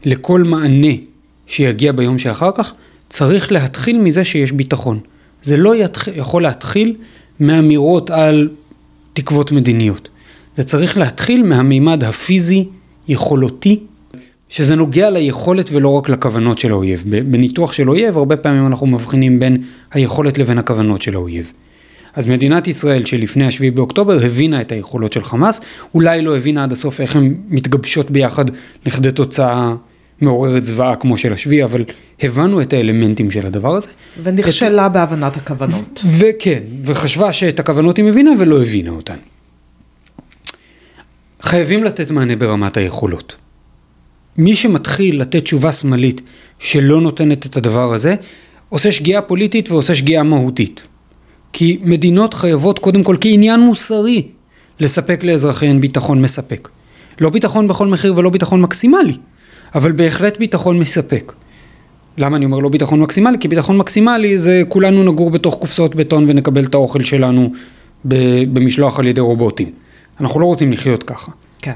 לכל 0.06 0.43
מענה 0.43 0.93
שיגיע 1.47 1.91
ביום 1.91 2.18
שאחר 2.18 2.51
כך, 2.56 2.74
צריך 3.10 3.51
להתחיל 3.51 3.97
מזה 3.97 4.26
שיש 4.26 4.51
ביטחון. 4.51 4.99
זה 5.43 5.58
לא 5.58 5.76
יתח... 5.76 6.08
יכול 6.08 6.43
להתחיל 6.43 6.95
מאמירות 7.39 8.10
על 8.10 8.49
תקוות 9.14 9.51
מדיניות. 9.51 10.10
זה 10.56 10.64
צריך 10.64 10.97
להתחיל 10.97 11.43
מהמימד 11.43 12.03
הפיזי, 12.03 12.66
יכולותי, 13.08 13.80
שזה 14.49 14.76
נוגע 14.76 15.10
ליכולת 15.10 15.70
ולא 15.72 15.89
רק 15.89 16.10
לכוונות 16.10 16.58
של 16.58 16.72
האויב. 16.72 17.03
בניתוח 17.08 17.74
של 17.74 17.89
אויב, 17.89 18.18
הרבה 18.18 18.38
פעמים 18.38 18.68
אנחנו 18.68 18.88
מבחינים 18.88 19.39
בין 19.39 19.58
היכולת 19.91 20.38
לבין 20.38 20.58
הכוונות 20.58 21.01
של 21.01 21.16
האויב. 21.16 21.51
אז 22.16 22.28
מדינת 22.28 22.68
ישראל 22.68 23.05
שלפני 23.05 23.47
השביעי 23.47 23.72
באוקטובר 23.72 24.26
הבינה 24.26 24.61
את 24.61 24.72
היכולות 24.72 25.13
של 25.13 25.24
חמאס, 25.24 25.61
אולי 25.93 26.22
לא 26.22 26.36
הבינה 26.36 26.63
עד 26.63 26.72
הסוף 26.72 27.01
איך 27.01 27.16
הן 27.16 27.36
מתגבשות 27.47 28.11
ביחד 28.11 28.45
לכדי 28.86 29.11
תוצאה 29.11 29.74
מעוררת 30.22 30.66
זוועה 30.66 30.95
כמו 30.95 31.18
של 31.18 31.34
השביעי, 31.34 31.63
אבל 31.63 31.84
הבנו 32.22 32.61
את 32.61 32.74
האלמנטים 32.74 33.32
של 33.32 33.45
הדבר 33.45 33.76
הזה. 33.76 33.88
ונכשלה 34.24 34.86
את... 34.86 34.91
בהבנת 34.91 35.38
הכוונות. 35.38 36.03
וכן, 36.20 36.63
וחשבה 36.84 37.34
שאת 37.34 37.59
הכוונות 37.59 37.97
היא 37.97 38.05
מבינה 38.05 38.32
ולא 38.39 38.61
הבינה 38.61 38.89
אותן. 38.89 39.18
חייבים 41.41 41.84
לתת 41.84 42.11
מענה 42.11 42.36
ברמת 42.36 42.78
היכולות. 42.78 43.36
מי 44.38 44.55
שמתחיל 44.55 45.22
לתת 45.22 45.43
תשובה 45.43 45.74
שמאלית 45.74 46.22
שלא 46.59 47.01
נותנת 47.01 47.45
את 47.45 47.57
הדבר 47.57 47.93
הזה, 47.93 48.16
עושה 48.70 48.91
שגיאה 48.91 49.22
פוליטית 49.22 49.72
ועושה 49.72 49.95
שגיאה 49.95 50.24
מהותית. 50.24 50.84
כי 51.58 51.78
מדינות 51.82 52.34
חייבות 52.34 52.80
קודם 52.80 53.03
כל 53.03 53.16
כעניין 53.22 53.60
מוסרי 53.60 54.28
לספק 54.80 55.24
לאזרחיהן 55.24 55.82
ביטחון 55.82 56.22
מספק. 56.22 56.70
לא 57.22 57.30
ביטחון 57.30 57.68
בכל 57.68 57.88
מחיר 57.88 58.14
ולא 58.18 58.30
ביטחון 58.30 58.62
מקסימלי, 58.62 59.18
אבל 59.76 59.91
בהחלט 59.91 60.38
ביטחון 60.38 60.80
מספק. 60.80 61.34
למה 62.18 62.38
אני 62.38 62.45
אומר 62.45 62.60
לא 62.60 62.70
ביטחון 62.70 62.99
מקסימלי? 62.99 63.38
כי 63.39 63.47
ביטחון 63.47 63.78
מקסימלי 63.78 64.38
זה 64.38 64.62
כולנו 64.70 65.03
נגור 65.03 65.32
בתוך 65.32 65.56
קופסאות 65.56 65.95
בטון 65.95 66.26
ונקבל 66.28 66.64
את 66.64 66.74
האוכל 66.74 67.01
שלנו 67.01 67.51
במשלוח 68.53 68.99
על 68.99 69.08
ידי 69.08 69.22
רובוטים. 69.22 69.72
אנחנו 70.22 70.39
לא 70.39 70.45
רוצים 70.45 70.72
לחיות 70.72 71.03
ככה. 71.03 71.32
כן. 71.62 71.76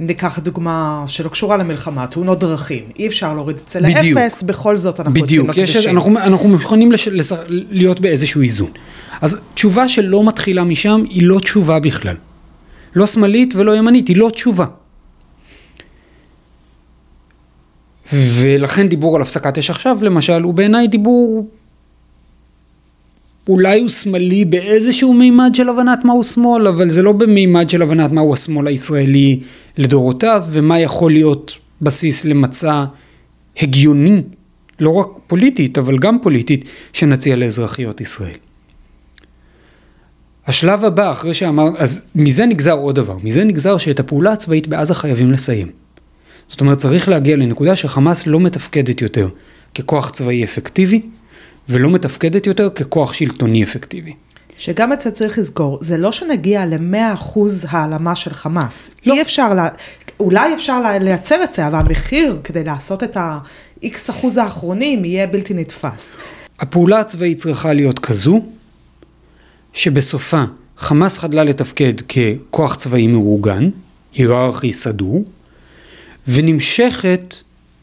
ניקח 0.00 0.38
דוגמה 0.38 1.04
שלא 1.06 1.28
קשורה 1.28 1.56
למלחמה, 1.56 2.06
תאונות 2.06 2.38
דרכים. 2.38 2.84
אי 2.98 3.06
אפשר 3.06 3.34
להוריד 3.34 3.56
את 3.56 3.68
זה 3.68 3.80
לאפס, 3.80 4.42
בכל 4.42 4.76
זאת 4.76 5.00
אנחנו 5.00 5.12
בדיוק, 5.12 5.30
יוצאים 5.30 5.64
לקדשים. 5.64 5.80
בדיוק, 5.80 5.94
אנחנו, 5.94 6.18
אנחנו 6.18 6.48
מוכנים 6.48 6.92
לש, 6.92 7.08
לש, 7.08 7.32
להיות 7.48 8.00
באיזשהו 8.00 8.42
איזון. 8.42 8.70
אז 9.20 9.36
תשובה 9.54 9.88
שלא 9.88 10.24
מתחילה 10.24 10.64
משם 10.64 11.02
היא 11.08 11.22
לא 11.22 11.38
תשובה 11.38 11.80
בכלל. 11.80 12.16
לא 12.94 13.06
שמאלית 13.06 13.54
ולא 13.56 13.76
ימנית, 13.76 14.08
היא 14.08 14.16
לא 14.16 14.30
תשובה. 14.32 14.66
ולכן 18.12 18.88
דיבור 18.88 19.16
על 19.16 19.22
הפסקת 19.22 19.58
אש 19.58 19.70
עכשיו, 19.70 19.98
למשל, 20.02 20.42
הוא 20.42 20.54
בעיניי 20.54 20.88
דיבור 20.88 21.48
אולי 23.48 23.80
הוא 23.80 23.88
שמאלי 23.88 24.44
באיזשהו 24.44 25.14
מימד 25.14 25.50
של 25.54 25.68
הבנת 25.68 26.04
מהו 26.04 26.24
שמאל, 26.24 26.66
אבל 26.66 26.90
זה 26.90 27.02
לא 27.02 27.12
במימד 27.12 27.70
של 27.70 27.82
הבנת 27.82 28.12
מהו 28.12 28.34
השמאל 28.34 28.66
הישראלי 28.66 29.40
לדורותיו, 29.76 30.44
ומה 30.50 30.80
יכול 30.80 31.12
להיות 31.12 31.58
בסיס 31.82 32.24
למצע 32.24 32.84
הגיוני, 33.60 34.22
לא 34.80 34.90
רק 34.90 35.06
פוליטית, 35.26 35.78
אבל 35.78 35.98
גם 35.98 36.18
פוליטית, 36.22 36.64
שנציע 36.92 37.36
לאזרחיות 37.36 38.00
ישראל. 38.00 38.36
השלב 40.46 40.84
הבא, 40.84 41.12
אחרי 41.12 41.34
שאמר, 41.34 41.68
אז 41.76 42.02
מזה 42.14 42.46
נגזר 42.46 42.72
עוד 42.72 42.94
דבר, 42.94 43.16
מזה 43.22 43.44
נגזר 43.44 43.78
שאת 43.78 44.00
הפעולה 44.00 44.32
הצבאית 44.32 44.66
בעזה 44.66 44.94
חייבים 44.94 45.32
לסיים. 45.32 45.70
זאת 46.48 46.60
אומרת, 46.60 46.78
צריך 46.78 47.08
להגיע 47.08 47.36
לנקודה 47.36 47.76
שחמאס 47.76 48.26
לא 48.26 48.40
מתפקדת 48.40 49.02
יותר 49.02 49.28
ככוח 49.74 50.10
צבאי 50.10 50.44
אפקטיבי, 50.44 51.00
ולא 51.68 51.90
מתפקדת 51.90 52.46
יותר 52.46 52.70
ככוח 52.70 53.12
שלטוני 53.12 53.62
אפקטיבי. 53.62 54.12
שגם 54.58 54.92
את 54.92 55.00
זה 55.00 55.10
צריך 55.10 55.38
לזכור, 55.38 55.78
זה 55.80 55.96
לא 55.96 56.12
שנגיע 56.12 56.66
ל-100% 56.66 57.38
העלמה 57.68 58.14
של 58.14 58.34
חמאס. 58.34 58.90
לא. 59.06 59.14
אי 59.14 59.22
אפשר, 59.22 59.54
לה, 59.54 59.68
אולי 60.20 60.54
אפשר 60.54 60.80
לייצר 61.00 61.44
את 61.44 61.52
זה, 61.52 61.66
אבל 61.66 61.78
המחיר 61.78 62.40
כדי 62.44 62.64
לעשות 62.64 63.02
את 63.02 63.16
ה-X 63.16 63.96
אחוז 64.10 64.36
האחרונים 64.36 65.04
יהיה 65.04 65.26
בלתי 65.26 65.54
נתפס. 65.54 66.16
הפעולה 66.58 67.00
הצבאית 67.00 67.38
צריכה 67.38 67.72
להיות 67.72 67.98
כזו, 67.98 68.42
שבסופה 69.72 70.44
חמאס 70.76 71.18
חדלה 71.18 71.44
לתפקד 71.44 71.92
ככוח 72.00 72.74
צבאי 72.74 73.06
מאורגן, 73.06 73.70
היררכי 74.14 74.72
סדור, 74.72 75.24
ונמשכת 76.28 77.34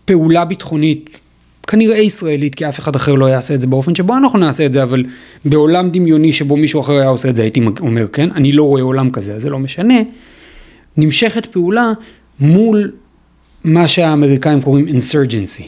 פעולה 0.06 0.46
ביטחונית 0.46 1.20
כנראה 1.68 1.98
ישראלית, 1.98 2.56
כי 2.56 2.70
אף 2.70 2.80
אחד 2.80 2.96
אחר 2.96 3.14
לא 3.14 3.26
יעשה 3.26 3.54
את 3.54 3.62
זה 3.62 3.68
באופן 3.68 3.96
שבו 3.96 4.18
אנחנו 4.18 4.40
נעשה 4.40 4.66
את 4.66 4.74
זה, 4.74 4.84
אבל 4.84 5.04
בעולם 5.46 5.90
דמיוני 5.90 6.34
שבו 6.34 6.58
מישהו 6.58 6.82
אחר 6.82 6.94
היה 6.94 7.08
עושה 7.08 7.30
את 7.30 7.36
זה, 7.36 7.42
הייתי 7.42 7.62
אומר 7.80 8.08
כן, 8.08 8.30
אני 8.32 8.52
לא 8.52 8.64
רואה 8.64 8.82
עולם 8.82 9.10
כזה, 9.10 9.34
אז 9.34 9.42
זה 9.42 9.50
לא 9.50 9.60
משנה. 9.60 10.00
נמשכת 10.98 11.46
פעולה 11.46 11.92
מול 12.40 12.92
מה 13.64 13.88
שהאמריקאים 13.88 14.62
קוראים 14.62 14.88
insurgency. 14.88 15.64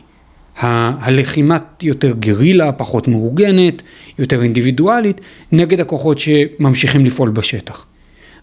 הלחימת 0.59 1.83
יותר 1.83 2.13
גרילה, 2.19 2.71
פחות 2.71 3.07
מאורגנת, 3.07 3.81
יותר 4.19 4.41
אינדיבידואלית, 4.41 5.21
נגד 5.51 5.79
הכוחות 5.79 6.19
שממשיכים 6.19 7.05
לפעול 7.05 7.29
בשטח. 7.29 7.85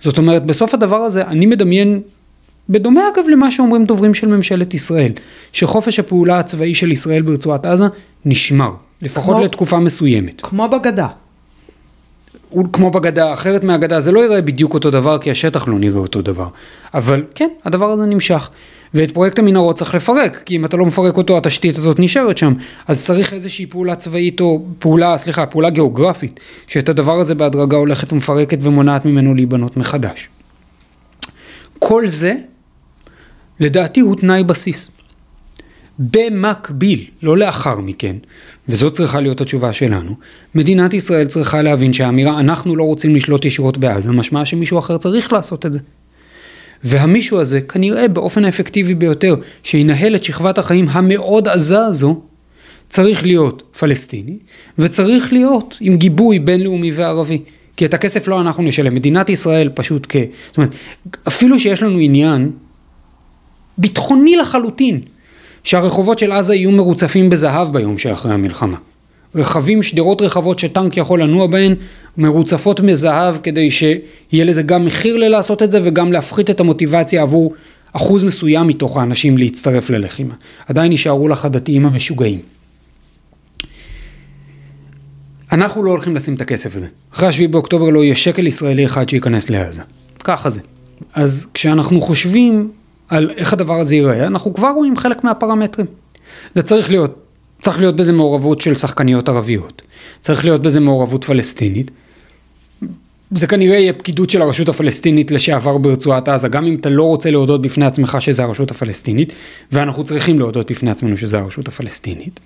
זאת 0.00 0.18
אומרת, 0.18 0.46
בסוף 0.46 0.74
הדבר 0.74 0.96
הזה, 0.96 1.26
אני 1.26 1.46
מדמיין 1.46 2.00
בדומה 2.68 3.02
אגב 3.14 3.24
למה 3.28 3.50
שאומרים 3.50 3.84
דוברים 3.84 4.14
של 4.14 4.26
ממשלת 4.26 4.74
ישראל, 4.74 5.12
שחופש 5.52 5.98
הפעולה 5.98 6.38
הצבאי 6.38 6.74
של 6.74 6.92
ישראל 6.92 7.22
ברצועת 7.22 7.66
עזה 7.66 7.84
נשמר, 8.24 8.70
לפחות 9.02 9.34
כמו, 9.34 9.44
לתקופה 9.44 9.78
מסוימת. 9.78 10.40
כמו 10.40 10.68
בגדה. 10.68 11.08
כמו 12.72 12.90
בגדה, 12.90 13.32
אחרת 13.32 13.64
מהגדה, 13.64 14.00
זה 14.00 14.12
לא 14.12 14.24
יראה 14.24 14.42
בדיוק 14.42 14.74
אותו 14.74 14.90
דבר, 14.90 15.18
כי 15.18 15.30
השטח 15.30 15.68
לא 15.68 15.78
נראה 15.78 15.98
אותו 15.98 16.22
דבר. 16.22 16.48
אבל 16.94 17.24
כן, 17.34 17.48
הדבר 17.64 17.90
הזה 17.90 18.06
נמשך. 18.06 18.50
ואת 18.94 19.10
פרויקט 19.10 19.38
המנהרות 19.38 19.76
צריך 19.76 19.94
לפרק, 19.94 20.42
כי 20.44 20.56
אם 20.56 20.64
אתה 20.64 20.76
לא 20.76 20.86
מפרק 20.86 21.16
אותו, 21.16 21.36
התשתית 21.36 21.78
הזאת 21.78 22.00
נשארת 22.00 22.38
שם. 22.38 22.54
אז 22.88 23.04
צריך 23.04 23.32
איזושהי 23.32 23.66
פעולה 23.66 23.94
צבאית 23.94 24.40
או 24.40 24.64
פעולה, 24.78 25.18
סליחה, 25.18 25.46
פעולה 25.46 25.70
גיאוגרפית, 25.70 26.40
שאת 26.66 26.88
הדבר 26.88 27.20
הזה 27.20 27.34
בהדרגה 27.34 27.76
הולכת 27.76 28.12
ומפרקת 28.12 28.58
ומונעת 28.62 29.04
ממנו 29.04 29.34
להיבנות 29.34 29.76
מחדש. 29.76 30.28
כל 31.78 32.08
זה 32.08 32.34
לדעתי 33.64 34.00
הוא 34.00 34.16
תנאי 34.16 34.44
בסיס. 34.44 34.90
במקביל, 35.98 37.04
לא 37.22 37.36
לאחר 37.36 37.80
מכן, 37.80 38.16
וזאת 38.68 38.92
צריכה 38.92 39.20
להיות 39.20 39.40
התשובה 39.40 39.72
שלנו, 39.72 40.14
מדינת 40.54 40.94
ישראל 40.94 41.26
צריכה 41.26 41.62
להבין 41.62 41.92
שהאמירה 41.92 42.40
אנחנו 42.40 42.76
לא 42.76 42.84
רוצים 42.84 43.14
לשלוט 43.16 43.44
ישירות 43.44 43.78
בעזה, 43.78 44.12
משמע 44.12 44.44
שמישהו 44.44 44.78
אחר 44.78 44.98
צריך 44.98 45.32
לעשות 45.32 45.66
את 45.66 45.72
זה. 45.72 45.80
והמישהו 46.84 47.40
הזה, 47.40 47.60
כנראה 47.60 48.08
באופן 48.08 48.44
האפקטיבי 48.44 48.94
ביותר, 48.94 49.34
שינהל 49.62 50.16
את 50.16 50.24
שכבת 50.24 50.58
החיים 50.58 50.88
המאוד 50.88 51.48
עזה 51.48 51.80
הזו, 51.80 52.20
צריך 52.88 53.22
להיות 53.22 53.62
פלסטיני, 53.78 54.38
וצריך 54.78 55.32
להיות 55.32 55.76
עם 55.80 55.96
גיבוי 55.96 56.38
בינלאומי 56.38 56.92
וערבי. 56.92 57.42
כי 57.76 57.84
את 57.84 57.94
הכסף 57.94 58.28
לא 58.28 58.40
אנחנו 58.40 58.62
נשלם, 58.62 58.94
מדינת 58.94 59.30
ישראל 59.30 59.70
פשוט 59.74 60.06
כ... 60.08 60.16
זאת 60.48 60.56
אומרת, 60.56 60.74
אפילו 61.28 61.60
שיש 61.60 61.82
לנו 61.82 61.98
עניין 61.98 62.50
ביטחוני 63.78 64.36
לחלוטין, 64.36 65.00
שהרחובות 65.64 66.18
של 66.18 66.32
עזה 66.32 66.54
יהיו 66.54 66.70
מרוצפים 66.70 67.30
בזהב 67.30 67.72
ביום 67.72 67.98
שאחרי 67.98 68.34
המלחמה. 68.34 68.76
רכבים, 69.34 69.82
שדרות 69.82 70.22
רחבות 70.22 70.58
שטנק 70.58 70.96
יכול 70.96 71.22
לנוע 71.22 71.46
בהן, 71.46 71.74
מרוצפות 72.16 72.80
מזהב 72.80 73.36
כדי 73.42 73.70
שיהיה 73.70 74.44
לזה 74.44 74.62
גם 74.62 74.86
מחיר 74.86 75.16
ללעשות 75.16 75.62
את 75.62 75.70
זה 75.70 75.80
וגם 75.84 76.12
להפחית 76.12 76.50
את 76.50 76.60
המוטיבציה 76.60 77.22
עבור 77.22 77.54
אחוז 77.92 78.24
מסוים 78.24 78.66
מתוך 78.66 78.98
האנשים 78.98 79.38
להצטרף 79.38 79.90
ללחימה. 79.90 80.34
עדיין 80.68 80.92
יישארו 80.92 81.28
לך 81.28 81.44
הדתיים 81.44 81.86
המשוגעים. 81.86 82.40
אנחנו 85.52 85.82
לא 85.82 85.90
הולכים 85.90 86.16
לשים 86.16 86.34
את 86.34 86.40
הכסף 86.40 86.76
הזה. 86.76 86.86
אחרי 87.14 87.28
השביעי 87.28 87.48
באוקטובר 87.48 87.88
לא 87.88 88.04
יהיה 88.04 88.14
שקל 88.14 88.46
ישראלי 88.46 88.86
אחד 88.86 89.08
שייכנס 89.08 89.50
לעזה. 89.50 89.82
ככה 90.24 90.50
זה. 90.50 90.60
אז 91.14 91.46
כשאנחנו 91.54 92.00
חושבים 92.00 92.70
על 93.08 93.30
איך 93.36 93.52
הדבר 93.52 93.80
הזה 93.80 93.94
ייראה, 93.94 94.26
אנחנו 94.26 94.54
כבר 94.54 94.68
רואים 94.68 94.96
חלק 94.96 95.24
מהפרמטרים. 95.24 95.86
זה 96.54 96.62
צריך 96.62 96.90
להיות, 96.90 97.18
צריך 97.62 97.78
להיות 97.78 97.96
בזה 97.96 98.12
מעורבות 98.12 98.60
של 98.60 98.74
שחקניות 98.74 99.28
ערביות, 99.28 99.82
צריך 100.20 100.44
להיות 100.44 100.62
בזה 100.62 100.80
מעורבות 100.80 101.24
פלסטינית. 101.24 101.90
זה 103.30 103.46
כנראה 103.46 103.78
יהיה 103.78 103.92
פקידות 103.92 104.30
של 104.30 104.42
הרשות 104.42 104.68
הפלסטינית 104.68 105.30
לשעבר 105.30 105.78
ברצועת 105.78 106.28
עזה, 106.28 106.48
גם 106.48 106.66
אם 106.66 106.74
אתה 106.74 106.88
לא 106.88 107.02
רוצה 107.02 107.30
להודות 107.30 107.62
בפני 107.62 107.86
עצמך 107.86 108.16
שזה 108.20 108.42
הרשות 108.42 108.70
הפלסטינית, 108.70 109.32
ואנחנו 109.72 110.04
צריכים 110.04 110.38
להודות 110.38 110.70
בפני 110.70 110.90
עצמנו 110.90 111.16
שזה 111.16 111.38
הרשות 111.38 111.68
הפלסטינית, 111.68 112.40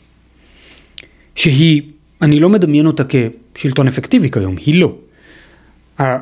שהיא, 1.35 1.83
אני 2.23 2.41
לא 2.41 2.49
מדמיין 2.49 2.87
אותה 2.87 3.03
כשלטון 3.55 3.89
אפקטיבי 3.89 4.31
כיום, 4.31 4.57
היא 4.57 4.81
לא. 4.81 4.93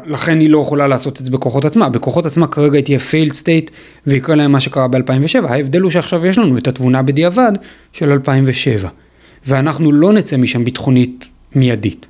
לכן 0.07 0.41
היא 0.41 0.51
לא 0.51 0.59
יכולה 0.59 0.87
לעשות 0.87 1.21
את 1.21 1.27
זה 1.27 1.33
בכוחות 1.33 1.65
עצמה, 1.65 1.89
בכוחות 1.89 2.27
עצמה 2.27 2.47
כרגע 2.47 2.77
היא 2.77 2.85
תהיה 2.85 2.99
failed 2.99 3.33
state 3.33 3.71
ויקרה 4.07 4.35
להם 4.35 4.53
מה 4.53 4.61
שקרה 4.61 4.89
ב-2007, 4.89 5.47
ההבדל 5.49 5.81
הוא 5.81 5.91
שעכשיו 5.91 6.27
יש 6.27 6.39
לנו 6.39 6.59
את 6.59 6.69
התבונה 6.69 7.03
בדיעבד 7.03 7.53
של 7.93 8.11
2007, 8.13 8.89
ואנחנו 9.47 9.93
לא 9.93 10.13
נצא 10.13 10.37
משם 10.37 10.65
ביטחונית 10.65 11.29
מיידית, 11.55 12.07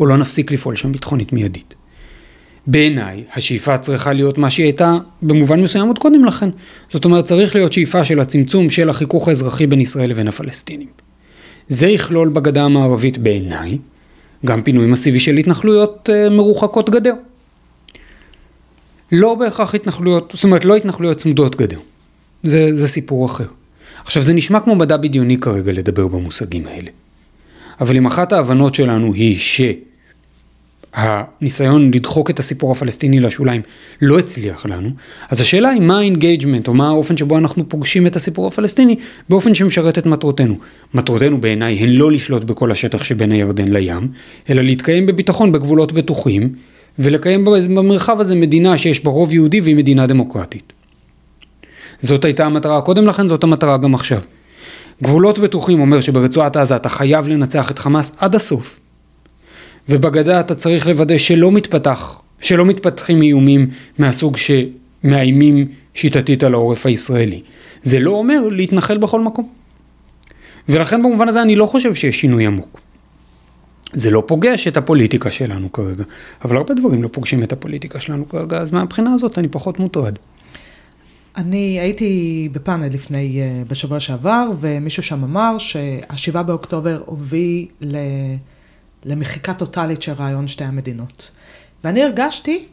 או 0.00 0.06
לא 0.06 0.16
נפסיק 0.16 0.52
לפעול 0.52 0.76
שם 0.76 0.92
ביטחונית 0.92 1.32
מיידית. 1.32 1.74
בעיניי 2.66 3.24
השאיפה 3.34 3.78
צריכה 3.78 4.12
להיות 4.12 4.38
מה 4.38 4.50
שהיא 4.50 4.64
הייתה 4.64 4.98
במובן 5.22 5.60
מסוים 5.60 5.88
עוד 5.88 5.98
קודם 5.98 6.24
לכן, 6.24 6.50
זאת 6.92 7.04
אומרת 7.04 7.24
צריך 7.24 7.54
להיות 7.54 7.72
שאיפה 7.72 8.04
של 8.04 8.20
הצמצום 8.20 8.70
של 8.70 8.90
החיכוך 8.90 9.28
האזרחי 9.28 9.66
בין 9.66 9.80
ישראל 9.80 10.10
לבין 10.10 10.28
הפלסטינים. 10.28 10.88
זה 11.68 11.86
יכלול 11.86 12.28
בגדה 12.28 12.62
המערבית 12.62 13.18
בעיניי 13.18 13.78
גם 14.46 14.62
פינוי 14.62 14.86
מסיבי 14.86 15.20
של 15.20 15.36
התנחלויות 15.36 16.10
אה, 16.12 16.30
מרוחקות 16.30 16.90
גדר. 16.90 17.14
לא 19.12 19.34
בהכרח 19.34 19.74
התנחלויות, 19.74 20.32
זאת 20.34 20.44
אומרת 20.44 20.64
לא 20.64 20.76
התנחלויות 20.76 21.16
צמודות 21.16 21.56
גדר. 21.56 21.78
זה, 22.42 22.74
זה 22.74 22.88
סיפור 22.88 23.26
אחר. 23.26 23.46
עכשיו 24.04 24.22
זה 24.22 24.34
נשמע 24.34 24.60
כמו 24.60 24.74
מדע 24.74 24.96
בדיוני 24.96 25.36
כרגע 25.36 25.72
לדבר 25.72 26.06
במושגים 26.06 26.66
האלה. 26.66 26.90
אבל 27.80 27.96
אם 27.96 28.06
אחת 28.06 28.32
ההבנות 28.32 28.74
שלנו 28.74 29.14
היא 29.14 29.38
ש... 29.38 29.60
הניסיון 30.94 31.90
לדחוק 31.94 32.30
את 32.30 32.38
הסיפור 32.38 32.72
הפלסטיני 32.72 33.20
לשוליים 33.20 33.62
לא 34.02 34.18
הצליח 34.18 34.66
לנו, 34.66 34.90
אז 35.28 35.40
השאלה 35.40 35.68
היא 35.68 35.80
מה 35.80 35.98
ה 35.98 36.04
engagement 36.04 36.68
או 36.68 36.74
מה 36.74 36.88
האופן 36.88 37.16
שבו 37.16 37.38
אנחנו 37.38 37.68
פוגשים 37.68 38.06
את 38.06 38.16
הסיפור 38.16 38.46
הפלסטיני 38.46 38.96
באופן 39.28 39.54
שמשרת 39.54 39.98
את 39.98 40.06
מטרותינו. 40.06 40.54
מטרותינו 40.94 41.40
בעיניי 41.40 41.74
הן 41.74 41.88
לא 41.88 42.12
לשלוט 42.12 42.44
בכל 42.44 42.70
השטח 42.70 43.04
שבין 43.04 43.32
הירדן 43.32 43.68
לים, 43.68 44.08
אלא 44.50 44.62
להתקיים 44.62 45.06
בביטחון 45.06 45.52
בגבולות 45.52 45.92
בטוחים 45.92 46.52
ולקיים 46.98 47.44
במרחב 47.44 48.20
הזה 48.20 48.34
מדינה 48.34 48.78
שיש 48.78 49.04
בה 49.04 49.10
רוב 49.10 49.34
יהודי 49.34 49.60
והיא 49.60 49.76
מדינה 49.76 50.06
דמוקרטית. 50.06 50.72
זאת 52.00 52.24
הייתה 52.24 52.46
המטרה 52.46 52.80
קודם 52.80 53.06
לכן, 53.06 53.28
זאת 53.28 53.44
המטרה 53.44 53.76
גם 53.76 53.94
עכשיו. 53.94 54.20
גבולות 55.02 55.38
בטוחים 55.38 55.80
אומר 55.80 56.00
שברצועת 56.00 56.56
עזה 56.56 56.76
אתה 56.76 56.88
חייב 56.88 57.28
לנצח 57.28 57.70
את 57.70 57.78
חמאס 57.78 58.16
עד 58.18 58.34
הסוף. 58.34 58.79
ובגדה 59.88 60.40
אתה 60.40 60.54
צריך 60.54 60.86
לוודא 60.86 61.18
שלא 61.18 61.52
מתפתח, 61.52 62.20
שלא 62.40 62.64
מתפתחים 62.64 63.22
איומים 63.22 63.70
מהסוג 63.98 64.36
שמאיימים 64.36 65.68
שיטתית 65.94 66.42
על 66.42 66.54
העורף 66.54 66.86
הישראלי. 66.86 67.42
זה 67.82 67.98
לא 67.98 68.10
אומר 68.10 68.48
להתנחל 68.50 68.98
בכל 68.98 69.20
מקום. 69.20 69.48
ולכן 70.68 71.02
במובן 71.02 71.28
הזה 71.28 71.42
אני 71.42 71.56
לא 71.56 71.66
חושב 71.66 71.94
שיש 71.94 72.20
שינוי 72.20 72.46
עמוק. 72.46 72.80
זה 73.92 74.10
לא 74.10 74.22
פוגש 74.26 74.68
את 74.68 74.76
הפוליטיקה 74.76 75.30
שלנו 75.30 75.72
כרגע, 75.72 76.04
אבל 76.44 76.56
הרבה 76.56 76.74
דברים 76.74 77.02
לא 77.02 77.08
פוגשים 77.12 77.42
את 77.42 77.52
הפוליטיקה 77.52 78.00
שלנו 78.00 78.28
כרגע, 78.28 78.58
אז 78.58 78.72
מהבחינה 78.72 79.14
הזאת 79.14 79.38
אני 79.38 79.48
פחות 79.48 79.78
מוטרד. 79.78 80.18
אני 81.36 81.80
הייתי 81.80 82.48
בפאנל 82.52 82.86
לפני, 82.86 83.40
אה, 83.40 83.62
בשבוע 83.68 84.00
שעבר, 84.00 84.50
ומישהו 84.60 85.02
שם 85.02 85.24
אמר 85.24 85.58
שהשבעה 85.58 86.42
באוקטובר 86.42 87.02
הוביל 87.06 87.66
למחיקה 89.04 89.54
טוטאלית 89.54 90.02
של 90.02 90.12
רעיון 90.12 90.46
שתי 90.46 90.64
המדינות. 90.64 91.30
ואני 91.84 92.02
הרגשתי 92.02 92.66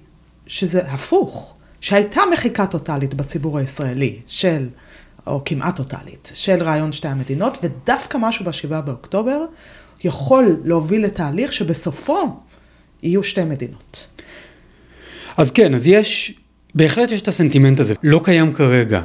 שזה 0.48 0.82
הפוך, 0.82 1.54
שהייתה 1.82 2.22
מחיקה 2.34 2.68
טוטאלית 2.68 3.14
בציבור 3.14 3.58
הישראלי 3.58 4.20
של, 4.28 4.68
או 5.28 5.42
כמעט 5.46 5.76
טוטאלית, 5.76 6.32
של 6.34 6.64
רעיון 6.64 6.92
שתי 6.92 7.08
המדינות, 7.08 7.58
ודווקא 7.64 8.18
משהו 8.22 8.46
בשבעה 8.46 8.82
באוקטובר 8.82 9.46
יכול 10.04 10.58
להוביל 10.64 11.06
לתהליך 11.06 11.54
שבסופו 11.54 12.40
יהיו 13.04 13.24
שתי 13.24 13.44
מדינות. 13.44 14.08
אז 15.38 15.52
כן, 15.52 15.76
אז 15.76 15.88
יש, 15.88 16.34
בהחלט 16.76 17.12
יש 17.12 17.22
את 17.22 17.28
הסנטימנט 17.28 17.80
הזה. 17.80 17.94
לא 18.04 18.22
קיים 18.24 18.54
כרגע 18.54 19.02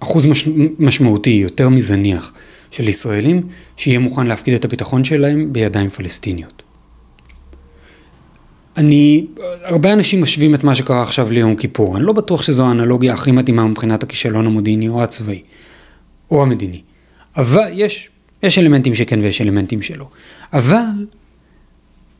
אחוז 0.00 0.26
מש, 0.26 0.48
משמעותי, 0.78 1.30
יותר 1.30 1.68
מזניח, 1.68 2.32
של 2.74 2.88
ישראלים, 2.88 3.42
שיהיה 3.76 3.98
מוכן 3.98 4.26
להפקיד 4.26 4.54
את 4.54 4.64
הביטחון 4.64 5.04
שלהם 5.04 5.52
בידיים 5.52 5.88
פלסטיניות. 5.88 6.62
אני, 8.76 9.26
הרבה 9.62 9.92
אנשים 9.92 10.22
משווים 10.22 10.54
את 10.54 10.64
מה 10.64 10.74
שקרה 10.74 11.02
עכשיו 11.02 11.32
ליום 11.32 11.54
כיפור, 11.54 11.96
אני 11.96 12.04
לא 12.04 12.12
בטוח 12.12 12.42
שזו 12.42 12.66
האנלוגיה 12.66 13.14
הכי 13.14 13.32
מתאימה 13.32 13.64
מבחינת 13.66 14.02
הכישלון 14.02 14.46
המודיעיני 14.46 14.88
או 14.88 15.02
הצבאי, 15.02 15.42
או 16.30 16.42
המדיני. 16.42 16.80
אבל 17.36 17.68
יש 17.72 18.10
יש 18.42 18.58
אלמנטים 18.58 18.94
שכן 18.94 19.20
ויש 19.20 19.40
אלמנטים 19.40 19.82
שלא. 19.82 20.08
אבל 20.52 21.06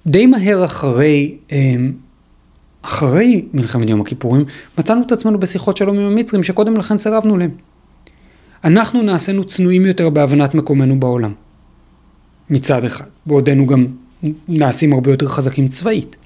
די 0.07 0.27
מהר 0.27 0.65
אחרי, 0.65 1.39
אמ, 1.53 1.93
אחרי 2.83 3.47
מלחמת 3.53 3.89
יום 3.89 4.01
הכיפורים, 4.01 4.45
מצאנו 4.79 5.03
את 5.03 5.13
עצמנו 5.13 5.41
בשיחות 5.41 5.77
שלום 5.77 5.99
עם 5.99 6.07
המצרים 6.07 6.43
שקודם 6.43 6.77
לכן 6.77 6.99
סירבנו 6.99 7.37
להם. 7.37 7.51
אנחנו 8.65 9.03
נעשינו 9.03 9.45
צנועים 9.45 9.87
יותר 9.87 10.11
בהבנת 10.11 10.55
מקומנו 10.55 11.01
בעולם. 11.01 11.33
מצד 12.51 12.85
אחד, 12.85 13.05
בעודנו 13.27 13.67
גם 13.67 13.87
נעשים 14.49 14.93
הרבה 14.93 15.11
יותר 15.11 15.29
חזקים 15.29 15.69
צבאית. 15.69 16.17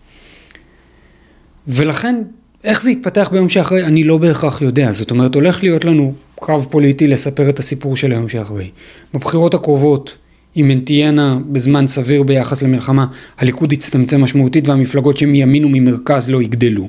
ולכן, 1.68 2.22
איך 2.64 2.82
זה 2.82 2.90
יתפתח 2.90 3.28
ביום 3.32 3.48
שאחרי, 3.48 3.84
אני 3.84 4.04
לא 4.04 4.18
בהכרח 4.18 4.62
יודע. 4.62 4.92
זאת 4.92 5.10
אומרת, 5.10 5.34
הולך 5.34 5.62
להיות 5.62 5.84
לנו 5.84 6.14
קרב 6.40 6.66
פוליטי 6.70 7.06
לספר 7.06 7.48
את 7.48 7.58
הסיפור 7.58 7.96
של 7.96 8.12
היום 8.12 8.28
שאחרי. 8.28 8.70
בבחירות 9.14 9.54
הקרובות, 9.54 10.16
אם 10.56 10.70
הן 10.70 10.80
תהיינה 10.80 11.38
בזמן 11.46 11.86
סביר 11.86 12.22
ביחס 12.22 12.62
למלחמה, 12.62 13.06
הליכוד 13.38 13.72
יצטמצם 13.72 14.20
משמעותית 14.20 14.68
והמפלגות 14.68 15.16
שמימין 15.16 15.64
וממרכז 15.64 16.30
לא 16.30 16.42
יגדלו. 16.42 16.88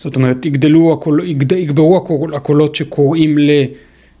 זאת 0.00 0.16
אומרת, 0.16 0.46
יגדלו, 0.46 0.92
הקול, 0.92 1.20
יגד, 1.24 1.52
יגברו 1.52 1.96
הקול, 1.96 2.34
הקולות 2.34 2.74
שקוראים 2.74 3.38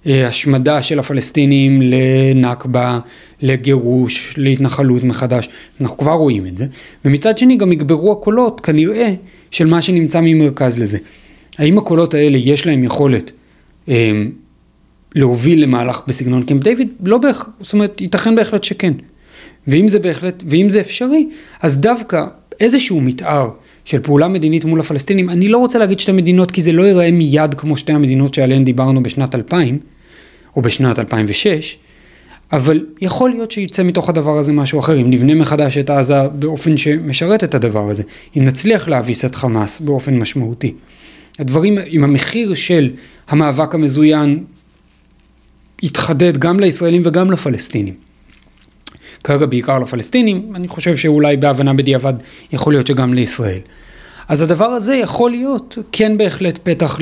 להשמדה 0.04 0.82
של 0.82 0.98
הפלסטינים, 0.98 1.82
לנכבה, 1.82 2.98
לגירוש, 3.42 4.34
להתנחלות 4.36 5.04
מחדש. 5.04 5.48
אנחנו 5.80 5.98
כבר 5.98 6.12
רואים 6.12 6.46
את 6.46 6.56
זה. 6.56 6.66
ומצד 7.04 7.38
שני 7.38 7.56
גם 7.56 7.72
יגברו 7.72 8.12
הקולות, 8.12 8.60
כנראה, 8.60 9.14
של 9.50 9.66
מה 9.66 9.82
שנמצא 9.82 10.20
ממרכז 10.22 10.78
לזה. 10.78 10.98
האם 11.58 11.78
הקולות 11.78 12.14
האלה 12.14 12.38
יש 12.40 12.66
להם 12.66 12.84
יכולת 12.84 13.32
אמ, 13.88 14.30
להוביל 15.14 15.62
למהלך 15.62 16.02
בסגנון 16.06 16.42
קמפ 16.42 16.62
דיוויד? 16.62 16.88
לא 17.04 17.18
בהכרח, 17.18 17.48
זאת 17.60 17.72
אומרת, 17.72 18.00
ייתכן 18.00 18.34
בהחלט 18.34 18.64
שכן. 18.64 18.92
ואם 19.66 19.88
זה 19.88 19.98
בהחלט, 19.98 20.42
ואם 20.46 20.68
זה 20.68 20.80
אפשרי, 20.80 21.28
אז 21.62 21.80
דווקא 21.80 22.24
איזשהו 22.60 23.00
מתאר 23.00 23.50
של 23.84 24.00
פעולה 24.00 24.28
מדינית 24.28 24.64
מול 24.64 24.80
הפלסטינים, 24.80 25.30
אני 25.30 25.48
לא 25.48 25.58
רוצה 25.58 25.78
להגיד 25.78 26.00
שתי 26.00 26.12
מדינות, 26.12 26.50
כי 26.50 26.60
זה 26.60 26.72
לא 26.72 26.82
ייראה 26.82 27.10
מיד 27.10 27.54
כמו 27.54 27.76
שתי 27.76 27.92
המדינות 27.92 28.34
שעליהן 28.34 28.64
דיברנו 28.64 29.02
בשנת 29.02 29.34
2000, 29.34 29.78
או 30.56 30.62
בשנת 30.62 30.98
2006, 30.98 31.76
אבל 32.52 32.86
יכול 33.00 33.30
להיות 33.30 33.50
שיצא 33.50 33.82
מתוך 33.82 34.08
הדבר 34.08 34.38
הזה 34.38 34.52
משהו 34.52 34.80
אחר, 34.80 35.00
אם 35.00 35.10
נבנה 35.10 35.34
מחדש 35.34 35.78
את 35.78 35.90
עזה 35.90 36.28
באופן 36.28 36.76
שמשרת 36.76 37.44
את 37.44 37.54
הדבר 37.54 37.90
הזה, 37.90 38.02
אם 38.36 38.44
נצליח 38.44 38.88
להביס 38.88 39.24
את 39.24 39.34
חמאס 39.34 39.80
באופן 39.80 40.18
משמעותי. 40.18 40.74
הדברים, 41.38 41.78
אם 41.78 42.04
המחיר 42.04 42.54
של 42.54 42.90
המאבק 43.28 43.74
המזוין 43.74 44.44
יתחדד 45.82 46.38
גם 46.38 46.60
לישראלים 46.60 47.02
וגם 47.04 47.30
לפלסטינים. 47.30 47.94
כרגע 49.24 49.46
בעיקר 49.46 49.78
לפלסטינים, 49.78 50.52
אני 50.54 50.68
חושב 50.68 50.96
שאולי 50.96 51.36
בהבנה 51.36 51.74
בדיעבד 51.74 52.14
יכול 52.52 52.72
להיות 52.72 52.86
שגם 52.86 53.14
לישראל. 53.14 53.58
אז 54.28 54.42
הדבר 54.42 54.66
הזה 54.66 54.94
יכול 54.94 55.30
להיות 55.30 55.78
כן 55.92 56.18
בהחלט 56.18 56.58
פתח 56.62 56.98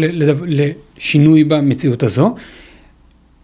לשינוי 0.46 1.44
במציאות 1.44 2.02
הזו. 2.02 2.34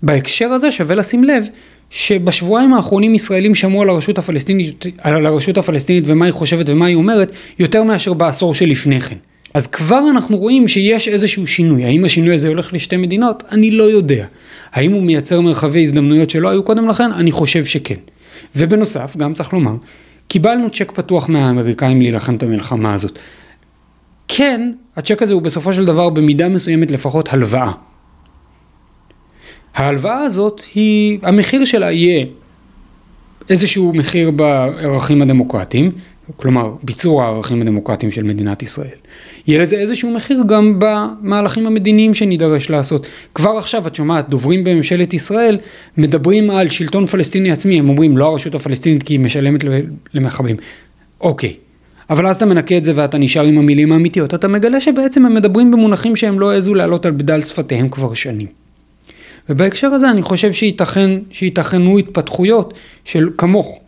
בהקשר 0.02 0.48
הזה 0.48 0.72
שווה 0.72 0.96
לשים 0.96 1.24
לב 1.24 1.46
שבשבועיים 1.90 2.74
האחרונים 2.74 3.14
ישראלים 3.14 3.54
שמעו 3.54 3.82
על 3.82 3.88
הרשות 3.88 4.18
הפלסטינית, 4.18 4.86
על 4.98 5.26
הרשות 5.26 5.58
הפלסטינית 5.58 6.04
ומה 6.06 6.24
היא 6.24 6.32
חושבת 6.32 6.68
ומה 6.68 6.86
היא 6.86 6.96
אומרת, 6.96 7.32
יותר 7.58 7.82
מאשר 7.82 8.12
בעשור 8.12 8.54
שלפני 8.54 9.00
כן. 9.00 9.16
אז 9.54 9.66
כבר 9.66 10.00
אנחנו 10.10 10.36
רואים 10.36 10.68
שיש 10.68 11.08
איזשהו 11.08 11.46
שינוי. 11.46 11.84
האם 11.84 12.04
השינוי 12.04 12.34
הזה 12.34 12.48
הולך 12.48 12.72
לשתי 12.72 12.96
מדינות? 12.96 13.42
אני 13.52 13.70
לא 13.70 13.84
יודע. 13.84 14.26
האם 14.72 14.92
הוא 14.92 15.02
מייצר 15.02 15.40
מרחבי 15.40 15.82
הזדמנויות 15.82 16.30
שלא 16.30 16.48
היו 16.48 16.62
קודם 16.62 16.88
לכן? 16.88 17.12
אני 17.12 17.30
חושב 17.30 17.64
שכן. 17.64 17.94
ובנוסף, 18.56 19.16
גם 19.16 19.34
צריך 19.34 19.52
לומר, 19.52 19.74
קיבלנו 20.28 20.70
צ'ק 20.70 20.92
פתוח 20.92 21.28
מהאמריקאים 21.28 22.02
להילחם 22.02 22.34
את 22.34 22.42
המלחמה 22.42 22.94
הזאת. 22.94 23.18
כן, 24.28 24.72
הצ'ק 24.96 25.22
הזה 25.22 25.32
הוא 25.32 25.42
בסופו 25.42 25.72
של 25.72 25.84
דבר 25.84 26.10
במידה 26.10 26.48
מסוימת 26.48 26.90
לפחות 26.90 27.32
הלוואה. 27.32 27.72
ההלוואה 29.76 30.22
הזאת 30.22 30.62
היא, 30.74 31.18
המחיר 31.22 31.64
שלה 31.64 31.92
יהיה 31.92 32.26
איזשהו 33.50 33.92
מחיר 33.94 34.30
בערכים 34.30 35.22
הדמוקרטיים, 35.22 35.90
כלומר 36.36 36.74
ביצור 36.82 37.22
הערכים 37.22 37.62
הדמוקרטיים 37.62 38.10
של 38.10 38.22
מדינת 38.22 38.62
ישראל. 38.62 38.96
יהיה 39.46 39.62
לזה 39.62 39.76
איזשהו 39.76 40.10
מחיר 40.10 40.42
גם 40.46 40.78
במהלכים 40.78 41.66
המדיניים 41.66 42.14
שנידרש 42.14 42.70
לעשות. 42.70 43.06
כבר 43.34 43.50
עכשיו 43.50 43.86
את 43.86 43.94
שומעת 43.94 44.28
דוברים 44.28 44.64
בממשלת 44.64 45.14
ישראל 45.14 45.58
מדברים 45.96 46.50
על 46.50 46.68
שלטון 46.68 47.06
פלסטיני 47.06 47.50
עצמי, 47.50 47.78
הם 47.78 47.88
אומרים 47.88 48.18
לא 48.18 48.28
הרשות 48.28 48.54
הפלסטינית 48.54 49.02
כי 49.02 49.14
היא 49.14 49.20
משלמת 49.20 49.64
למחבלים. 50.14 50.56
אוקיי, 51.20 51.54
אבל 52.10 52.26
אז 52.26 52.36
אתה 52.36 52.46
מנקה 52.46 52.76
את 52.76 52.84
זה 52.84 52.92
ואתה 52.94 53.18
נשאר 53.18 53.44
עם 53.44 53.58
המילים 53.58 53.92
האמיתיות, 53.92 54.34
אתה 54.34 54.48
מגלה 54.48 54.80
שבעצם 54.80 55.26
הם 55.26 55.34
מדברים 55.34 55.70
במונחים 55.70 56.16
שהם 56.16 56.40
לא 56.40 56.50
העזו 56.50 56.74
להעלות 56.74 57.06
על 57.06 57.12
בדל 57.12 57.40
שפתיהם 57.40 57.88
כבר 57.88 58.14
שנים. 58.14 58.65
ובהקשר 59.48 59.86
הזה 59.86 60.10
אני 60.10 60.22
חושב 60.22 60.52
שייתכן, 60.52 61.10
שייתכנו 61.30 61.98
התפתחויות 61.98 62.74
של 63.04 63.30
כמוך. 63.38 63.80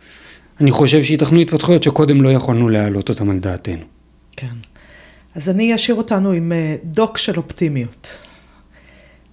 אני 0.61 0.71
חושב 0.71 1.03
שייתכנו 1.03 1.39
התפתחויות 1.39 1.83
שקודם 1.83 2.21
לא 2.21 2.29
יכולנו 2.29 2.69
להעלות 2.69 3.09
אותן 3.09 3.29
על 3.29 3.39
דעתנו. 3.39 3.83
כן. 4.37 4.47
אז 5.35 5.49
אני 5.49 5.75
אשאיר 5.75 5.97
אותנו 5.97 6.31
עם 6.31 6.51
אה, 6.51 6.75
דוק 6.83 7.17
של 7.17 7.37
אופטימיות. 7.37 8.19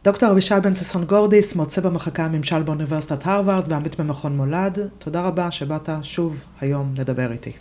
דוקטור 0.05 0.31
אבישי 0.31 0.55
בן 0.63 0.77
ששון 0.77 1.05
גורדיס, 1.05 1.55
מרצה 1.55 1.81
במחלקה 1.81 2.25
הממשל 2.25 2.63
באוניברסיטת 2.63 3.27
הרווארד 3.27 3.73
ועמית 3.73 4.01
במכון 4.01 4.37
מולד, 4.37 4.79
תודה 4.99 5.21
רבה 5.21 5.51
שבאת 5.51 5.89
שוב 6.03 6.41
היום 6.61 6.95
לדבר 6.99 7.33
איתי. 7.33 7.53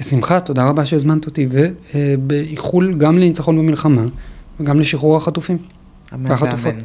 בשמחה, 0.00 0.40
תודה 0.40 0.68
רבה 0.68 0.84
שהזמנת 0.86 1.26
אותי, 1.26 1.48
ובאיחול 1.94 2.94
גם 2.94 3.18
לניצחון 3.18 3.58
במלחמה 3.58 4.04
וגם 4.60 4.80
לשחרור 4.80 5.16
החטופים. 5.16 5.58
אמן 6.14 6.34
ואמן. 6.40 6.80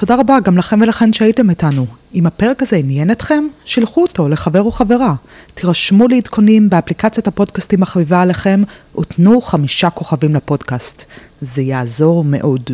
תודה 0.00 0.16
רבה 0.16 0.40
גם 0.40 0.58
לכם 0.58 0.80
ולכן 0.80 1.12
שהייתם 1.12 1.50
איתנו. 1.50 1.86
אם 2.14 2.26
הפרק 2.26 2.62
הזה 2.62 2.76
עניין 2.76 3.10
אתכם, 3.10 3.44
שילחו 3.64 4.02
אותו 4.02 4.28
לחבר 4.28 4.62
או 4.62 4.72
חברה. 4.72 5.14
תירשמו 5.54 6.08
לעדכונים 6.08 6.70
באפליקציית 6.70 7.26
הפודקאסטים 7.28 7.82
החביבה 7.82 8.22
עליכם, 8.22 8.62
ותנו 8.98 9.40
חמישה 9.40 9.90
כוכבים 9.90 10.34
לפודקאסט. 10.34 11.04
זה 11.40 11.62
יעזור 11.62 12.24
מאוד. 12.24 12.70